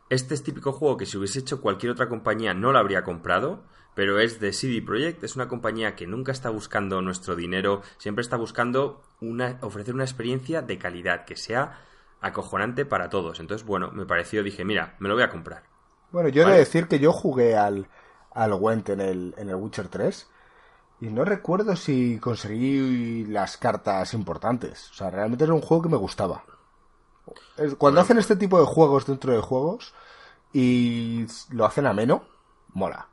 Este 0.09 0.35
es 0.35 0.45
típico 0.45 0.71
juego 0.71 0.97
que 0.97 1.05
si 1.05 1.17
hubiese 1.17 1.41
hecho 1.41 1.61
cualquier 1.61 1.91
otra 1.91 2.09
compañía 2.09 2.55
no 2.55 2.71
lo 2.71 2.79
habría 2.79 3.03
comprado, 3.03 3.65
pero 3.97 4.21
es 4.21 4.39
de 4.39 4.53
CD 4.53 4.83
Projekt, 4.83 5.25
es 5.25 5.35
una 5.35 5.49
compañía 5.49 5.97
que 5.97 6.07
nunca 6.07 6.31
está 6.31 6.49
buscando 6.49 7.03
nuestro 7.03 7.35
dinero, 7.35 7.83
siempre 7.99 8.23
está 8.23 8.37
buscando 8.37 9.03
una, 9.21 9.59
ofrecer 9.63 9.95
una 9.95 10.05
experiencia 10.05 10.63
de 10.63 10.79
calidad, 10.79 11.25
que 11.25 11.35
sea 11.35 11.81
acojonante 12.21 12.85
para 12.85 13.11
todos. 13.11 13.41
Entonces, 13.41 13.67
bueno, 13.67 13.91
me 13.91 14.07
pareció, 14.07 14.45
dije, 14.45 14.65
mira, 14.65 14.95
me 15.01 15.09
lo 15.09 15.17
voy 15.17 15.25
a 15.25 15.29
comprar. 15.29 15.65
Bueno, 16.13 16.29
yo 16.29 16.45
he 16.45 16.53
de 16.53 16.59
decir 16.59 16.87
que 16.87 17.01
yo 17.01 17.11
jugué 17.11 17.57
al, 17.57 17.89
al 18.31 18.55
Gwent 18.55 18.91
en 18.91 19.01
el, 19.01 19.35
en 19.39 19.49
el 19.49 19.57
Witcher 19.57 19.89
3 19.89 20.31
y 21.01 21.07
no 21.07 21.25
recuerdo 21.25 21.77
si 21.77 22.19
conseguí 22.19 23.25
las 23.27 23.57
cartas 23.57 24.15
importantes. 24.15 24.91
O 24.91 24.95
sea, 24.95 25.11
realmente 25.11 25.45
era 25.45 25.55
un 25.55 25.61
juego 25.61 25.83
que 25.85 25.89
me 25.91 25.97
gustaba. 25.97 26.45
Cuando 27.57 27.77
Bueno. 27.79 28.01
hacen 28.01 28.19
este 28.19 28.37
tipo 28.37 28.59
de 28.61 28.67
juegos 28.67 29.07
dentro 29.07 29.33
de 29.33 29.41
juegos 29.41 29.95
y 30.53 31.27
lo 31.51 31.65
hacen 31.67 31.87
ameno, 31.87 32.25
mola. 32.73 33.09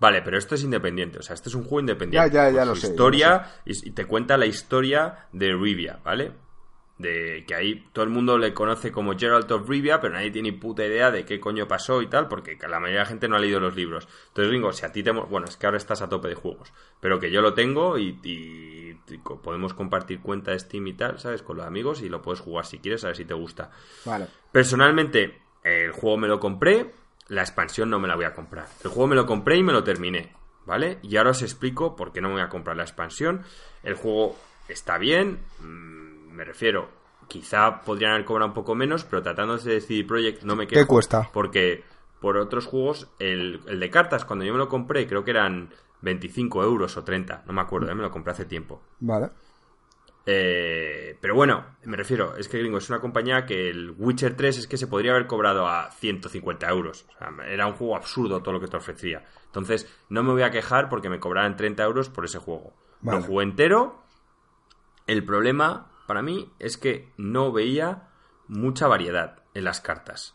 Vale, 0.00 0.22
pero 0.22 0.36
esto 0.38 0.54
es 0.54 0.62
independiente, 0.62 1.18
o 1.18 1.22
sea, 1.22 1.34
este 1.34 1.48
es 1.48 1.54
un 1.54 1.62
juego 1.62 1.80
independiente. 1.80 2.30
Ya, 2.30 2.50
ya, 2.50 2.50
ya 2.50 2.60
Con 2.60 2.68
lo 2.70 2.74
sé, 2.76 2.82
ya 2.82 2.88
Historia 2.88 3.52
y 3.64 3.90
te 3.92 4.06
cuenta 4.06 4.36
la 4.36 4.46
historia 4.46 5.28
de 5.32 5.52
Rivia, 5.54 6.00
¿vale? 6.04 6.32
De 6.96 7.44
que 7.48 7.56
ahí 7.56 7.84
todo 7.92 8.04
el 8.04 8.10
mundo 8.10 8.38
le 8.38 8.54
conoce 8.54 8.92
como 8.92 9.18
Geralt 9.18 9.50
of 9.50 9.68
Rivia, 9.68 10.00
pero 10.00 10.14
nadie 10.14 10.30
tiene 10.30 10.52
ni 10.52 10.56
puta 10.56 10.84
idea 10.86 11.10
de 11.10 11.24
qué 11.24 11.40
coño 11.40 11.66
pasó 11.66 12.00
y 12.02 12.06
tal, 12.06 12.28
porque 12.28 12.56
la 12.68 12.78
mayoría 12.78 13.00
de 13.00 13.04
la 13.04 13.06
gente 13.06 13.28
no 13.28 13.34
ha 13.34 13.40
leído 13.40 13.58
los 13.58 13.74
libros. 13.74 14.06
Entonces, 14.28 14.50
Ringo, 14.52 14.72
si 14.72 14.86
a 14.86 14.92
ti 14.92 15.02
te... 15.02 15.10
Bueno, 15.10 15.46
es 15.48 15.56
que 15.56 15.66
ahora 15.66 15.78
estás 15.78 16.02
a 16.02 16.08
tope 16.08 16.28
de 16.28 16.36
juegos, 16.36 16.72
pero 17.00 17.18
que 17.18 17.32
yo 17.32 17.40
lo 17.40 17.52
tengo 17.52 17.98
y, 17.98 18.20
y- 18.22 18.96
y 19.12 19.18
co- 19.24 19.42
podemos 19.42 19.74
compartir 19.74 20.20
cuenta 20.20 20.52
de 20.52 20.58
Steam 20.60 20.86
y 20.86 20.92
tal, 20.92 21.18
¿sabes? 21.18 21.42
Con 21.42 21.56
los 21.56 21.66
amigos 21.66 22.00
y 22.00 22.08
lo 22.08 22.22
puedes 22.22 22.40
jugar 22.40 22.64
si 22.64 22.78
quieres, 22.78 23.02
a 23.02 23.08
ver 23.08 23.16
si 23.16 23.24
te 23.24 23.34
gusta. 23.34 23.72
Vale. 24.04 24.28
Personalmente, 24.52 25.36
el 25.64 25.90
juego 25.90 26.16
me 26.16 26.28
lo 26.28 26.38
compré, 26.38 26.92
la 27.26 27.42
expansión 27.42 27.90
no 27.90 27.98
me 27.98 28.06
la 28.06 28.14
voy 28.14 28.24
a 28.24 28.34
comprar. 28.34 28.66
El 28.84 28.90
juego 28.90 29.08
me 29.08 29.16
lo 29.16 29.26
compré 29.26 29.56
y 29.56 29.64
me 29.64 29.72
lo 29.72 29.82
terminé, 29.82 30.32
¿vale? 30.64 30.98
Y 31.02 31.16
ahora 31.16 31.30
os 31.30 31.42
explico 31.42 31.96
por 31.96 32.12
qué 32.12 32.20
no 32.20 32.28
me 32.28 32.34
voy 32.34 32.42
a 32.44 32.48
comprar 32.48 32.76
la 32.76 32.84
expansión. 32.84 33.42
El 33.82 33.94
juego 33.94 34.36
está 34.68 34.96
bien, 34.96 35.40
mm, 35.58 36.03
me 36.34 36.44
refiero, 36.44 36.88
quizá 37.28 37.80
podrían 37.80 38.12
haber 38.12 38.24
cobrado 38.24 38.48
un 38.48 38.54
poco 38.54 38.74
menos, 38.74 39.04
pero 39.04 39.22
tratándose 39.22 39.70
de 39.70 39.80
CD 39.80 40.04
Projekt 40.04 40.42
no 40.42 40.56
me 40.56 40.66
quejo. 40.66 40.80
¿Qué 40.80 40.86
cuesta? 40.86 41.30
Porque 41.32 41.84
por 42.20 42.36
otros 42.36 42.66
juegos, 42.66 43.10
el, 43.18 43.60
el 43.66 43.80
de 43.80 43.90
cartas, 43.90 44.24
cuando 44.24 44.44
yo 44.44 44.52
me 44.52 44.58
lo 44.58 44.68
compré, 44.68 45.06
creo 45.06 45.24
que 45.24 45.30
eran 45.30 45.70
25 46.02 46.62
euros 46.62 46.96
o 46.96 47.04
30, 47.04 47.44
no 47.46 47.52
me 47.52 47.60
acuerdo, 47.60 47.90
¿eh? 47.90 47.94
me 47.94 48.02
lo 48.02 48.10
compré 48.10 48.32
hace 48.32 48.44
tiempo. 48.44 48.82
Vale. 49.00 49.30
Eh, 50.26 51.18
pero 51.20 51.34
bueno, 51.34 51.76
me 51.84 51.96
refiero, 51.96 52.36
es 52.36 52.48
que 52.48 52.58
Gringo 52.58 52.78
es 52.78 52.88
una 52.88 53.00
compañía 53.00 53.44
que 53.44 53.68
el 53.68 53.90
Witcher 53.90 54.36
3 54.36 54.58
es 54.58 54.66
que 54.66 54.78
se 54.78 54.86
podría 54.86 55.12
haber 55.12 55.26
cobrado 55.26 55.68
a 55.68 55.90
150 55.90 56.66
euros. 56.68 57.06
O 57.14 57.18
sea, 57.18 57.30
era 57.46 57.66
un 57.66 57.74
juego 57.74 57.96
absurdo 57.96 58.42
todo 58.42 58.54
lo 58.54 58.60
que 58.60 58.68
te 58.68 58.76
ofrecía. 58.76 59.24
Entonces, 59.46 59.86
no 60.08 60.22
me 60.22 60.32
voy 60.32 60.42
a 60.42 60.50
quejar 60.50 60.88
porque 60.88 61.10
me 61.10 61.20
cobraran 61.20 61.56
30 61.56 61.82
euros 61.84 62.08
por 62.08 62.24
ese 62.24 62.38
juego. 62.38 62.72
Vale. 63.02 63.20
Lo 63.20 63.26
jugué 63.26 63.44
entero. 63.44 64.02
El 65.06 65.24
problema 65.24 65.90
para 66.06 66.22
mí 66.22 66.52
es 66.58 66.76
que 66.76 67.12
no 67.16 67.52
veía 67.52 68.08
mucha 68.48 68.86
variedad 68.86 69.42
en 69.54 69.64
las 69.64 69.80
cartas. 69.80 70.34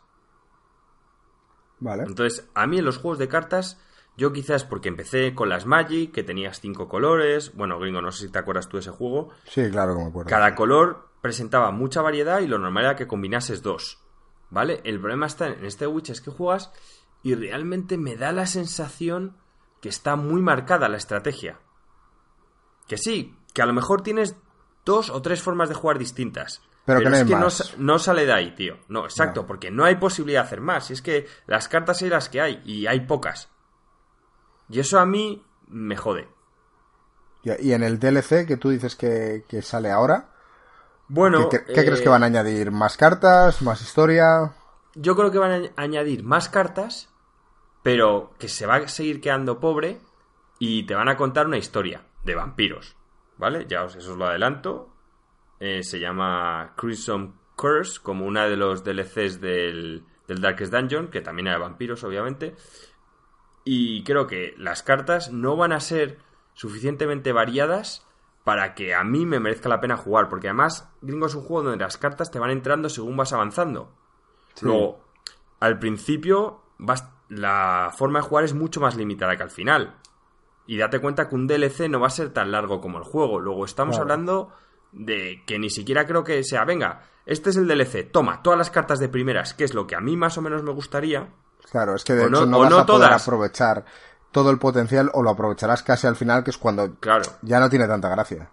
Vale. 1.80 2.04
Entonces, 2.04 2.50
a 2.56 2.68
mí 2.68 2.80
en 2.80 2.86
los 2.86 2.98
juegos 2.98 3.20
de 3.20 3.28
cartas, 3.28 3.80
yo 4.18 4.34
quizás 4.34 4.66
porque 4.66 4.90
empecé 4.90 5.34
con 5.34 5.50
las 5.50 5.66
Magic, 5.66 6.12
que 6.12 6.24
tenías 6.24 6.60
cinco 6.60 6.88
colores. 6.90 7.56
Bueno, 7.56 7.80
gringo, 7.80 8.02
no 8.02 8.12
sé 8.12 8.26
si 8.26 8.32
te 8.32 8.40
acuerdas 8.40 8.68
tú 8.68 8.78
de 8.78 8.82
ese 8.82 8.92
juego. 8.92 9.30
Sí, 9.46 9.70
claro 9.72 9.96
que 9.96 10.02
me 10.02 10.10
acuerdo. 10.10 10.30
Cada 10.30 10.56
color 10.56 11.10
presentaba 11.22 11.72
mucha 11.72 12.02
variedad 12.02 12.42
y 12.42 12.48
lo 12.48 12.58
normal 12.58 12.86
era 12.86 12.96
que 12.96 13.08
combinases 13.08 13.62
dos. 13.62 14.00
¿Vale? 14.50 14.82
El 14.84 15.00
problema 15.00 15.28
está 15.28 15.48
en 15.48 15.64
este 15.64 15.86
Witch 15.86 16.10
es 16.10 16.22
que 16.22 16.32
juegas 16.32 16.72
y 17.22 17.36
realmente 17.36 17.98
me 17.98 18.16
da 18.16 18.32
la 18.32 18.48
sensación 18.48 19.38
que 19.82 19.90
está 19.90 20.16
muy 20.16 20.42
marcada 20.42 20.90
la 20.90 20.98
estrategia. 20.98 21.60
Que 22.88 22.98
sí, 22.98 23.38
que 23.54 23.62
a 23.62 23.66
lo 23.66 23.74
mejor 23.74 24.02
tienes 24.02 24.36
dos 24.90 25.10
o 25.12 25.22
tres 25.22 25.42
formas 25.44 25.70
de 25.70 25.76
jugar 25.76 26.00
distintas. 26.00 26.62
Pero 26.86 27.00
que 27.02 27.10
no 27.10 27.16
es 27.16 27.22
hay 27.22 27.28
que 27.28 27.36
no, 27.36 27.42
más. 27.42 27.76
no 27.78 28.00
sale 28.00 28.26
de 28.26 28.34
ahí, 28.34 28.56
tío. 28.56 28.78
No, 28.88 29.06
exacto, 29.06 29.42
No. 29.42 29.48
porque 29.48 29.70
no 29.70 29.86
hay 29.86 29.96
posibilidad 29.98 30.42
de 30.42 30.48
hacer 30.48 30.62
más. 30.62 30.90
Y 30.90 30.94
es 30.94 31.02
que 31.04 31.28
las 31.46 31.68
cartas 31.68 32.02
hay 32.02 32.10
las 32.10 32.30
que 32.30 32.42
hay 32.42 32.62
y 32.66 32.88
hay 32.88 33.02
pocas. 33.02 33.50
Y 34.70 34.80
eso 34.80 35.00
a 35.00 35.06
mí 35.06 35.46
me 35.68 35.96
jode. 35.96 36.28
Y 37.44 37.72
en 37.74 37.84
el 37.84 38.00
DLC 38.00 38.46
que 38.48 38.58
tú 38.58 38.70
dices 38.70 38.96
que, 38.96 39.46
que 39.48 39.62
sale 39.62 39.92
ahora, 39.92 40.30
Bueno, 41.08 41.48
¿Qué, 41.50 41.64
qué 41.64 41.74
crees 41.86 42.00
eh, 42.00 42.04
que 42.04 42.10
van 42.10 42.24
a 42.24 42.26
añadir? 42.28 42.72
¿Más 42.72 42.98
cartas? 42.98 43.62
¿Más 43.62 43.82
historia? 43.82 44.54
Yo 44.96 45.16
creo 45.16 45.32
que 45.32 45.38
van 45.38 45.52
a 45.52 45.58
añ- 45.58 45.72
añadir 45.78 46.24
más 46.24 46.50
cartas, 46.50 47.10
pero 47.84 48.34
que 48.40 48.48
se 48.50 48.66
va 48.66 48.76
a 48.78 48.88
seguir 48.88 49.22
quedando 49.22 49.60
pobre 49.60 50.00
y 50.60 50.86
te 50.86 50.96
van 50.96 51.08
a 51.08 51.16
contar 51.18 51.46
una 51.48 51.58
historia 51.58 52.04
de 52.26 52.36
vampiros, 52.36 52.96
¿vale? 53.40 53.66
Ya 53.68 53.84
os, 53.84 53.96
eso 53.96 54.12
os 54.12 54.18
lo 54.18 54.28
adelanto. 54.28 54.94
Eh, 55.60 55.82
se 55.84 56.00
llama 56.00 56.74
Crimson 56.78 57.34
Curse, 57.56 58.00
como 58.02 58.26
una 58.26 58.46
de 58.46 58.56
los 58.56 58.84
DLCs 58.84 59.42
del, 59.42 60.04
del 60.28 60.42
Darkest 60.42 60.72
Dungeon, 60.72 61.08
que 61.08 61.22
también 61.22 61.48
era 61.48 61.58
de 61.58 61.64
vampiros, 61.64 62.04
obviamente. 62.04 62.56
Y 63.64 64.04
creo 64.04 64.28
que 64.28 64.54
las 64.58 64.84
cartas 64.84 65.32
no 65.32 65.56
van 65.56 65.74
a 65.74 65.80
ser 65.80 66.20
suficientemente 66.54 67.32
variadas 67.34 68.06
para 68.44 68.74
que 68.74 68.96
a 68.96 69.04
mí 69.04 69.26
me 69.26 69.40
merezca 69.40 69.70
la 69.70 69.82
pena 69.82 69.98
jugar, 69.98 70.30
porque 70.30 70.48
además 70.48 70.90
Gringo 71.02 71.28
es 71.28 71.36
un 71.36 71.44
juego 71.44 71.64
donde 71.70 71.84
las 71.84 71.98
cartas 71.98 72.32
te 72.32 72.40
van 72.40 72.50
entrando 72.52 72.90
según 72.90 73.18
vas 73.18 73.34
avanzando. 73.34 73.94
Luego, 74.62 75.06
al 75.60 75.78
principio, 75.80 76.62
vas- 76.78 77.12
la 77.28 77.94
forma 77.96 78.20
de 78.20 78.26
jugar 78.26 78.44
es 78.46 78.54
mucho 78.54 78.80
más 78.82 78.96
limitada 78.96 79.36
que 79.38 79.44
al 79.44 79.52
final. 79.52 79.96
Y 80.70 80.78
date 80.78 81.00
cuenta 81.00 81.28
que 81.28 81.34
un 81.34 81.48
DLC 81.48 81.90
no 81.90 82.00
va 82.00 82.08
a 82.08 82.12
ser 82.12 82.30
tan 82.30 82.52
largo 82.52 82.80
como 82.80 83.00
el 83.00 83.04
juego. 83.04 83.40
Luego 83.40 83.66
estamos 83.66 83.96
Claro. 83.96 84.04
hablando 84.14 84.54
de 84.92 85.42
que 85.48 85.58
ni 85.58 85.72
siquiera 85.72 86.06
creo 86.06 86.24
que 86.24 86.44
sea, 86.44 86.64
venga, 86.64 87.08
este 87.26 87.50
es 87.50 87.58
el 87.58 87.68
DLC, 87.68 88.04
toma, 88.12 88.44
todas 88.44 88.60
las 88.60 88.70
cartas 88.70 89.00
de 89.00 89.10
primeras, 89.10 89.56
que 89.56 89.64
es 89.64 89.74
lo 89.74 89.88
que 89.88 89.96
a 89.96 90.00
mí 90.00 90.16
más 90.16 90.38
o 90.38 90.42
menos 90.44 90.62
me 90.62 90.72
gustaría. 90.72 91.30
Claro, 91.72 91.96
es 91.96 92.04
que 92.04 92.14
de 92.14 92.26
O 92.26 92.28
hecho 92.28 92.42
no- 92.42 92.46
no, 92.46 92.60
vas 92.60 92.70
no 92.70 92.78
a 92.80 92.86
poder 92.86 93.08
todas. 93.08 93.24
aprovechar 93.28 93.86
todo 94.32 94.52
el 94.52 94.60
potencial 94.60 95.10
o 95.16 95.24
lo 95.24 95.32
aprovecharás 95.32 95.82
casi 95.82 96.06
al 96.06 96.16
final, 96.16 96.44
que 96.44 96.52
es 96.52 96.58
cuando 96.60 96.96
Claro, 97.00 97.24
ya 97.42 97.60
no 97.60 97.68
tiene 97.70 97.88
tanta 97.88 98.10
gracia. 98.10 98.52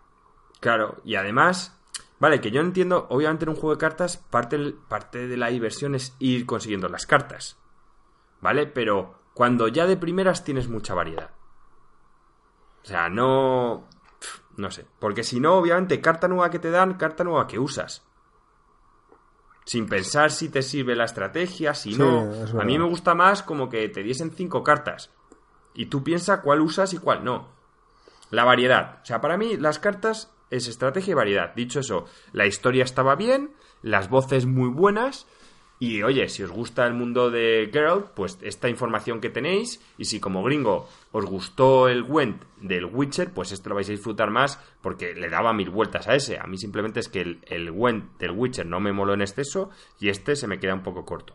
claro. 0.61 0.97
Y 1.05 1.17
además, 1.17 1.77
vale, 2.19 2.41
que 2.41 2.51
yo 2.51 2.63
entiendo, 2.63 3.07
obviamente 3.11 3.45
en 3.45 3.51
un 3.51 3.57
juego 3.57 3.73
de 3.75 3.79
cartas, 3.81 4.17
parte, 4.17 4.75
parte 4.89 5.29
de 5.29 5.37
la 5.37 5.49
diversión 5.49 5.95
es 5.95 6.17
ir 6.19 6.47
consiguiendo 6.47 6.89
las 6.89 7.05
cartas. 7.07 7.59
¿Vale? 8.41 8.67
Pero 8.67 9.19
cuando 9.35 9.69
ya 9.69 9.87
de 9.87 9.99
primeras 9.99 10.45
tienes 10.45 10.69
mucha 10.69 10.95
variedad. 10.95 11.31
O 12.87 12.89
sea, 12.89 13.09
no... 13.09 13.89
No 14.57 14.71
sé. 14.71 14.87
Porque 15.01 15.25
si 15.25 15.41
no, 15.41 15.57
obviamente, 15.57 16.01
carta 16.01 16.29
nueva 16.29 16.51
que 16.51 16.61
te 16.61 16.71
dan, 16.71 16.95
carta 16.95 17.25
nueva 17.25 17.49
que 17.49 17.59
usas. 17.59 18.05
Sin 19.65 19.89
pensar 19.89 20.31
si 20.31 20.49
te 20.49 20.63
sirve 20.63 20.95
la 20.95 21.05
estrategia, 21.05 21.75
si 21.75 21.95
Sí, 21.95 21.99
no. 21.99 22.31
A 22.61 22.65
mí 22.65 22.79
me 22.79 22.85
gusta 22.85 23.17
más 23.17 23.43
como 23.43 23.69
que 23.69 23.89
te 23.89 24.05
diesen 24.05 24.31
cinco 24.31 24.63
cartas. 24.63 25.11
Y 25.75 25.87
tú 25.87 26.05
piensas 26.05 26.41
cuál 26.41 26.61
usas 26.61 26.95
y 26.95 26.99
cuál 26.99 27.25
no. 27.25 27.49
La 28.31 28.45
variedad. 28.45 29.01
O 29.03 29.05
sea, 29.05 29.21
para 29.21 29.37
mí 29.37 29.57
las 29.57 29.81
cartas 29.81 30.33
es 30.51 30.69
estrategia 30.69 31.11
y 31.11 31.15
variedad. 31.15 31.55
Dicho 31.57 31.81
eso, 31.81 32.07
la 32.33 32.47
historia 32.47 32.85
estaba 32.85 33.17
bien, 33.17 33.51
las 33.83 34.09
voces 34.09 34.47
muy 34.47 34.69
buenas. 34.69 35.27
Y 35.79 36.03
oye, 36.03 36.29
si 36.29 36.43
os 36.43 36.51
gusta 36.51 36.87
el 36.87 36.95
mundo 36.95 37.31
de 37.31 37.69
Geralt, 37.71 38.07
pues 38.09 38.39
esta 38.41 38.69
información 38.69 39.21
que 39.21 39.29
tenéis. 39.29 39.81
Y 39.99 40.07
si 40.07 40.21
como 40.21 40.43
gringo 40.43 40.89
os 41.13 41.27
gustó 41.27 41.89
el 41.89 42.03
Gwent 42.03 42.43
del 42.63 42.87
Witcher, 42.87 43.33
pues 43.33 43.53
esto 43.53 43.69
lo 43.69 43.75
vais 43.75 43.89
a 43.89 43.93
disfrutar 43.93 44.31
más 44.31 44.59
porque 44.81 45.15
le 45.15 45.29
daba 45.29 45.53
mil 45.53 45.69
vueltas 45.69 46.09
a 46.09 46.15
ese. 46.15 46.39
A 46.39 46.47
mí 46.47 46.57
simplemente 46.57 47.01
es 47.01 47.09
que 47.09 47.21
el, 47.21 47.41
el 47.47 47.75
del 48.19 48.31
Witcher 48.31 48.65
no 48.65 48.81
me 48.81 48.93
moló 48.93 49.13
en 49.13 49.21
exceso 49.21 49.71
y 50.01 50.09
este 50.09 50.35
se 50.35 50.47
me 50.47 50.59
queda 50.59 50.75
un 50.75 50.83
poco 50.83 51.05
corto. 51.05 51.35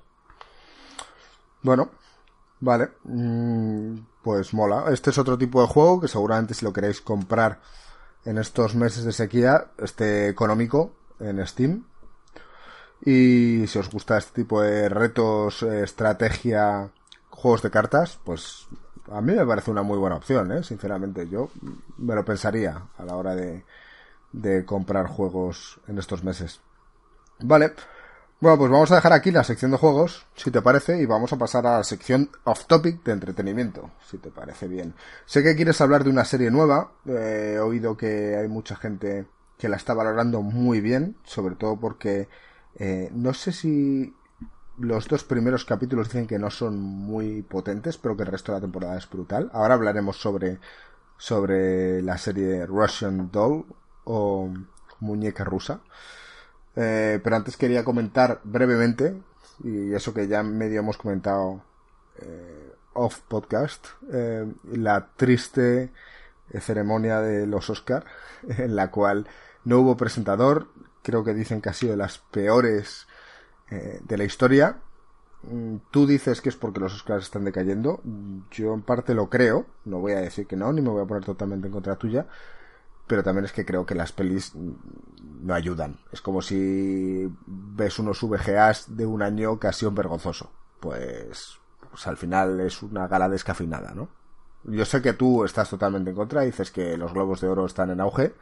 Bueno, 1.62 1.92
vale. 2.60 2.90
Mm, 3.04 3.98
pues 4.24 4.56
mola. 4.56 4.86
Este 4.92 5.12
es 5.12 5.18
otro 5.20 5.38
tipo 5.38 5.62
de 5.62 5.68
juego 5.68 6.02
que 6.02 6.08
seguramente 6.08 6.56
si 6.56 6.66
lo 6.66 6.74
queréis 6.74 7.00
comprar 7.00 7.62
en 8.26 8.40
estos 8.40 8.76
meses 8.76 9.04
de 9.04 9.12
sequía, 9.12 9.72
esté 9.78 10.30
económico 10.30 10.96
en 11.20 11.46
Steam. 11.46 11.86
Y 13.04 13.66
si 13.68 13.80
os 13.80 13.90
gusta 13.90 14.18
este 14.18 14.44
tipo 14.44 14.62
de 14.62 14.90
retos, 14.90 15.64
estrategia, 15.64 16.90
juegos 17.30 17.62
de 17.64 17.72
cartas, 17.72 18.20
pues 18.24 18.68
a 19.12 19.22
mí 19.22 19.34
me 19.34 19.46
parece 19.46 19.72
una 19.72 19.82
muy 19.82 19.98
buena 19.98 20.18
opción, 20.18 20.52
¿eh? 20.52 20.64
Sinceramente, 20.64 21.28
yo 21.28 21.50
me 21.98 22.16
lo 22.16 22.24
pensaría 22.24 22.84
a 22.98 23.04
la 23.04 23.16
hora 23.16 23.36
de, 23.36 23.66
de 24.32 24.66
comprar 24.66 25.08
juegos 25.08 25.80
en 25.88 25.98
estos 25.98 26.24
meses. 26.24 26.62
Vale. 27.40 27.74
Bueno, 28.40 28.58
pues 28.58 28.72
vamos 28.72 28.92
a 28.92 28.96
dejar 28.96 29.14
aquí 29.14 29.30
la 29.30 29.44
sección 29.44 29.70
de 29.70 29.78
juegos, 29.78 30.26
si 30.36 30.50
te 30.50 30.64
parece, 30.64 31.00
y 31.00 31.06
vamos 31.06 31.32
a 31.32 31.38
pasar 31.38 31.68
a 31.68 31.78
la 31.78 31.84
sección 31.84 32.32
off 32.44 32.66
topic 32.66 33.04
de 33.04 33.12
entretenimiento, 33.12 33.92
si 34.10 34.18
te 34.18 34.32
parece 34.32 34.68
bien. 34.68 34.96
Sé 35.28 35.44
que 35.44 35.56
quieres 35.56 35.80
hablar 35.80 36.04
de 36.04 36.10
una 36.10 36.26
serie 36.26 36.50
nueva, 36.50 36.92
eh, 37.06 37.54
he 37.56 37.60
oído 37.60 37.96
que 37.96 38.36
hay 38.36 38.48
mucha 38.48 38.76
gente 38.76 39.28
que 39.60 39.70
la 39.70 39.78
está 39.78 39.94
valorando 39.94 40.42
muy 40.42 40.82
bien, 40.82 41.18
sobre 41.24 41.54
todo 41.54 41.80
porque 41.80 42.30
eh, 42.76 43.10
no 43.14 43.34
sé 43.34 43.52
si 43.52 44.16
los 44.78 45.08
dos 45.08 45.24
primeros 45.24 45.66
capítulos 45.66 46.08
dicen 46.08 46.28
que 46.28 46.40
no 46.40 46.50
son 46.50 46.80
muy 46.80 47.42
potentes, 47.44 47.98
pero 47.98 48.16
que 48.16 48.24
el 48.24 48.30
resto 48.30 48.52
de 48.52 48.58
la 48.58 48.62
temporada 48.62 48.98
es 48.98 49.10
brutal. 49.10 49.50
Ahora 49.54 49.76
hablaremos 49.76 50.18
sobre, 50.18 50.60
sobre 51.18 52.02
la 52.02 52.18
serie 52.18 52.66
Russian 52.66 53.30
Doll 53.32 53.66
o 54.06 54.52
Muñeca 55.00 55.44
Rusa. 55.44 55.82
Eh, 56.76 57.20
pero 57.24 57.36
antes 57.36 57.58
quería 57.58 57.84
comentar 57.84 58.40
brevemente, 58.44 59.22
y 59.64 59.94
eso 59.94 60.14
que 60.14 60.28
ya 60.28 60.42
medio 60.42 60.80
hemos 60.80 60.98
comentado 60.98 61.62
eh, 62.20 62.74
off 62.94 63.20
podcast, 63.28 63.88
eh, 64.12 64.52
la 64.72 65.10
triste 65.16 65.92
ceremonia 66.60 67.20
de 67.22 67.46
los 67.46 67.70
Oscar, 67.70 68.06
en 68.48 68.76
la 68.76 68.90
cual 68.92 69.28
no 69.64 69.80
hubo 69.80 69.98
presentador, 69.98 70.68
creo 71.04 71.24
que 71.24 71.34
dicen 71.34 71.62
que 71.62 71.70
ha 71.70 71.74
sido 71.74 71.92
de 71.92 71.98
las 71.98 72.20
peores 72.20 73.08
eh, 73.70 74.00
de 74.04 74.18
la 74.18 74.24
historia. 74.24 74.78
Mm, 75.44 75.78
Tú 75.92 76.06
dices 76.08 76.42
que 76.42 76.50
es 76.50 76.56
porque 76.56 76.80
los 76.80 76.94
Oscars 76.94 77.26
están 77.26 77.46
decayendo. 77.46 78.02
Yo 78.52 78.74
en 78.74 78.82
parte 78.84 79.14
lo 79.14 79.30
creo. 79.30 79.66
No 79.86 80.00
voy 80.00 80.14
a 80.14 80.22
decir 80.22 80.48
que 80.48 80.56
no, 80.56 80.72
ni 80.74 80.82
me 80.82 80.90
voy 80.90 81.04
a 81.04 81.08
poner 81.08 81.26
totalmente 81.26 81.68
en 81.68 81.74
contra 81.74 81.96
tuya. 81.98 82.28
Pero 83.08 83.24
también 83.24 83.46
es 83.46 83.52
que 83.52 83.66
creo 83.66 83.86
que 83.86 83.96
las 83.96 84.12
pelis 84.12 84.54
mm, 84.56 84.72
no 85.48 85.54
ayudan. 85.54 86.00
Es 86.12 86.22
como 86.22 86.42
si 86.42 87.30
ves 87.46 88.00
unos 88.00 88.22
VGAs 88.22 88.96
de 88.96 89.06
un 89.06 89.22
año 89.22 89.60
que 89.60 89.68
ha 89.68 89.74
sido 89.74 89.92
vergonzoso. 89.92 90.52
Pues, 90.80 91.60
pues 91.90 92.08
al 92.08 92.18
final 92.18 92.60
es 92.62 92.82
una 92.84 93.08
gala 93.08 93.30
descafeinada, 93.30 93.94
¿no? 93.94 94.10
Yo 94.64 94.86
sé 94.86 95.02
que 95.02 95.14
tú 95.14 95.44
estás 95.44 95.70
totalmente 95.70 96.12
en 96.12 96.16
contra, 96.16 96.42
dices 96.42 96.72
que 96.72 96.96
los 96.98 97.14
globos 97.14 97.42
de 97.42 97.48
oro 97.48 97.66
están 97.66 97.90
en 97.90 98.00
auge. 98.00 98.34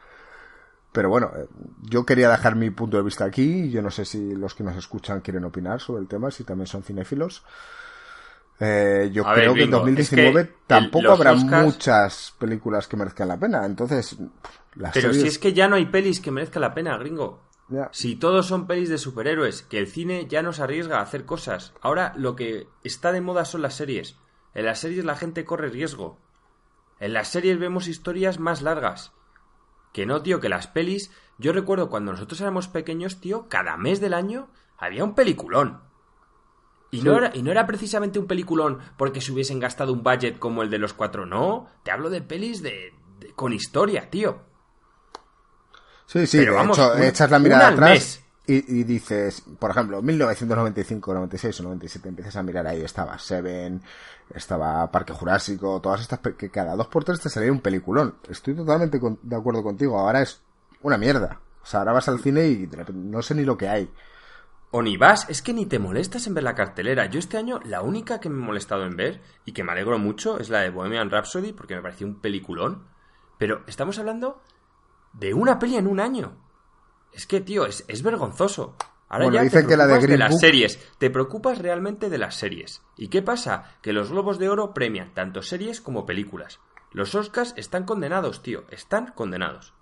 Pero 0.92 1.08
bueno, 1.08 1.30
eh, 1.36 1.46
yo 1.82 2.04
quería 2.04 2.30
dejar 2.30 2.56
mi 2.56 2.70
punto 2.70 2.96
de 2.96 3.02
vista 3.02 3.24
aquí. 3.24 3.70
Yo 3.70 3.80
no 3.82 3.90
sé 3.90 4.04
si 4.04 4.34
los 4.34 4.54
que 4.54 4.64
nos 4.64 4.76
escuchan 4.76 5.20
quieren 5.20 5.44
opinar 5.44 5.80
sobre 5.80 6.02
el 6.02 6.08
tema, 6.08 6.30
si 6.30 6.44
también 6.44 6.66
son 6.66 6.82
cinéfilos. 6.82 7.44
Eh, 8.58 9.10
yo 9.12 9.26
A 9.26 9.32
ver, 9.32 9.44
creo 9.44 9.54
que 9.54 9.60
en 9.62 9.70
Gringo, 9.70 9.78
2019 9.78 10.40
es 10.40 10.46
que 10.48 10.54
tampoco 10.66 11.12
habrá 11.12 11.32
Oscars- 11.32 11.64
muchas 11.64 12.34
películas 12.38 12.88
que 12.88 12.96
merezcan 12.96 13.28
la 13.28 13.38
pena. 13.38 13.64
Entonces, 13.64 14.18
las 14.74 14.92
Pero 14.92 15.14
si 15.14 15.26
es 15.26 15.38
que 15.38 15.52
ya 15.52 15.68
no 15.68 15.76
hay 15.76 15.86
pelis 15.86 16.20
que 16.20 16.30
merezcan 16.30 16.62
la 16.62 16.74
pena, 16.74 16.96
gringo. 16.98 17.42
Si 17.92 18.16
todos 18.16 18.46
son 18.46 18.66
pelis 18.66 18.88
de 18.88 18.98
superhéroes, 18.98 19.62
que 19.62 19.78
el 19.78 19.86
cine 19.86 20.26
ya 20.28 20.42
no 20.42 20.52
se 20.52 20.62
arriesga 20.62 20.98
a 20.98 21.02
hacer 21.02 21.24
cosas. 21.24 21.72
Ahora 21.80 22.12
lo 22.16 22.34
que 22.34 22.66
está 22.82 23.12
de 23.12 23.20
moda 23.20 23.44
son 23.44 23.62
las 23.62 23.74
series. 23.74 24.16
En 24.54 24.64
las 24.64 24.80
series 24.80 25.04
la 25.04 25.14
gente 25.14 25.44
corre 25.44 25.68
riesgo. 25.68 26.18
En 26.98 27.12
las 27.12 27.28
series 27.28 27.60
vemos 27.60 27.86
historias 27.86 28.40
más 28.40 28.60
largas. 28.60 29.12
Que 29.92 30.06
no, 30.06 30.22
tío, 30.22 30.40
que 30.40 30.48
las 30.48 30.66
pelis... 30.66 31.10
Yo 31.38 31.52
recuerdo 31.54 31.88
cuando 31.88 32.12
nosotros 32.12 32.38
éramos 32.42 32.68
pequeños, 32.68 33.20
tío, 33.20 33.48
cada 33.48 33.78
mes 33.78 33.98
del 34.00 34.12
año 34.12 34.50
había 34.76 35.04
un 35.04 35.14
peliculón. 35.14 35.80
Y, 36.90 37.00
no 37.00 37.16
era, 37.16 37.30
y 37.34 37.42
no 37.42 37.50
era 37.50 37.66
precisamente 37.66 38.18
un 38.18 38.26
peliculón 38.26 38.80
porque 38.98 39.20
se 39.22 39.32
hubiesen 39.32 39.58
gastado 39.58 39.92
un 39.94 40.02
budget 40.02 40.38
como 40.38 40.62
el 40.62 40.68
de 40.70 40.78
los 40.78 40.92
cuatro, 40.92 41.24
no. 41.24 41.68
Te 41.82 41.92
hablo 41.92 42.10
de 42.10 42.20
pelis 42.20 42.62
de, 42.62 42.92
de- 43.20 43.32
con 43.34 43.52
historia, 43.54 44.10
tío. 44.10 44.40
Sí, 46.06 46.26
sí, 46.26 46.38
Pero 46.38 46.56
vamos, 46.56 46.76
hecho, 46.76 46.92
un- 46.94 47.02
echas 47.04 47.30
la 47.30 47.38
mirada 47.38 47.68
atrás 47.68 47.90
mes. 47.90 48.24
Y, 48.50 48.80
y 48.80 48.84
dices, 48.84 49.42
por 49.58 49.70
ejemplo, 49.70 50.02
1995, 50.02 51.14
96 51.14 51.60
o 51.60 51.62
97, 51.64 52.08
empiezas 52.08 52.36
a 52.36 52.42
mirar 52.42 52.66
ahí, 52.66 52.80
estaba 52.80 53.16
Seven, 53.18 53.80
estaba 54.34 54.90
Parque 54.90 55.12
Jurásico, 55.12 55.80
todas 55.80 56.00
estas 56.00 56.18
que 56.18 56.50
cada 56.50 56.74
dos 56.74 56.88
por 56.88 57.04
tres 57.04 57.20
te 57.20 57.28
salía 57.28 57.52
un 57.52 57.60
peliculón. 57.60 58.16
Estoy 58.28 58.54
totalmente 58.54 59.00
de 59.22 59.36
acuerdo 59.36 59.62
contigo, 59.62 59.98
ahora 59.98 60.22
es 60.22 60.42
una 60.82 60.98
mierda. 60.98 61.40
O 61.62 61.66
sea, 61.66 61.80
ahora 61.80 61.92
vas 61.92 62.08
al 62.08 62.20
cine 62.20 62.48
y 62.48 62.68
no 62.92 63.22
sé 63.22 63.36
ni 63.36 63.44
lo 63.44 63.56
que 63.56 63.68
hay. 63.68 63.88
O 64.72 64.82
ni 64.82 64.96
vas, 64.96 65.28
es 65.28 65.42
que 65.42 65.52
ni 65.52 65.66
te 65.66 65.78
molestas 65.78 66.26
en 66.26 66.34
ver 66.34 66.44
la 66.44 66.54
cartelera. 66.54 67.06
Yo 67.06 67.18
este 67.18 67.36
año 67.36 67.60
la 67.64 67.82
única 67.82 68.18
que 68.18 68.30
me 68.30 68.42
he 68.42 68.46
molestado 68.46 68.84
en 68.84 68.96
ver 68.96 69.20
y 69.44 69.52
que 69.52 69.62
me 69.62 69.72
alegro 69.72 69.98
mucho 69.98 70.38
es 70.38 70.48
la 70.48 70.60
de 70.60 70.70
Bohemian 70.70 71.10
Rhapsody 71.10 71.52
porque 71.52 71.76
me 71.76 71.82
pareció 71.82 72.06
un 72.06 72.20
peliculón. 72.20 72.88
Pero 73.38 73.62
estamos 73.66 73.98
hablando 73.98 74.40
de 75.12 75.34
una 75.34 75.58
peli 75.58 75.76
en 75.76 75.86
un 75.86 76.00
año. 76.00 76.49
Es 77.12 77.26
que, 77.26 77.40
tío, 77.40 77.66
es, 77.66 77.84
es 77.88 78.02
vergonzoso. 78.02 78.76
Ahora 79.08 79.24
Bueno, 79.24 79.38
ya 79.38 79.42
dicen 79.42 79.62
te 79.62 79.68
que 79.68 79.76
la 79.76 79.86
de 79.88 80.16
las 80.18 80.30
Book- 80.30 80.40
series. 80.40 80.78
Te 80.98 81.10
preocupas 81.10 81.58
realmente 81.58 82.08
de 82.08 82.18
las 82.18 82.36
series. 82.36 82.82
¿Y 82.96 83.08
qué 83.08 83.22
pasa? 83.22 83.74
Que 83.82 83.92
los 83.92 84.10
Globos 84.10 84.38
de 84.38 84.48
Oro 84.48 84.72
premian 84.72 85.12
tanto 85.14 85.42
series 85.42 85.80
como 85.80 86.06
películas. 86.06 86.60
Los 86.92 87.14
Oscars 87.14 87.52
están 87.56 87.84
condenados, 87.84 88.42
tío. 88.42 88.64
Están 88.70 89.12
condenados. 89.12 89.72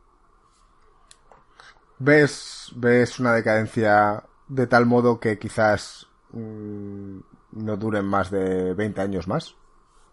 ¿Ves, 1.99 2.70
ves 2.76 3.18
una 3.18 3.33
decadencia 3.35 4.24
de 4.47 4.66
tal 4.66 4.87
modo 4.87 5.18
que 5.18 5.39
quizás 5.39 6.07
mm, 6.33 7.18
no 7.53 7.76
duren 7.76 8.05
más 8.07 8.31
de 8.31 8.72
20 8.74 9.01
años 9.01 9.26
más? 9.26 9.57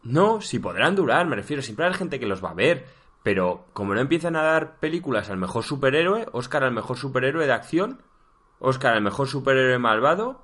No, 0.04 0.42
si 0.42 0.60
podrán 0.60 0.96
durar, 0.96 1.26
me 1.28 1.36
refiero, 1.36 1.62
siempre 1.62 1.86
hay 1.86 1.94
gente 1.94 2.20
que 2.20 2.26
los 2.28 2.44
va 2.44 2.52
a 2.52 2.56
ver. 2.56 2.86
Pero 3.26 3.66
como 3.74 3.96
no 3.96 4.02
empiezan 4.02 4.36
a 4.36 4.44
dar 4.44 4.78
películas 4.78 5.32
al 5.32 5.38
mejor 5.38 5.64
superhéroe, 5.64 6.28
Oscar 6.32 6.64
al 6.64 6.76
mejor 6.76 6.96
superhéroe 6.96 7.48
de 7.48 7.54
acción, 7.54 8.04
Oscar 8.60 8.94
al 8.94 9.02
mejor 9.02 9.28
superhéroe 9.28 9.80
malvado, 9.80 10.44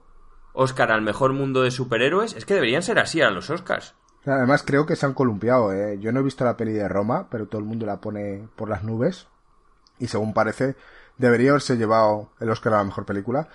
Oscar 0.53 0.91
al 0.91 1.03
mejor 1.03 1.32
mundo 1.32 1.61
de 1.61 1.69
superhéroes, 1.69 2.34
es 2.34 2.43
que 2.43 2.55
deberían 2.55 2.82
ser 2.82 2.97
así 2.97 3.21
a 3.21 3.29
los 3.29 3.51
Oscars. 3.51 3.93
Además 4.25 4.63
creo 4.65 4.88
que 4.88 4.95
se 4.95 5.05
han 5.05 5.13
columpiado, 5.13 5.71
¿eh? 5.71 5.99
Yo 5.99 6.11
no 6.11 6.21
he 6.21 6.23
visto 6.23 6.43
la 6.43 6.57
peli 6.57 6.73
de 6.73 6.88
Roma, 6.88 7.27
pero 7.29 7.45
todo 7.45 7.61
el 7.61 7.67
mundo 7.67 7.86
la 7.86 8.01
pone 8.01 8.49
por 8.55 8.67
las 8.67 8.84
nubes. 8.84 9.27
Y 9.99 10.07
según 10.07 10.34
parece, 10.34 10.75
debería 11.19 11.51
haberse 11.51 11.77
llevado 11.77 12.32
el 12.39 12.49
Oscar 12.49 12.73
a 12.73 12.77
la 12.77 12.86
mejor 12.86 13.05
película. 13.05 13.47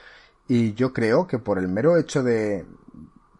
Y 0.46 0.74
yo 0.74 0.92
creo 0.92 1.26
que 1.26 1.40
por 1.40 1.58
el 1.58 1.66
mero 1.66 1.96
hecho 1.96 2.22
de... 2.22 2.64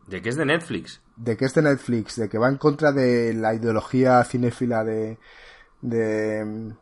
¿De 0.09 0.20
que 0.20 0.30
es 0.30 0.37
de 0.37 0.47
Netflix? 0.47 1.01
De 1.14 1.37
que 1.37 1.45
es 1.45 1.55
de 1.55 1.62
Netflix, 1.62 2.16
de 2.16 2.28
que 2.28 2.39
va 2.39 2.49
en 2.49 2.57
contra 2.57 2.91
de 2.91 3.34
la 3.34 3.55
ideología 3.55 4.24
cinéfila 4.24 4.82
de, 4.82 5.18
de, 5.81 6.74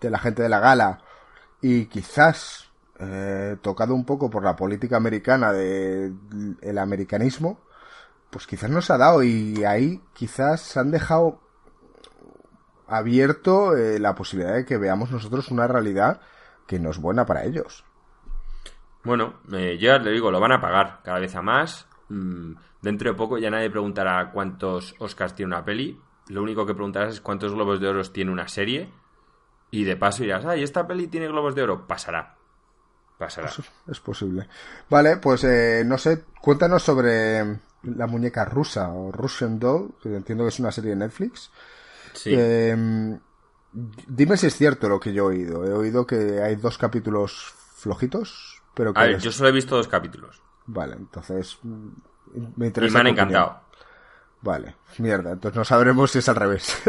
la 0.00 0.18
gente 0.18 0.42
de 0.42 0.48
la 0.48 0.60
gala. 0.60 1.00
Y 1.60 1.86
quizás 1.86 2.70
eh, 2.98 3.56
tocado 3.62 3.94
un 3.94 4.04
poco 4.04 4.30
por 4.30 4.44
la 4.44 4.56
política 4.56 4.96
americana 4.96 5.52
de 5.52 6.12
el 6.62 6.78
americanismo, 6.78 7.60
pues 8.30 8.46
quizás 8.46 8.70
nos 8.70 8.90
ha 8.90 8.98
dado 8.98 9.22
y 9.22 9.64
ahí 9.64 10.00
quizás 10.12 10.76
han 10.76 10.90
dejado 10.90 11.40
abierto 12.86 13.76
eh, 13.76 13.98
la 13.98 14.14
posibilidad 14.14 14.54
de 14.54 14.64
que 14.64 14.76
veamos 14.76 15.10
nosotros 15.10 15.50
una 15.50 15.66
realidad 15.66 16.20
que 16.66 16.78
no 16.78 16.90
es 16.90 16.98
buena 16.98 17.26
para 17.26 17.44
ellos. 17.44 17.84
Bueno, 19.02 19.34
eh, 19.52 19.78
yo 19.80 19.98
le 19.98 20.10
digo, 20.10 20.30
lo 20.30 20.40
van 20.40 20.52
a 20.52 20.60
pagar 20.60 21.00
cada 21.02 21.18
vez 21.18 21.34
a 21.34 21.42
más. 21.42 21.88
Mm, 22.08 22.54
dentro 22.82 23.10
de 23.10 23.16
poco 23.16 23.38
ya 23.38 23.50
nadie 23.50 23.70
preguntará 23.70 24.30
cuántos 24.32 24.94
Oscars 24.98 25.34
tiene 25.34 25.54
una 25.54 25.64
peli. 25.64 26.00
Lo 26.28 26.42
único 26.42 26.66
que 26.66 26.74
preguntarás 26.74 27.14
es 27.14 27.20
cuántos 27.20 27.52
globos 27.52 27.80
de 27.80 27.88
oro 27.88 28.02
tiene 28.04 28.30
una 28.30 28.48
serie. 28.48 28.90
Y 29.70 29.84
de 29.84 29.96
paso 29.96 30.22
dirás, 30.22 30.44
ay, 30.44 30.62
esta 30.62 30.86
peli 30.86 31.06
tiene 31.06 31.28
globos 31.28 31.54
de 31.54 31.62
oro. 31.62 31.86
Pasará. 31.86 32.36
Pasará. 33.18 33.50
Es, 33.86 34.00
posible. 34.00 34.48
Vale, 34.88 35.18
pues 35.18 35.44
eh, 35.44 35.82
no 35.86 35.98
sé, 35.98 36.24
cuéntanos 36.40 36.82
sobre 36.82 37.60
la 37.82 38.06
muñeca 38.06 38.44
rusa 38.44 38.88
o 38.90 39.12
Russian 39.12 39.58
Doll, 39.58 39.94
que 40.02 40.14
entiendo 40.14 40.44
que 40.44 40.48
es 40.48 40.58
una 40.58 40.72
serie 40.72 40.90
de 40.90 40.96
Netflix. 40.96 41.50
Sí. 42.14 42.34
Em, 42.34 43.18
dime 43.72 44.36
si 44.36 44.46
es 44.46 44.56
cierto 44.56 44.88
lo 44.88 44.98
que 44.98 45.12
yo 45.12 45.30
he 45.30 45.36
oído. 45.36 45.64
He 45.64 45.72
oído 45.72 46.06
que 46.06 46.40
hay 46.42 46.56
dos 46.56 46.78
capítulos 46.78 47.54
flojitos, 47.74 48.62
pero 48.74 48.92
que... 48.92 49.00
A 49.00 49.04
ver, 49.04 49.18
yo 49.20 49.30
solo 49.30 49.50
he 49.50 49.52
visto 49.52 49.76
dos 49.76 49.88
capítulos. 49.88 50.42
Vale, 50.66 50.96
entonces 50.96 51.58
mm, 51.62 51.88
me 52.56 52.66
interesa. 52.66 52.90
Y 52.90 52.94
me 52.94 53.00
han 53.00 53.06
encantado. 53.08 53.60
Vale, 54.42 54.76
mierda, 54.98 55.32
entonces 55.32 55.56
no 55.56 55.64
sabremos 55.64 56.10
si 56.10 56.18
es 56.18 56.28
al 56.28 56.36
revés. 56.36 56.82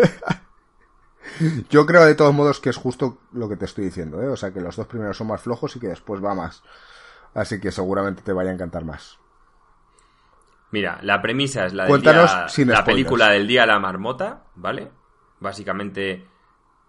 yo 1.70 1.86
creo 1.86 2.06
de 2.06 2.16
todos 2.16 2.34
modos 2.34 2.60
que 2.60 2.70
es 2.70 2.78
justo 2.78 3.20
lo 3.34 3.50
que 3.50 3.58
te 3.58 3.66
estoy 3.66 3.86
diciendo, 3.86 4.22
¿eh? 4.22 4.28
O 4.28 4.38
sea, 4.38 4.54
que 4.54 4.62
los 4.62 4.76
dos 4.76 4.88
primeros 4.88 5.18
son 5.18 5.28
más 5.28 5.42
flojos 5.42 5.76
y 5.76 5.80
que 5.80 5.88
después 5.88 6.24
va 6.24 6.34
más. 6.34 6.64
Así 7.34 7.60
que 7.60 7.72
seguramente 7.72 8.22
te 8.22 8.34
vaya 8.34 8.52
a 8.52 8.54
encantar 8.54 8.86
más. 8.86 9.18
Mira, 10.72 11.00
la 11.02 11.22
premisa 11.22 11.66
es 11.66 11.74
la, 11.74 11.86
del 11.86 12.02
día, 12.02 12.48
la 12.66 12.86
película 12.86 13.30
del 13.30 13.46
Día 13.46 13.62
de 13.62 13.68
la 13.68 13.80
Marmota, 13.80 14.46
¿vale? 14.56 14.90
Básicamente, 15.40 16.26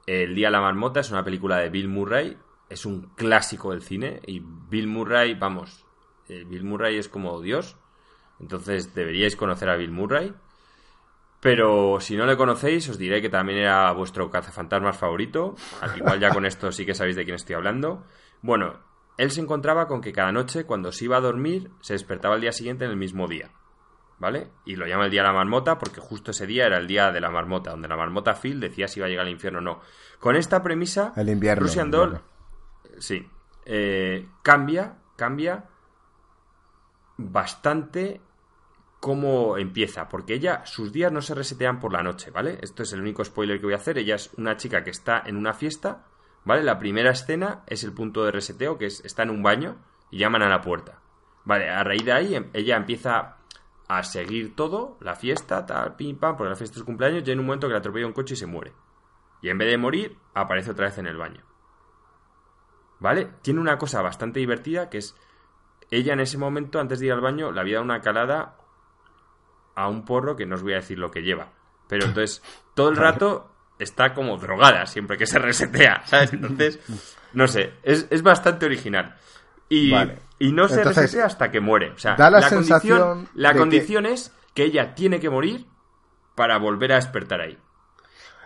El 0.07 0.35
Día 0.37 0.49
de 0.49 0.53
la 0.53 0.61
Marmota 0.61 1.01
es 1.01 1.11
una 1.11 1.25
película 1.25 1.59
de 1.59 1.69
Bill 1.69 1.89
Murray, 1.89 2.39
es 2.69 2.87
un 2.87 3.11
clásico 3.17 3.73
del 3.73 3.83
cine 3.83 4.21
y 4.25 4.41
Bill 4.41 4.87
Murray, 4.87 5.35
vamos, 5.35 5.85
eh, 6.29 6.45
Bill 6.47 6.63
Murray 6.63 6.97
es 6.97 7.09
como 7.09 7.41
Dios, 7.41 7.77
entonces 8.39 8.95
deberíais 8.95 9.35
conocer 9.35 9.69
a 9.69 9.77
Bill 9.77 9.91
Murray. 9.91 10.33
Pero 11.43 11.99
si 12.01 12.17
no 12.17 12.25
le 12.25 12.37
conocéis, 12.37 12.89
os 12.89 12.99
diré 12.99 13.21
que 13.21 13.29
también 13.29 13.59
era 13.59 13.91
vuestro 13.93 14.31
cazafantasmas 14.31 14.97
favorito. 14.97 15.57
Al 15.81 15.99
igual 15.99 16.21
ya 16.21 16.31
con 16.31 16.47
esto 16.47 16.71
sí 16.71 16.87
que 16.87 16.95
sabéis 16.95 17.17
de 17.17 17.25
quién 17.25 17.35
estoy 17.35 17.57
hablando. 17.57 18.05
Bueno, 18.43 18.79
él 19.19 19.33
se 19.33 19.41
encontraba 19.41 19.89
con 19.89 20.01
que 20.01 20.13
cada 20.13 20.31
noche, 20.31 20.65
cuando 20.65 20.93
se 20.93 21.07
iba 21.07 21.17
a 21.17 21.21
dormir, 21.21 21.71
se 21.81 21.95
despertaba 21.95 22.37
el 22.37 22.43
día 22.43 22.53
siguiente 22.53 22.85
en 22.85 22.93
el 22.93 22.97
mismo 22.97 23.27
día. 23.27 23.51
¿vale? 24.23 24.53
Y 24.65 24.77
lo 24.77 24.87
llama 24.87 25.07
el 25.07 25.11
día 25.11 25.23
de 25.23 25.27
la 25.27 25.35
marmota 25.35 25.79
porque 25.79 26.01
justo 26.01 26.31
ese 26.31 26.47
día 26.47 26.67
era 26.67 26.79
el 26.79 26.87
día 26.87 27.11
de 27.11 27.21
la 27.21 27.29
marmota, 27.29 27.73
donde 27.73 27.89
la 27.89 27.97
marmota 27.97 28.35
Phil 28.35 28.61
decía 28.61 28.87
si 28.87 29.01
iba 29.01 29.07
a 29.07 29.11
llegar 29.11 29.27
al 29.27 29.33
infierno 29.33 29.59
o 29.59 29.63
no. 29.63 29.81
Con 30.21 30.37
esta 30.37 30.63
premisa, 30.63 31.13
el 31.17 31.29
invierno, 31.29 31.65
Russian 31.65 31.91
Doll, 31.91 32.21
sí, 32.99 33.29
eh, 33.67 34.29
cambia, 34.45 34.99
cambia 35.17 35.65
bastante 37.17 38.21
cómo 39.03 39.59
empieza, 39.59 40.09
porque 40.09 40.35
ella, 40.35 40.65
sus 40.65 40.93
días 40.93 41.11
no 41.11 41.23
se 41.23 41.35
resetean 41.35 41.81
por 41.81 41.93
la 41.93 42.05
noche, 42.05 42.31
¿vale? 42.31 42.61
Esto 42.63 42.85
es 42.85 42.93
el 42.93 43.01
único 43.01 43.25
spoiler 43.25 43.59
que 43.59 43.67
voy 43.67 43.73
a 43.73 43.79
hacer. 43.79 43.99
Ella 43.99 44.15
es 44.15 44.31
una 44.37 44.57
chica 44.57 44.85
que 44.85 44.91
está 44.91 45.25
en 45.27 45.37
una 45.37 45.55
fiesta, 45.55 46.05
¿vale? 46.45 46.63
La 46.63 46.79
primera 46.79 47.11
escena 47.11 47.65
es 47.67 47.83
el 47.83 47.93
punto 47.93 48.25
de 48.25 48.31
reseteo, 48.31 48.79
que 48.79 48.87
es, 48.87 49.05
está 49.05 49.25
en 49.25 49.31
un 49.31 49.43
baño 49.43 49.75
y 50.13 50.19
llaman 50.19 50.43
a 50.43 50.49
la 50.49 50.61
puerta. 50.61 51.01
Vale, 51.45 51.69
a 51.69 51.83
raíz 51.83 52.05
de 52.05 52.13
ahí 52.13 52.37
em, 52.37 52.51
ella 52.53 52.77
empieza 52.77 53.39
a 53.89 54.03
seguir 54.05 54.55
todo, 54.55 54.99
la 55.01 55.17
fiesta, 55.17 55.67
tal, 55.67 55.97
pim, 55.97 56.17
pam, 56.17 56.37
porque 56.37 56.51
la 56.51 56.57
fiesta 56.57 56.79
es 56.79 56.85
cumpleaños, 56.85 57.27
y 57.27 57.33
en 57.33 57.41
un 57.41 57.47
momento 57.47 57.67
que 57.67 57.73
le 57.73 57.79
atropella 57.79 58.07
un 58.07 58.13
coche 58.13 58.35
y 58.35 58.37
se 58.37 58.47
muere. 58.47 58.73
Y 59.43 59.49
en 59.49 59.59
vez 59.59 59.69
de 59.69 59.79
morir, 59.79 60.17
aparece 60.33 60.71
otra 60.71 60.87
vez 60.87 60.99
en 60.99 61.09
el 61.09 61.17
baño. 61.17 61.43
¿Vale? 63.01 63.31
Tiene 63.43 63.59
una 63.59 63.79
cosa 63.79 64.01
bastante 64.01 64.39
divertida 64.39 64.89
que 64.89 64.99
es 64.99 65.17
ella 65.91 66.13
en 66.13 66.21
ese 66.21 66.39
momento, 66.39 66.79
antes 66.79 67.01
de 67.01 67.07
ir 67.07 67.13
al 67.13 67.21
baño, 67.21 67.51
le 67.51 67.61
había 67.61 67.75
dado 67.75 67.85
una 67.85 68.01
calada 68.01 68.62
a 69.75 69.89
un 69.89 70.05
porro 70.05 70.37
que 70.37 70.47
no 70.47 70.57
os 70.57 70.63
voy 70.63 70.73
a 70.73 70.77
decir 70.77 70.99
lo 70.99 71.11
que 71.11 71.23
lleva. 71.23 71.53
Pero 71.89 72.07
entonces, 72.07 72.43
todo 72.75 72.89
el 72.89 72.97
rato 72.97 73.51
está 73.79 74.15
como 74.15 74.37
drogada 74.37 74.87
siempre 74.87 75.17
que 75.17 75.27
se 75.27 75.39
resetea, 75.39 76.03
¿sabes? 76.07 76.33
Entonces, 76.33 76.79
no 77.33 77.49
sé, 77.49 77.75
es, 77.83 78.07
es 78.11 78.23
bastante 78.23 78.67
original. 78.67 79.17
Y, 79.69 79.95
y 80.39 80.53
no 80.53 80.69
se 80.69 80.85
resetea 80.85 81.25
hasta 81.25 81.51
que 81.51 81.61
muere. 81.61 81.93
O 81.93 81.99
sea, 81.99 82.17
la, 82.19 82.49
condición, 82.49 83.29
la 83.35 83.55
condición 83.55 84.05
es 84.05 84.33
que 84.55 84.65
ella 84.65 84.95
tiene 84.95 85.19
que 85.19 85.31
morir 85.31 85.67
para 86.35 86.59
volver 86.59 86.93
a 86.93 86.97
despertar 86.97 87.41
ahí. 87.41 87.59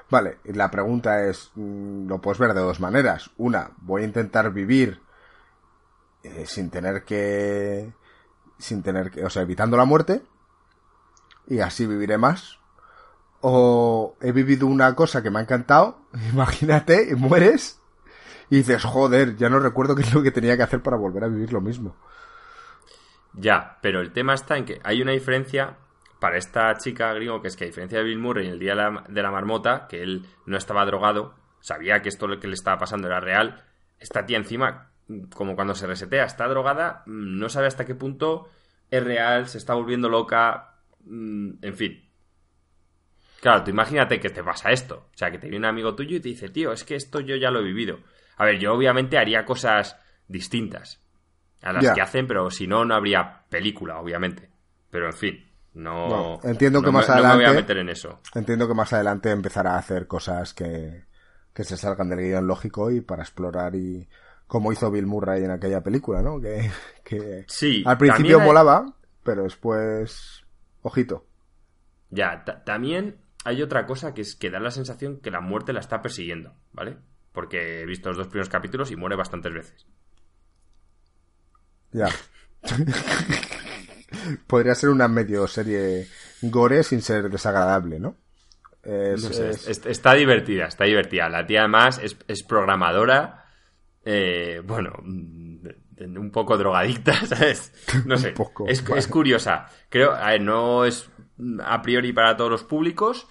Vale, 0.08 0.38
la 0.44 0.70
pregunta 0.70 1.24
es, 1.24 1.50
mm, 1.56 2.06
lo 2.06 2.20
puedes 2.20 2.38
ver 2.38 2.54
de 2.54 2.60
dos 2.60 2.78
maneras. 2.78 3.30
Una, 3.38 3.70
voy 3.78 4.02
a 4.02 4.04
intentar 4.04 4.52
vivir 4.52 5.00
eh, 6.22 6.44
sin 6.46 6.70
tener 6.70 7.02
que... 7.04 7.92
sin 8.56 8.82
tener 8.84 9.10
que... 9.10 9.24
o 9.24 9.30
sea, 9.30 9.42
evitando 9.42 9.76
la 9.76 9.84
muerte 9.84 10.22
y 11.48 11.60
así 11.60 11.86
viviré 11.86 12.18
más. 12.18 12.58
O 13.40 14.16
he 14.20 14.32
vivido 14.32 14.66
una 14.66 14.94
cosa 14.94 15.22
que 15.22 15.30
me 15.30 15.38
ha 15.38 15.42
encantado, 15.42 16.00
imagínate, 16.32 17.08
y 17.10 17.14
mueres 17.14 17.80
y 18.50 18.56
dices, 18.56 18.84
joder, 18.84 19.36
ya 19.36 19.48
no 19.48 19.58
recuerdo 19.58 19.94
qué 19.94 20.02
es 20.02 20.14
lo 20.14 20.22
que 20.22 20.30
tenía 20.30 20.56
que 20.56 20.62
hacer 20.62 20.82
para 20.82 20.96
volver 20.96 21.24
a 21.24 21.28
vivir 21.28 21.52
lo 21.52 21.60
mismo. 21.60 21.96
Ya, 23.34 23.78
pero 23.82 24.00
el 24.00 24.12
tema 24.12 24.34
está 24.34 24.56
en 24.56 24.64
que 24.64 24.80
hay 24.84 25.02
una 25.02 25.12
diferencia 25.12 25.76
para 26.20 26.38
esta 26.38 26.74
chica 26.76 27.12
gringo, 27.12 27.42
que 27.42 27.48
es 27.48 27.56
que 27.56 27.64
a 27.64 27.66
diferencia 27.66 27.98
de 27.98 28.04
Bill 28.04 28.18
Murray 28.18 28.46
en 28.46 28.52
el 28.52 28.58
día 28.58 28.74
de 29.08 29.22
la, 29.22 29.30
marmota, 29.30 29.86
que 29.88 30.02
él 30.02 30.26
no 30.46 30.56
estaba 30.56 30.86
drogado, 30.86 31.34
sabía 31.60 32.00
que 32.00 32.08
esto 32.08 32.26
lo 32.26 32.40
que 32.40 32.46
le 32.46 32.54
estaba 32.54 32.78
pasando 32.78 33.08
era 33.08 33.20
real, 33.20 33.64
esta 33.98 34.24
tía 34.24 34.38
encima, 34.38 34.92
como 35.34 35.54
cuando 35.54 35.74
se 35.74 35.86
resetea, 35.86 36.24
está 36.24 36.48
drogada, 36.48 37.02
no 37.06 37.48
sabe 37.48 37.66
hasta 37.66 37.84
qué 37.84 37.94
punto 37.94 38.48
es 38.90 39.04
real, 39.04 39.48
se 39.48 39.58
está 39.58 39.74
volviendo 39.74 40.08
loca, 40.08 40.75
en 41.06 41.74
fin. 41.74 42.02
Claro, 43.40 43.64
tú 43.64 43.70
imagínate 43.70 44.18
que 44.18 44.30
te 44.30 44.42
pasa 44.42 44.70
esto. 44.70 45.08
O 45.12 45.16
sea, 45.16 45.30
que 45.30 45.38
te 45.38 45.48
viene 45.48 45.66
un 45.66 45.70
amigo 45.70 45.94
tuyo 45.94 46.16
y 46.16 46.20
te 46.20 46.28
dice, 46.28 46.48
tío, 46.48 46.72
es 46.72 46.84
que 46.84 46.96
esto 46.96 47.20
yo 47.20 47.36
ya 47.36 47.50
lo 47.50 47.60
he 47.60 47.64
vivido. 47.64 48.00
A 48.36 48.44
ver, 48.44 48.58
yo 48.58 48.72
obviamente 48.72 49.18
haría 49.18 49.44
cosas 49.44 49.96
distintas 50.28 51.02
a 51.62 51.72
las 51.72 51.92
que 51.92 52.00
hacen, 52.00 52.26
pero 52.26 52.50
si 52.50 52.66
no, 52.66 52.84
no 52.84 52.94
habría 52.94 53.44
película, 53.48 53.98
obviamente. 53.98 54.50
Pero 54.90 55.06
en 55.06 55.12
fin, 55.12 55.46
no. 55.74 56.40
entiendo 56.42 56.82
que 56.82 56.90
más 56.90 57.08
adelante. 57.08 57.38
me 57.38 57.44
voy 57.44 57.52
a 57.52 57.60
meter 57.60 57.78
en 57.78 57.88
eso. 57.88 58.20
Entiendo 58.34 58.66
que 58.66 58.74
más 58.74 58.92
adelante 58.92 59.30
empezará 59.30 59.74
a 59.74 59.78
hacer 59.78 60.06
cosas 60.06 60.54
que, 60.54 61.04
que 61.52 61.64
se 61.64 61.76
salgan 61.76 62.08
del 62.08 62.20
guion 62.20 62.46
lógico 62.46 62.90
y 62.90 63.00
para 63.00 63.22
explorar 63.22 63.74
y. 63.74 64.08
Como 64.46 64.70
hizo 64.70 64.92
Bill 64.92 65.06
Murray 65.06 65.42
en 65.42 65.50
aquella 65.50 65.82
película, 65.82 66.22
¿no? 66.22 66.40
Que, 66.40 66.70
que 67.04 67.44
sí, 67.48 67.82
al 67.84 67.98
principio 67.98 68.40
molaba, 68.40 68.86
pero 69.24 69.42
después. 69.42 70.45
Ojito. 70.86 71.26
Ya, 72.10 72.44
también 72.64 73.16
hay 73.44 73.62
otra 73.62 73.86
cosa 73.86 74.14
que 74.14 74.22
es 74.22 74.36
que 74.36 74.50
da 74.50 74.60
la 74.60 74.70
sensación 74.70 75.18
que 75.18 75.30
la 75.30 75.40
muerte 75.40 75.72
la 75.72 75.80
está 75.80 76.00
persiguiendo, 76.00 76.54
¿vale? 76.72 76.96
porque 77.36 77.82
he 77.82 77.84
visto 77.84 78.08
los 78.08 78.16
dos 78.16 78.28
primeros 78.28 78.48
capítulos 78.48 78.90
y 78.90 78.96
muere 78.96 79.14
bastantes 79.14 79.52
veces. 79.52 79.86
Ya. 81.92 82.08
Podría 84.46 84.74
ser 84.74 84.88
una 84.88 85.06
medio 85.06 85.46
serie 85.46 86.08
gore 86.40 86.82
sin 86.82 87.02
ser 87.02 87.28
desagradable, 87.28 88.00
¿no? 88.00 88.16
está 88.82 90.14
divertida, 90.14 90.64
está 90.64 90.84
divertida. 90.84 91.28
La 91.28 91.46
tía 91.46 91.60
además 91.60 92.00
es, 92.02 92.42
programadora, 92.44 93.44
eh, 94.02 94.62
bueno, 94.64 94.94
un 95.98 96.30
poco 96.30 96.56
drogadicta, 96.56 97.14
¿sabes? 97.26 97.72
No 98.04 98.16
sé, 98.16 98.34
es, 98.66 98.84
es, 98.88 99.06
curiosa. 99.08 99.66
Creo, 99.88 100.12
a 100.12 100.30
ver, 100.30 100.40
no 100.40 100.84
es 100.84 101.10
a 101.64 101.82
priori 101.82 102.12
para 102.12 102.36
todos 102.36 102.50
los 102.50 102.64
públicos, 102.64 103.26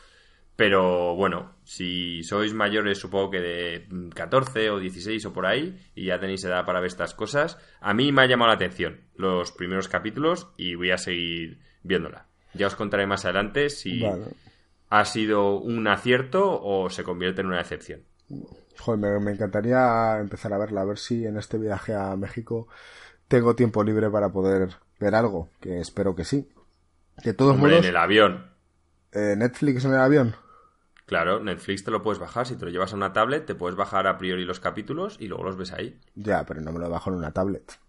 pero 0.56 1.16
bueno, 1.16 1.54
si 1.64 2.24
sois 2.24 2.54
mayores 2.54 2.98
supongo 2.98 3.32
que 3.32 3.42
de 3.42 3.88
14 4.14 4.70
o 4.70 4.80
16 4.80 5.26
o 5.26 5.34
por 5.34 5.46
ahí 5.46 5.78
y 5.96 6.06
ya 6.06 6.20
tenéis 6.20 6.44
edad 6.46 6.66
para 6.66 6.80
ver 6.80 6.88
estas 6.88 7.14
cosas, 7.14 7.58
a 7.82 7.94
mí 7.94 8.12
me 8.12 8.22
ha 8.22 8.28
llamado 8.28 8.50
la 8.50 8.56
atención 8.56 9.02
los 9.16 9.52
primeros 9.52 9.88
capítulos 9.88 10.48
y 10.58 10.76
voy 10.76 10.92
a 10.92 10.98
seguir 10.98 11.60
viéndola. 11.84 12.28
Ya 12.54 12.68
os 12.68 12.76
contaré 12.76 13.06
más 13.06 13.26
adelante 13.26 13.70
si 13.70 14.04
ha 14.90 15.06
sido 15.06 15.58
un 15.58 15.88
acierto 15.88 16.62
o 16.62 16.90
se 16.90 17.04
convierte 17.04 17.42
en 17.42 17.48
una 17.48 17.60
excepción. 17.60 18.04
Joder, 18.80 19.20
me, 19.20 19.32
encantaría 19.32 20.18
empezar 20.20 20.54
a 20.54 20.58
verla, 20.58 20.82
a 20.82 20.86
ver 20.86 20.98
si 20.98 21.26
en 21.26 21.38
este 21.38 21.58
viaje 21.58 21.94
a 21.94 22.16
México 22.16 22.68
tengo 23.28 23.56
tiempo 23.56 23.84
libre 23.84 24.10
para 24.10 24.30
poder 24.30 24.70
ver 25.00 25.16
algo, 25.16 25.50
que 25.60 25.80
espero 25.80 26.16
que 26.16 26.26
sí. 26.26 26.50
De 27.24 27.34
todos 27.34 27.58
modos. 27.58 27.80
En 27.80 27.86
el 27.86 27.98
avión. 27.98 28.52
Eh, 29.12 29.36
¿Netflix 29.38 29.86
en 29.86 29.94
el 29.94 30.00
avión? 30.00 30.36
Claro, 31.06 31.40
Netflix 31.40 31.84
te 31.84 31.92
lo 31.92 32.02
puedes 32.02 32.20
bajar. 32.20 32.48
Si 32.48 32.56
te 32.56 32.66
lo 32.66 32.72
llevas 32.72 32.94
a 32.94 32.96
una 32.96 33.14
tablet, 33.14 33.46
te 33.46 33.56
puedes 33.56 33.78
bajar 33.78 34.08
a 34.08 34.18
priori 34.18 34.44
los 34.44 34.60
capítulos 34.60 35.18
y 35.20 35.28
luego 35.28 35.44
los 35.44 35.58
ves 35.58 35.72
ahí. 35.72 36.00
Ya, 36.16 36.46
pero 36.46 36.62
no 36.62 36.72
me 36.72 36.80
lo 36.80 36.90
bajo 36.90 37.12
en 37.12 37.18
una 37.18 37.32
tablet. 37.32 37.80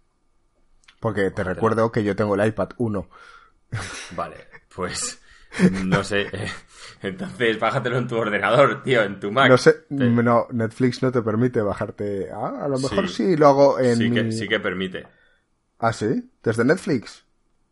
Porque 0.99 1.31
te 1.31 1.43
recuerdo 1.43 1.91
que 1.91 2.03
yo 2.03 2.15
tengo 2.15 2.35
el 2.35 2.47
iPad 2.47 2.69
1. 2.77 3.09
Vale, 4.15 4.47
pues 4.73 5.21
no 5.85 6.03
sé. 6.03 6.27
Entonces, 7.01 7.59
bájatelo 7.59 7.97
en 7.97 8.07
tu 8.07 8.17
ordenador, 8.17 8.83
tío, 8.83 9.03
en 9.03 9.19
tu 9.19 9.31
Mac. 9.31 9.49
No 9.49 9.57
sé, 9.57 9.85
no, 9.89 10.47
Netflix 10.51 11.01
no 11.03 11.11
te 11.11 11.21
permite 11.21 11.61
bajarte. 11.61 12.29
Ah, 12.31 12.63
a 12.63 12.67
lo 12.67 12.79
mejor 12.79 13.09
sí, 13.09 13.35
lo 13.35 13.47
hago 13.47 13.79
en. 13.79 13.97
Sí, 13.97 14.11
que, 14.11 14.31
sí 14.31 14.47
que 14.47 14.59
permite. 14.59 15.05
¿Ah, 15.79 15.93
sí? 15.93 16.31
¿Desde 16.41 16.65
Netflix? 16.65 17.25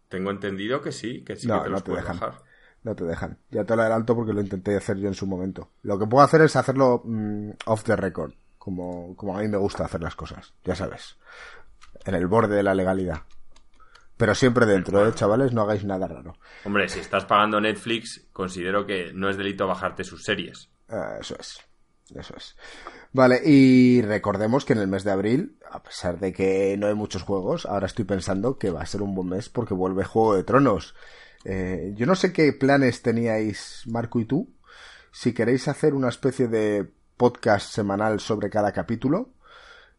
Tengo 0.09 0.29
entendido 0.31 0.81
que 0.81 0.91
sí, 0.91 1.23
que 1.23 1.35
sí 1.35 1.47
que 1.47 1.59
te 1.59 1.69
los 1.69 1.83
puedes 1.83 2.05
bajar 2.05 2.45
no 2.85 2.95
te 2.95 3.03
dejan. 3.03 3.39
Ya 3.49 3.65
te 3.65 3.75
lo 3.75 3.81
adelanto 3.81 4.15
porque 4.15 4.31
lo 4.31 4.41
intenté 4.41 4.77
hacer 4.77 4.97
yo 4.97 5.07
en 5.07 5.15
su 5.15 5.25
momento. 5.25 5.71
Lo 5.81 5.99
que 5.99 6.05
puedo 6.05 6.23
hacer 6.23 6.41
es 6.41 6.55
hacerlo 6.55 7.01
mm, 7.03 7.49
off 7.65 7.83
the 7.83 7.95
record, 7.95 8.33
como, 8.57 9.15
como 9.15 9.37
a 9.37 9.41
mí 9.41 9.47
me 9.47 9.57
gusta 9.57 9.85
hacer 9.85 10.01
las 10.01 10.15
cosas, 10.15 10.53
ya 10.63 10.75
sabes. 10.75 11.17
En 12.05 12.13
el 12.13 12.27
borde 12.27 12.55
de 12.55 12.63
la 12.63 12.75
legalidad. 12.75 13.21
Pero 14.17 14.33
siempre 14.33 14.65
dentro, 14.65 15.05
¿eh, 15.05 15.13
chavales? 15.13 15.51
No 15.51 15.63
hagáis 15.63 15.83
nada 15.83 16.07
raro. 16.07 16.37
Hombre, 16.63 16.87
si 16.87 16.99
estás 16.99 17.25
pagando 17.25 17.59
Netflix, 17.59 18.27
considero 18.31 18.85
que 18.85 19.11
no 19.13 19.29
es 19.29 19.37
delito 19.37 19.67
bajarte 19.67 20.03
sus 20.03 20.23
series. 20.23 20.69
Eh, 20.89 21.17
eso 21.19 21.35
es. 21.39 21.59
Eso 22.13 22.35
es. 22.37 22.55
Vale, 23.11 23.41
y 23.43 24.01
recordemos 24.01 24.63
que 24.63 24.73
en 24.73 24.79
el 24.79 24.87
mes 24.87 25.03
de 25.03 25.11
abril, 25.11 25.57
a 25.71 25.81
pesar 25.81 26.19
de 26.19 26.33
que 26.33 26.75
no 26.77 26.87
hay 26.87 26.93
muchos 26.93 27.23
juegos, 27.23 27.65
ahora 27.65 27.87
estoy 27.87 28.05
pensando 28.05 28.57
que 28.57 28.69
va 28.69 28.81
a 28.81 28.85
ser 28.85 29.01
un 29.01 29.15
buen 29.15 29.29
mes 29.29 29.49
porque 29.49 29.73
vuelve 29.73 30.03
Juego 30.03 30.35
de 30.35 30.43
Tronos. 30.43 30.95
Eh, 31.43 31.93
yo 31.95 32.05
no 32.05 32.15
sé 32.15 32.31
qué 32.31 32.53
planes 32.53 33.01
teníais 33.01 33.83
Marco 33.87 34.19
y 34.19 34.25
tú. 34.25 34.53
Si 35.11 35.33
queréis 35.33 35.67
hacer 35.67 35.93
una 35.93 36.09
especie 36.09 36.47
de 36.47 36.91
podcast 37.17 37.71
semanal 37.71 38.19
sobre 38.19 38.49
cada 38.49 38.71
capítulo, 38.71 39.29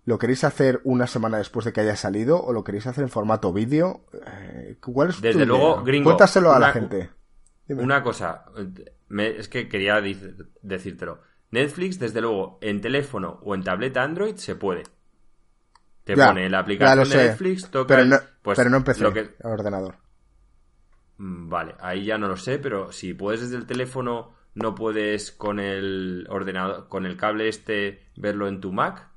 ¿lo 0.06 0.18
queréis 0.18 0.44
hacer 0.44 0.80
una 0.84 1.06
semana 1.06 1.38
después 1.38 1.66
de 1.66 1.72
que 1.72 1.82
haya 1.82 1.96
salido 1.96 2.42
o 2.42 2.52
lo 2.52 2.64
queréis 2.64 2.86
hacer 2.86 3.02
en 3.02 3.10
formato 3.10 3.52
vídeo? 3.52 4.06
Eh, 4.14 4.78
¿Cuál 4.80 5.10
es 5.10 5.20
Desde 5.20 5.44
luego, 5.44 5.82
gringo. 5.82 6.04
Cuéntaselo 6.04 6.52
a 6.52 6.58
la 6.58 6.72
gente. 6.72 7.10
Una 7.68 8.02
cosa, 8.02 8.44
es 9.10 9.48
que 9.48 9.68
quería 9.68 10.00
decírtelo. 10.62 11.20
Netflix, 11.50 11.98
desde 11.98 12.20
luego, 12.20 12.58
en 12.60 12.80
teléfono 12.80 13.40
o 13.42 13.54
en 13.54 13.62
tableta 13.62 14.02
Android 14.02 14.36
se 14.36 14.54
puede. 14.54 14.84
Te 16.04 16.16
pone 16.16 16.48
la 16.48 16.60
aplicación 16.60 17.08
de 17.08 17.16
Netflix, 17.16 17.68
toca. 17.68 17.88
Pero 17.88 18.04
no, 18.06 18.16
pues, 18.42 18.56
pero 18.56 18.70
no 18.70 18.76
empecé 18.76 19.02
lo 19.02 19.12
que... 19.12 19.34
ordenador. 19.42 19.96
Mm, 21.18 21.48
vale, 21.48 21.74
ahí 21.80 22.04
ya 22.04 22.16
no 22.16 22.28
lo 22.28 22.36
sé, 22.36 22.60
pero 22.60 22.92
si 22.92 23.12
puedes 23.12 23.40
desde 23.40 23.56
el 23.56 23.66
teléfono, 23.66 24.36
no 24.54 24.76
puedes 24.76 25.32
con 25.32 25.58
el 25.58 26.26
ordenador, 26.30 26.88
con 26.88 27.06
el 27.06 27.16
cable 27.16 27.48
este 27.48 28.06
verlo 28.16 28.46
en 28.46 28.60
tu 28.60 28.72
Mac, 28.72 29.08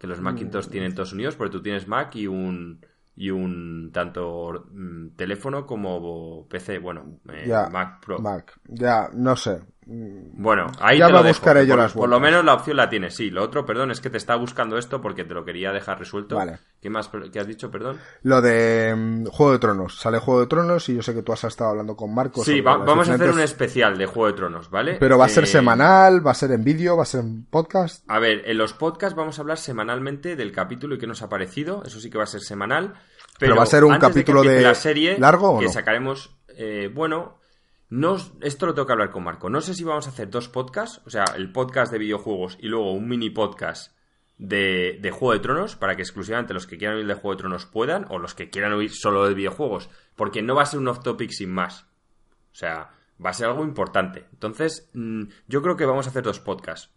que 0.00 0.06
los 0.06 0.20
Macintosh 0.22 0.68
mm. 0.68 0.70
tienen 0.70 0.94
todos 0.94 1.12
unidos, 1.12 1.36
porque 1.36 1.52
tú 1.52 1.62
tienes 1.62 1.86
Mac 1.86 2.16
y 2.16 2.26
un 2.26 2.80
y 3.14 3.30
un 3.30 3.90
tanto 3.92 4.64
mm, 4.72 5.08
teléfono 5.10 5.66
como 5.66 6.48
PC, 6.48 6.78
bueno, 6.78 7.18
eh, 7.30 7.52
Mac 7.70 8.02
Pro. 8.02 8.18
Mac, 8.18 8.58
ya, 8.66 9.10
no 9.12 9.36
sé. 9.36 9.60
Bueno, 9.86 10.66
ahí 10.78 11.00
te 11.00 11.10
lo 11.10 11.24
buscaré 11.24 11.66
yo 11.66 11.74
por, 11.74 11.82
las 11.82 11.92
Por 11.92 12.08
lo 12.08 12.20
menos 12.20 12.44
la 12.44 12.54
opción 12.54 12.76
la 12.76 12.88
tienes, 12.88 13.14
sí. 13.14 13.30
Lo 13.30 13.42
otro, 13.42 13.64
perdón, 13.64 13.90
es 13.90 14.00
que 14.00 14.10
te 14.10 14.18
estaba 14.18 14.38
buscando 14.38 14.78
esto 14.78 15.00
porque 15.00 15.24
te 15.24 15.34
lo 15.34 15.44
quería 15.44 15.72
dejar 15.72 15.98
resuelto. 15.98 16.36
Vale. 16.36 16.58
¿Qué 16.80 16.90
más 16.90 17.10
qué 17.32 17.40
has 17.40 17.46
dicho, 17.46 17.70
perdón? 17.70 17.98
Lo 18.22 18.40
de 18.40 18.94
mm, 18.94 19.26
Juego 19.26 19.52
de 19.52 19.58
Tronos. 19.58 19.98
Sale 19.98 20.18
Juego 20.18 20.40
de 20.40 20.46
Tronos 20.46 20.88
y 20.88 20.96
yo 20.96 21.02
sé 21.02 21.14
que 21.14 21.22
tú 21.22 21.32
has 21.32 21.42
estado 21.44 21.70
hablando 21.70 21.96
con 21.96 22.14
Marcos. 22.14 22.44
Sí, 22.44 22.60
vamos 22.60 23.08
a 23.08 23.14
hacer 23.14 23.30
un 23.30 23.40
especial 23.40 23.98
de 23.98 24.06
Juego 24.06 24.28
de 24.28 24.34
Tronos, 24.34 24.70
¿vale? 24.70 24.96
Pero 25.00 25.18
va 25.18 25.24
a 25.24 25.28
ser 25.28 25.44
eh, 25.44 25.48
semanal, 25.48 26.24
va 26.24 26.32
a 26.32 26.34
ser 26.34 26.52
en 26.52 26.62
vídeo, 26.62 26.96
va 26.96 27.02
a 27.02 27.06
ser 27.06 27.20
en 27.20 27.44
podcast. 27.46 28.04
A 28.08 28.18
ver, 28.18 28.42
en 28.46 28.58
los 28.58 28.74
podcasts 28.74 29.16
vamos 29.16 29.38
a 29.38 29.42
hablar 29.42 29.58
semanalmente 29.58 30.36
del 30.36 30.52
capítulo 30.52 30.94
y 30.94 30.98
qué 30.98 31.06
nos 31.06 31.22
ha 31.22 31.28
parecido. 31.28 31.82
Eso 31.84 32.00
sí 32.00 32.10
que 32.10 32.18
va 32.18 32.24
a 32.24 32.28
ser 32.28 32.42
semanal. 32.42 32.94
Pero, 33.38 33.56
va 33.56 33.62
a 33.62 33.66
ser 33.66 33.84
un 33.84 33.98
capítulo 33.98 34.42
de, 34.42 34.60
la 34.60 34.74
serie 34.74 35.18
largo 35.18 35.58
que 35.58 35.68
sacaremos. 35.68 36.36
Eh, 36.56 36.90
bueno, 36.92 37.39
no, 37.90 38.16
esto 38.40 38.66
lo 38.66 38.74
tengo 38.74 38.86
que 38.86 38.92
hablar 38.92 39.10
con 39.10 39.24
Marco. 39.24 39.50
No 39.50 39.60
sé 39.60 39.74
si 39.74 39.82
vamos 39.82 40.06
a 40.06 40.10
hacer 40.10 40.30
dos 40.30 40.48
podcasts, 40.48 41.02
o 41.06 41.10
sea, 41.10 41.24
el 41.36 41.50
podcast 41.50 41.90
de 41.90 41.98
videojuegos 41.98 42.56
y 42.60 42.68
luego 42.68 42.92
un 42.92 43.08
mini 43.08 43.30
podcast 43.30 43.96
de, 44.38 44.98
de, 45.02 45.10
Juego 45.10 45.32
de 45.32 45.40
Tronos, 45.40 45.74
para 45.74 45.96
que 45.96 46.02
exclusivamente 46.02 46.54
los 46.54 46.68
que 46.68 46.78
quieran 46.78 46.98
oír 46.98 47.06
de 47.08 47.14
Juego 47.14 47.32
de 47.32 47.38
Tronos 47.38 47.66
puedan, 47.66 48.06
o 48.08 48.18
los 48.18 48.34
que 48.34 48.48
quieran 48.48 48.72
oír 48.74 48.92
solo 48.92 49.26
de 49.26 49.34
videojuegos, 49.34 49.90
porque 50.14 50.40
no 50.40 50.54
va 50.54 50.62
a 50.62 50.66
ser 50.66 50.78
un 50.78 50.86
off-topic 50.86 51.30
sin 51.32 51.50
más. 51.50 51.82
O 52.52 52.54
sea, 52.54 52.90
va 53.24 53.30
a 53.30 53.34
ser 53.34 53.48
algo 53.48 53.64
importante. 53.64 54.26
Entonces, 54.32 54.88
mm, 54.94 55.24
yo 55.48 55.60
creo 55.60 55.76
que 55.76 55.84
vamos 55.84 56.06
a 56.06 56.10
hacer 56.10 56.22
dos 56.22 56.38
podcasts. 56.38 56.94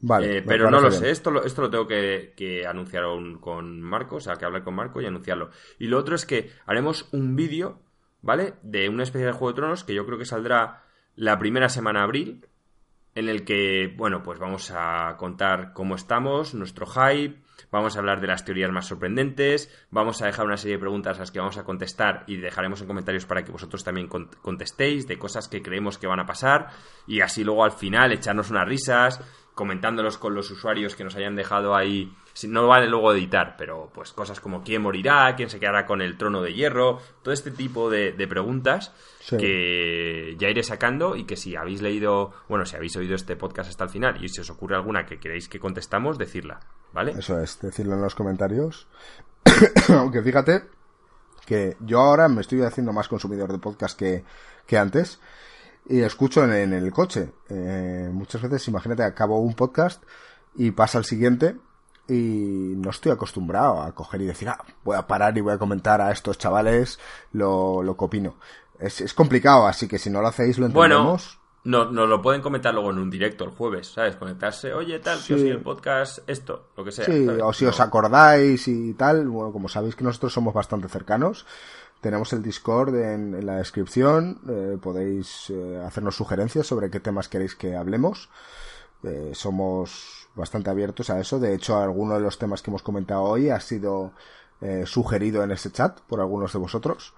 Vale, 0.00 0.38
eh, 0.38 0.42
pero 0.42 0.70
no 0.70 0.80
lo 0.80 0.90
sé, 0.90 1.10
esto 1.10 1.30
lo, 1.30 1.44
esto 1.44 1.62
lo 1.62 1.70
tengo 1.70 1.86
que, 1.86 2.32
que 2.34 2.66
anunciar 2.66 3.04
con 3.38 3.80
Marco, 3.80 4.16
o 4.16 4.20
sea, 4.20 4.34
que 4.34 4.44
hablar 4.46 4.64
con 4.64 4.74
Marco 4.74 5.00
y 5.00 5.06
anunciarlo. 5.06 5.50
Y 5.78 5.86
lo 5.86 5.98
otro 5.98 6.16
es 6.16 6.26
que 6.26 6.50
haremos 6.66 7.08
un 7.12 7.36
vídeo 7.36 7.80
¿vale? 8.22 8.54
De 8.62 8.88
una 8.88 9.02
especie 9.02 9.26
de 9.26 9.32
Juego 9.32 9.48
de 9.48 9.56
Tronos 9.56 9.84
que 9.84 9.94
yo 9.94 10.06
creo 10.06 10.18
que 10.18 10.24
saldrá 10.24 10.84
la 11.16 11.38
primera 11.38 11.68
semana 11.68 12.00
de 12.00 12.04
abril, 12.04 12.46
en 13.14 13.28
el 13.28 13.44
que, 13.44 13.92
bueno, 13.96 14.22
pues 14.22 14.38
vamos 14.38 14.70
a 14.74 15.16
contar 15.16 15.72
cómo 15.72 15.96
estamos, 15.96 16.54
nuestro 16.54 16.86
hype, 16.86 17.42
vamos 17.70 17.96
a 17.96 17.98
hablar 17.98 18.20
de 18.20 18.28
las 18.28 18.44
teorías 18.44 18.70
más 18.70 18.86
sorprendentes, 18.86 19.68
vamos 19.90 20.22
a 20.22 20.26
dejar 20.26 20.46
una 20.46 20.56
serie 20.56 20.76
de 20.76 20.80
preguntas 20.80 21.16
a 21.16 21.20
las 21.20 21.30
que 21.30 21.40
vamos 21.40 21.58
a 21.58 21.64
contestar 21.64 22.24
y 22.26 22.36
dejaremos 22.36 22.80
en 22.80 22.86
comentarios 22.86 23.26
para 23.26 23.44
que 23.44 23.52
vosotros 23.52 23.82
también 23.82 24.08
contestéis 24.08 25.08
de 25.08 25.18
cosas 25.18 25.48
que 25.48 25.62
creemos 25.62 25.98
que 25.98 26.06
van 26.06 26.20
a 26.20 26.26
pasar 26.26 26.68
y 27.06 27.20
así 27.20 27.42
luego 27.42 27.64
al 27.64 27.72
final 27.72 28.12
echarnos 28.12 28.50
unas 28.50 28.68
risas, 28.68 29.20
comentándolos 29.54 30.18
con 30.18 30.34
los 30.34 30.50
usuarios 30.50 30.96
que 30.96 31.04
nos 31.04 31.16
hayan 31.16 31.36
dejado 31.36 31.74
ahí 31.74 32.12
no 32.48 32.66
vale 32.66 32.88
luego 32.88 33.12
editar, 33.12 33.56
pero 33.58 33.90
pues 33.92 34.12
cosas 34.12 34.40
como 34.40 34.62
quién 34.62 34.82
morirá, 34.82 35.34
quién 35.36 35.50
se 35.50 35.60
quedará 35.60 35.86
con 35.86 36.00
el 36.00 36.16
trono 36.16 36.42
de 36.42 36.54
hierro, 36.54 37.00
todo 37.22 37.34
este 37.34 37.50
tipo 37.50 37.90
de, 37.90 38.12
preguntas 38.28 38.92
que 39.28 40.36
ya 40.38 40.48
iré 40.48 40.62
sacando 40.62 41.16
y 41.16 41.24
que 41.24 41.36
si 41.36 41.56
habéis 41.56 41.82
leído, 41.82 42.32
bueno, 42.48 42.64
si 42.64 42.76
habéis 42.76 42.96
oído 42.96 43.14
este 43.14 43.36
podcast 43.36 43.70
hasta 43.70 43.84
el 43.84 43.90
final 43.90 44.24
y 44.24 44.28
si 44.28 44.40
os 44.40 44.50
ocurre 44.50 44.76
alguna 44.76 45.06
que 45.06 45.18
queréis 45.18 45.48
que 45.48 45.60
contestamos, 45.60 46.18
decirla, 46.18 46.60
¿vale? 46.92 47.12
Eso 47.12 47.38
es, 47.40 47.60
decirlo 47.60 47.94
en 47.94 48.02
los 48.02 48.14
comentarios. 48.14 48.86
Aunque 49.88 50.22
fíjate 50.22 50.64
que 51.46 51.76
yo 51.80 52.00
ahora 52.00 52.28
me 52.28 52.40
estoy 52.40 52.62
haciendo 52.62 52.92
más 52.92 53.08
consumidor 53.08 53.52
de 53.52 53.58
podcast 53.58 53.98
que, 53.98 54.24
que 54.66 54.78
antes 54.78 55.20
y 55.90 56.02
escucho 56.02 56.44
en, 56.44 56.72
el 56.72 56.92
coche. 56.92 57.32
Eh, 57.48 58.08
muchas 58.12 58.40
veces, 58.42 58.68
imagínate, 58.68 59.02
acabo 59.02 59.40
un 59.40 59.54
podcast 59.54 60.02
y 60.54 60.70
pasa 60.70 60.98
el 60.98 61.04
siguiente 61.04 61.56
y 62.08 62.74
no 62.76 62.90
estoy 62.90 63.10
acostumbrado 63.10 63.82
a 63.82 63.92
coger 63.92 64.22
y 64.22 64.26
decir, 64.26 64.48
ah, 64.48 64.64
voy 64.84 64.96
a 64.96 65.06
parar 65.06 65.36
y 65.36 65.40
voy 65.40 65.52
a 65.52 65.58
comentar 65.58 66.00
a 66.00 66.12
estos 66.12 66.38
chavales 66.38 67.00
lo, 67.32 67.82
lo 67.82 67.96
que 67.96 68.04
opino. 68.04 68.36
Es, 68.78 69.00
es 69.00 69.12
complicado, 69.14 69.66
así 69.66 69.88
que 69.88 69.98
si 69.98 70.10
no 70.10 70.20
lo 70.22 70.28
hacéis, 70.28 70.58
lo 70.58 70.66
entendemos. 70.66 71.00
Bueno, 71.02 71.12
nos 71.64 71.92
no 71.92 72.06
lo 72.06 72.22
pueden 72.22 72.40
comentar 72.40 72.72
luego 72.72 72.90
en 72.90 72.98
un 72.98 73.10
directo 73.10 73.44
el 73.44 73.50
jueves, 73.50 73.88
¿sabes? 73.88 74.16
Conectarse, 74.16 74.72
oye, 74.72 74.98
tal, 75.00 75.18
sí. 75.18 75.38
si 75.38 75.48
el 75.48 75.60
podcast, 75.60 76.20
esto, 76.26 76.68
lo 76.76 76.84
que 76.84 76.92
sea. 76.92 77.04
Sí, 77.04 77.26
o 77.26 77.52
si 77.52 77.66
os 77.66 77.80
acordáis 77.80 78.66
y 78.68 78.94
tal, 78.94 79.28
bueno, 79.28 79.52
como 79.52 79.68
sabéis 79.68 79.94
que 79.94 80.04
nosotros 80.04 80.32
somos 80.32 80.54
bastante 80.54 80.88
cercanos, 80.88 81.46
tenemos 82.00 82.32
el 82.32 82.42
Discord 82.42 82.94
en, 82.94 83.44
la 83.44 83.56
descripción, 83.56 84.40
eh, 84.48 84.78
podéis 84.80 85.50
eh, 85.50 85.82
hacernos 85.84 86.16
sugerencias 86.16 86.66
sobre 86.66 86.90
qué 86.90 87.00
temas 87.00 87.28
queréis 87.28 87.54
que 87.54 87.76
hablemos. 87.76 88.28
Eh, 89.02 89.30
somos 89.34 90.28
bastante 90.34 90.70
abiertos 90.70 91.10
a 91.10 91.20
eso. 91.20 91.38
De 91.38 91.54
hecho, 91.54 91.76
alguno 91.76 92.14
de 92.14 92.20
los 92.20 92.38
temas 92.38 92.62
que 92.62 92.70
hemos 92.70 92.82
comentado 92.82 93.22
hoy 93.22 93.50
ha 93.50 93.60
sido 93.60 94.12
eh, 94.60 94.84
sugerido 94.86 95.42
en 95.42 95.52
ese 95.52 95.72
chat 95.72 96.00
por 96.00 96.20
algunos 96.20 96.52
de 96.52 96.58
vosotros. 96.58 97.14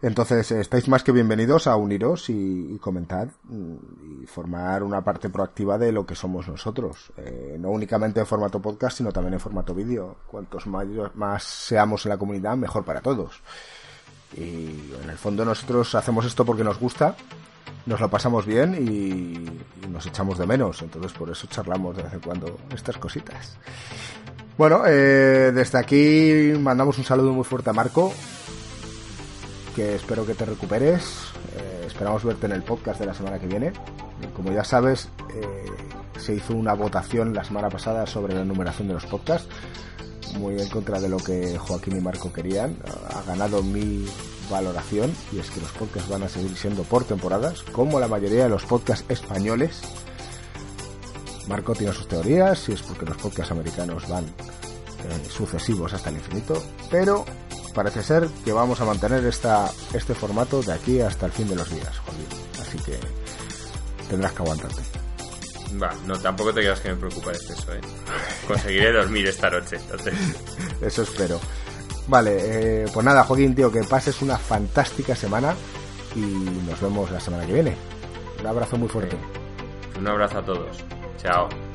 Entonces, 0.00 0.52
estáis 0.52 0.86
más 0.86 1.02
que 1.02 1.10
bienvenidos 1.10 1.66
a 1.66 1.74
uniros 1.74 2.30
y, 2.30 2.78
comentar. 2.80 3.30
formar 4.26 4.84
una 4.84 5.02
parte 5.02 5.28
proactiva 5.28 5.76
de 5.76 5.90
lo 5.90 6.06
que 6.06 6.14
somos 6.14 6.46
nosotros. 6.46 7.12
Eh, 7.16 7.56
no 7.58 7.70
únicamente 7.70 8.20
en 8.20 8.26
formato 8.26 8.60
podcast, 8.60 8.98
sino 8.98 9.10
también 9.10 9.34
en 9.34 9.40
formato 9.40 9.74
vídeo. 9.74 10.16
Cuantos 10.28 10.68
más, 10.68 10.86
más 11.14 11.42
seamos 11.42 12.06
en 12.06 12.10
la 12.10 12.16
comunidad, 12.16 12.56
mejor 12.56 12.84
para 12.84 13.00
todos. 13.00 13.42
Y 14.36 14.92
en 15.02 15.10
el 15.10 15.16
fondo 15.16 15.44
nosotros 15.44 15.94
hacemos 15.96 16.24
esto 16.26 16.44
porque 16.44 16.62
nos 16.62 16.78
gusta, 16.78 17.16
nos 17.86 18.00
lo 18.00 18.08
pasamos 18.08 18.46
bien 18.46 18.74
y, 18.74 19.88
nos 19.88 20.06
echamos 20.06 20.38
de 20.38 20.46
menos. 20.46 20.80
Entonces 20.82 21.12
por 21.12 21.28
eso 21.30 21.48
charlamos 21.48 21.96
de 21.96 22.04
vez 22.04 22.12
en 22.12 22.20
cuando 22.20 22.56
estas 22.72 22.98
cositas. 22.98 23.56
Bueno, 24.56 24.82
eh, 24.86 25.50
desde 25.52 25.78
aquí 25.78 26.52
mandamos 26.60 26.98
un 26.98 27.04
saludo 27.04 27.32
muy 27.32 27.44
fuerte 27.44 27.70
a 27.70 27.72
Marco, 27.72 28.12
que 29.78 29.94
espero 29.94 30.26
que 30.26 30.34
te 30.34 30.44
recuperes. 30.44 31.04
Eh, 31.54 31.84
esperamos 31.86 32.24
verte 32.24 32.46
en 32.46 32.52
el 32.52 32.64
podcast 32.64 32.98
de 32.98 33.06
la 33.06 33.14
semana 33.14 33.38
que 33.38 33.46
viene. 33.46 33.72
Como 34.34 34.50
ya 34.50 34.64
sabes, 34.64 35.08
eh, 35.32 35.66
se 36.18 36.34
hizo 36.34 36.54
una 36.54 36.74
votación 36.74 37.32
la 37.32 37.44
semana 37.44 37.68
pasada 37.68 38.04
sobre 38.04 38.34
la 38.34 38.44
numeración 38.44 38.88
de 38.88 38.94
los 38.94 39.06
podcasts, 39.06 39.48
muy 40.36 40.60
en 40.60 40.68
contra 40.68 41.00
de 41.00 41.08
lo 41.08 41.18
que 41.18 41.56
Joaquín 41.58 41.96
y 41.96 42.00
Marco 42.00 42.32
querían. 42.32 42.76
Ha 43.14 43.22
ganado 43.22 43.62
mi 43.62 44.04
valoración 44.50 45.14
y 45.30 45.38
es 45.38 45.48
que 45.48 45.60
los 45.60 45.70
podcasts 45.70 46.10
van 46.10 46.24
a 46.24 46.28
seguir 46.28 46.56
siendo 46.56 46.82
por 46.82 47.04
temporadas, 47.04 47.62
como 47.62 48.00
la 48.00 48.08
mayoría 48.08 48.42
de 48.42 48.48
los 48.48 48.64
podcasts 48.64 49.04
españoles. 49.08 49.80
Marco 51.46 51.72
tiene 51.76 51.92
sus 51.92 52.08
teorías, 52.08 52.58
si 52.58 52.72
es 52.72 52.82
porque 52.82 53.06
los 53.06 53.16
podcasts 53.16 53.52
americanos 53.52 54.08
van 54.08 54.24
eh, 54.24 55.28
sucesivos 55.30 55.92
hasta 55.92 56.10
el 56.10 56.16
infinito, 56.16 56.60
pero 56.90 57.24
parece 57.74 58.02
ser 58.02 58.28
que 58.44 58.52
vamos 58.52 58.80
a 58.80 58.84
mantener 58.84 59.24
esta, 59.24 59.70
este 59.92 60.14
formato 60.14 60.62
de 60.62 60.72
aquí 60.72 61.00
hasta 61.00 61.26
el 61.26 61.32
fin 61.32 61.48
de 61.48 61.56
los 61.56 61.70
días, 61.70 61.98
Joaquín. 61.98 62.26
Así 62.60 62.78
que 62.78 62.98
tendrás 64.08 64.32
que 64.32 64.42
aguantarte. 64.42 64.82
Va, 65.80 65.92
no, 66.06 66.18
tampoco 66.18 66.52
te 66.52 66.60
creas 66.60 66.80
que 66.80 66.90
me 66.90 66.96
preocupa 66.96 67.32
eso, 67.32 67.52
¿eh? 67.72 67.80
Conseguiré 68.46 68.92
dormir 68.92 69.26
esta 69.26 69.50
noche, 69.50 69.76
entonces. 69.76 70.14
Eso 70.80 71.02
espero. 71.02 71.38
Vale, 72.06 72.38
eh, 72.40 72.86
pues 72.92 73.04
nada, 73.04 73.22
Joaquín, 73.24 73.54
tío, 73.54 73.70
que 73.70 73.84
pases 73.84 74.22
una 74.22 74.38
fantástica 74.38 75.14
semana 75.14 75.54
y 76.16 76.20
nos 76.20 76.80
vemos 76.80 77.10
la 77.10 77.20
semana 77.20 77.46
que 77.46 77.52
viene. 77.52 77.76
Un 78.40 78.46
abrazo 78.46 78.78
muy 78.78 78.88
fuerte. 78.88 79.16
Un 79.98 80.08
abrazo 80.08 80.38
a 80.38 80.44
todos. 80.44 80.84
Chao. 81.18 81.67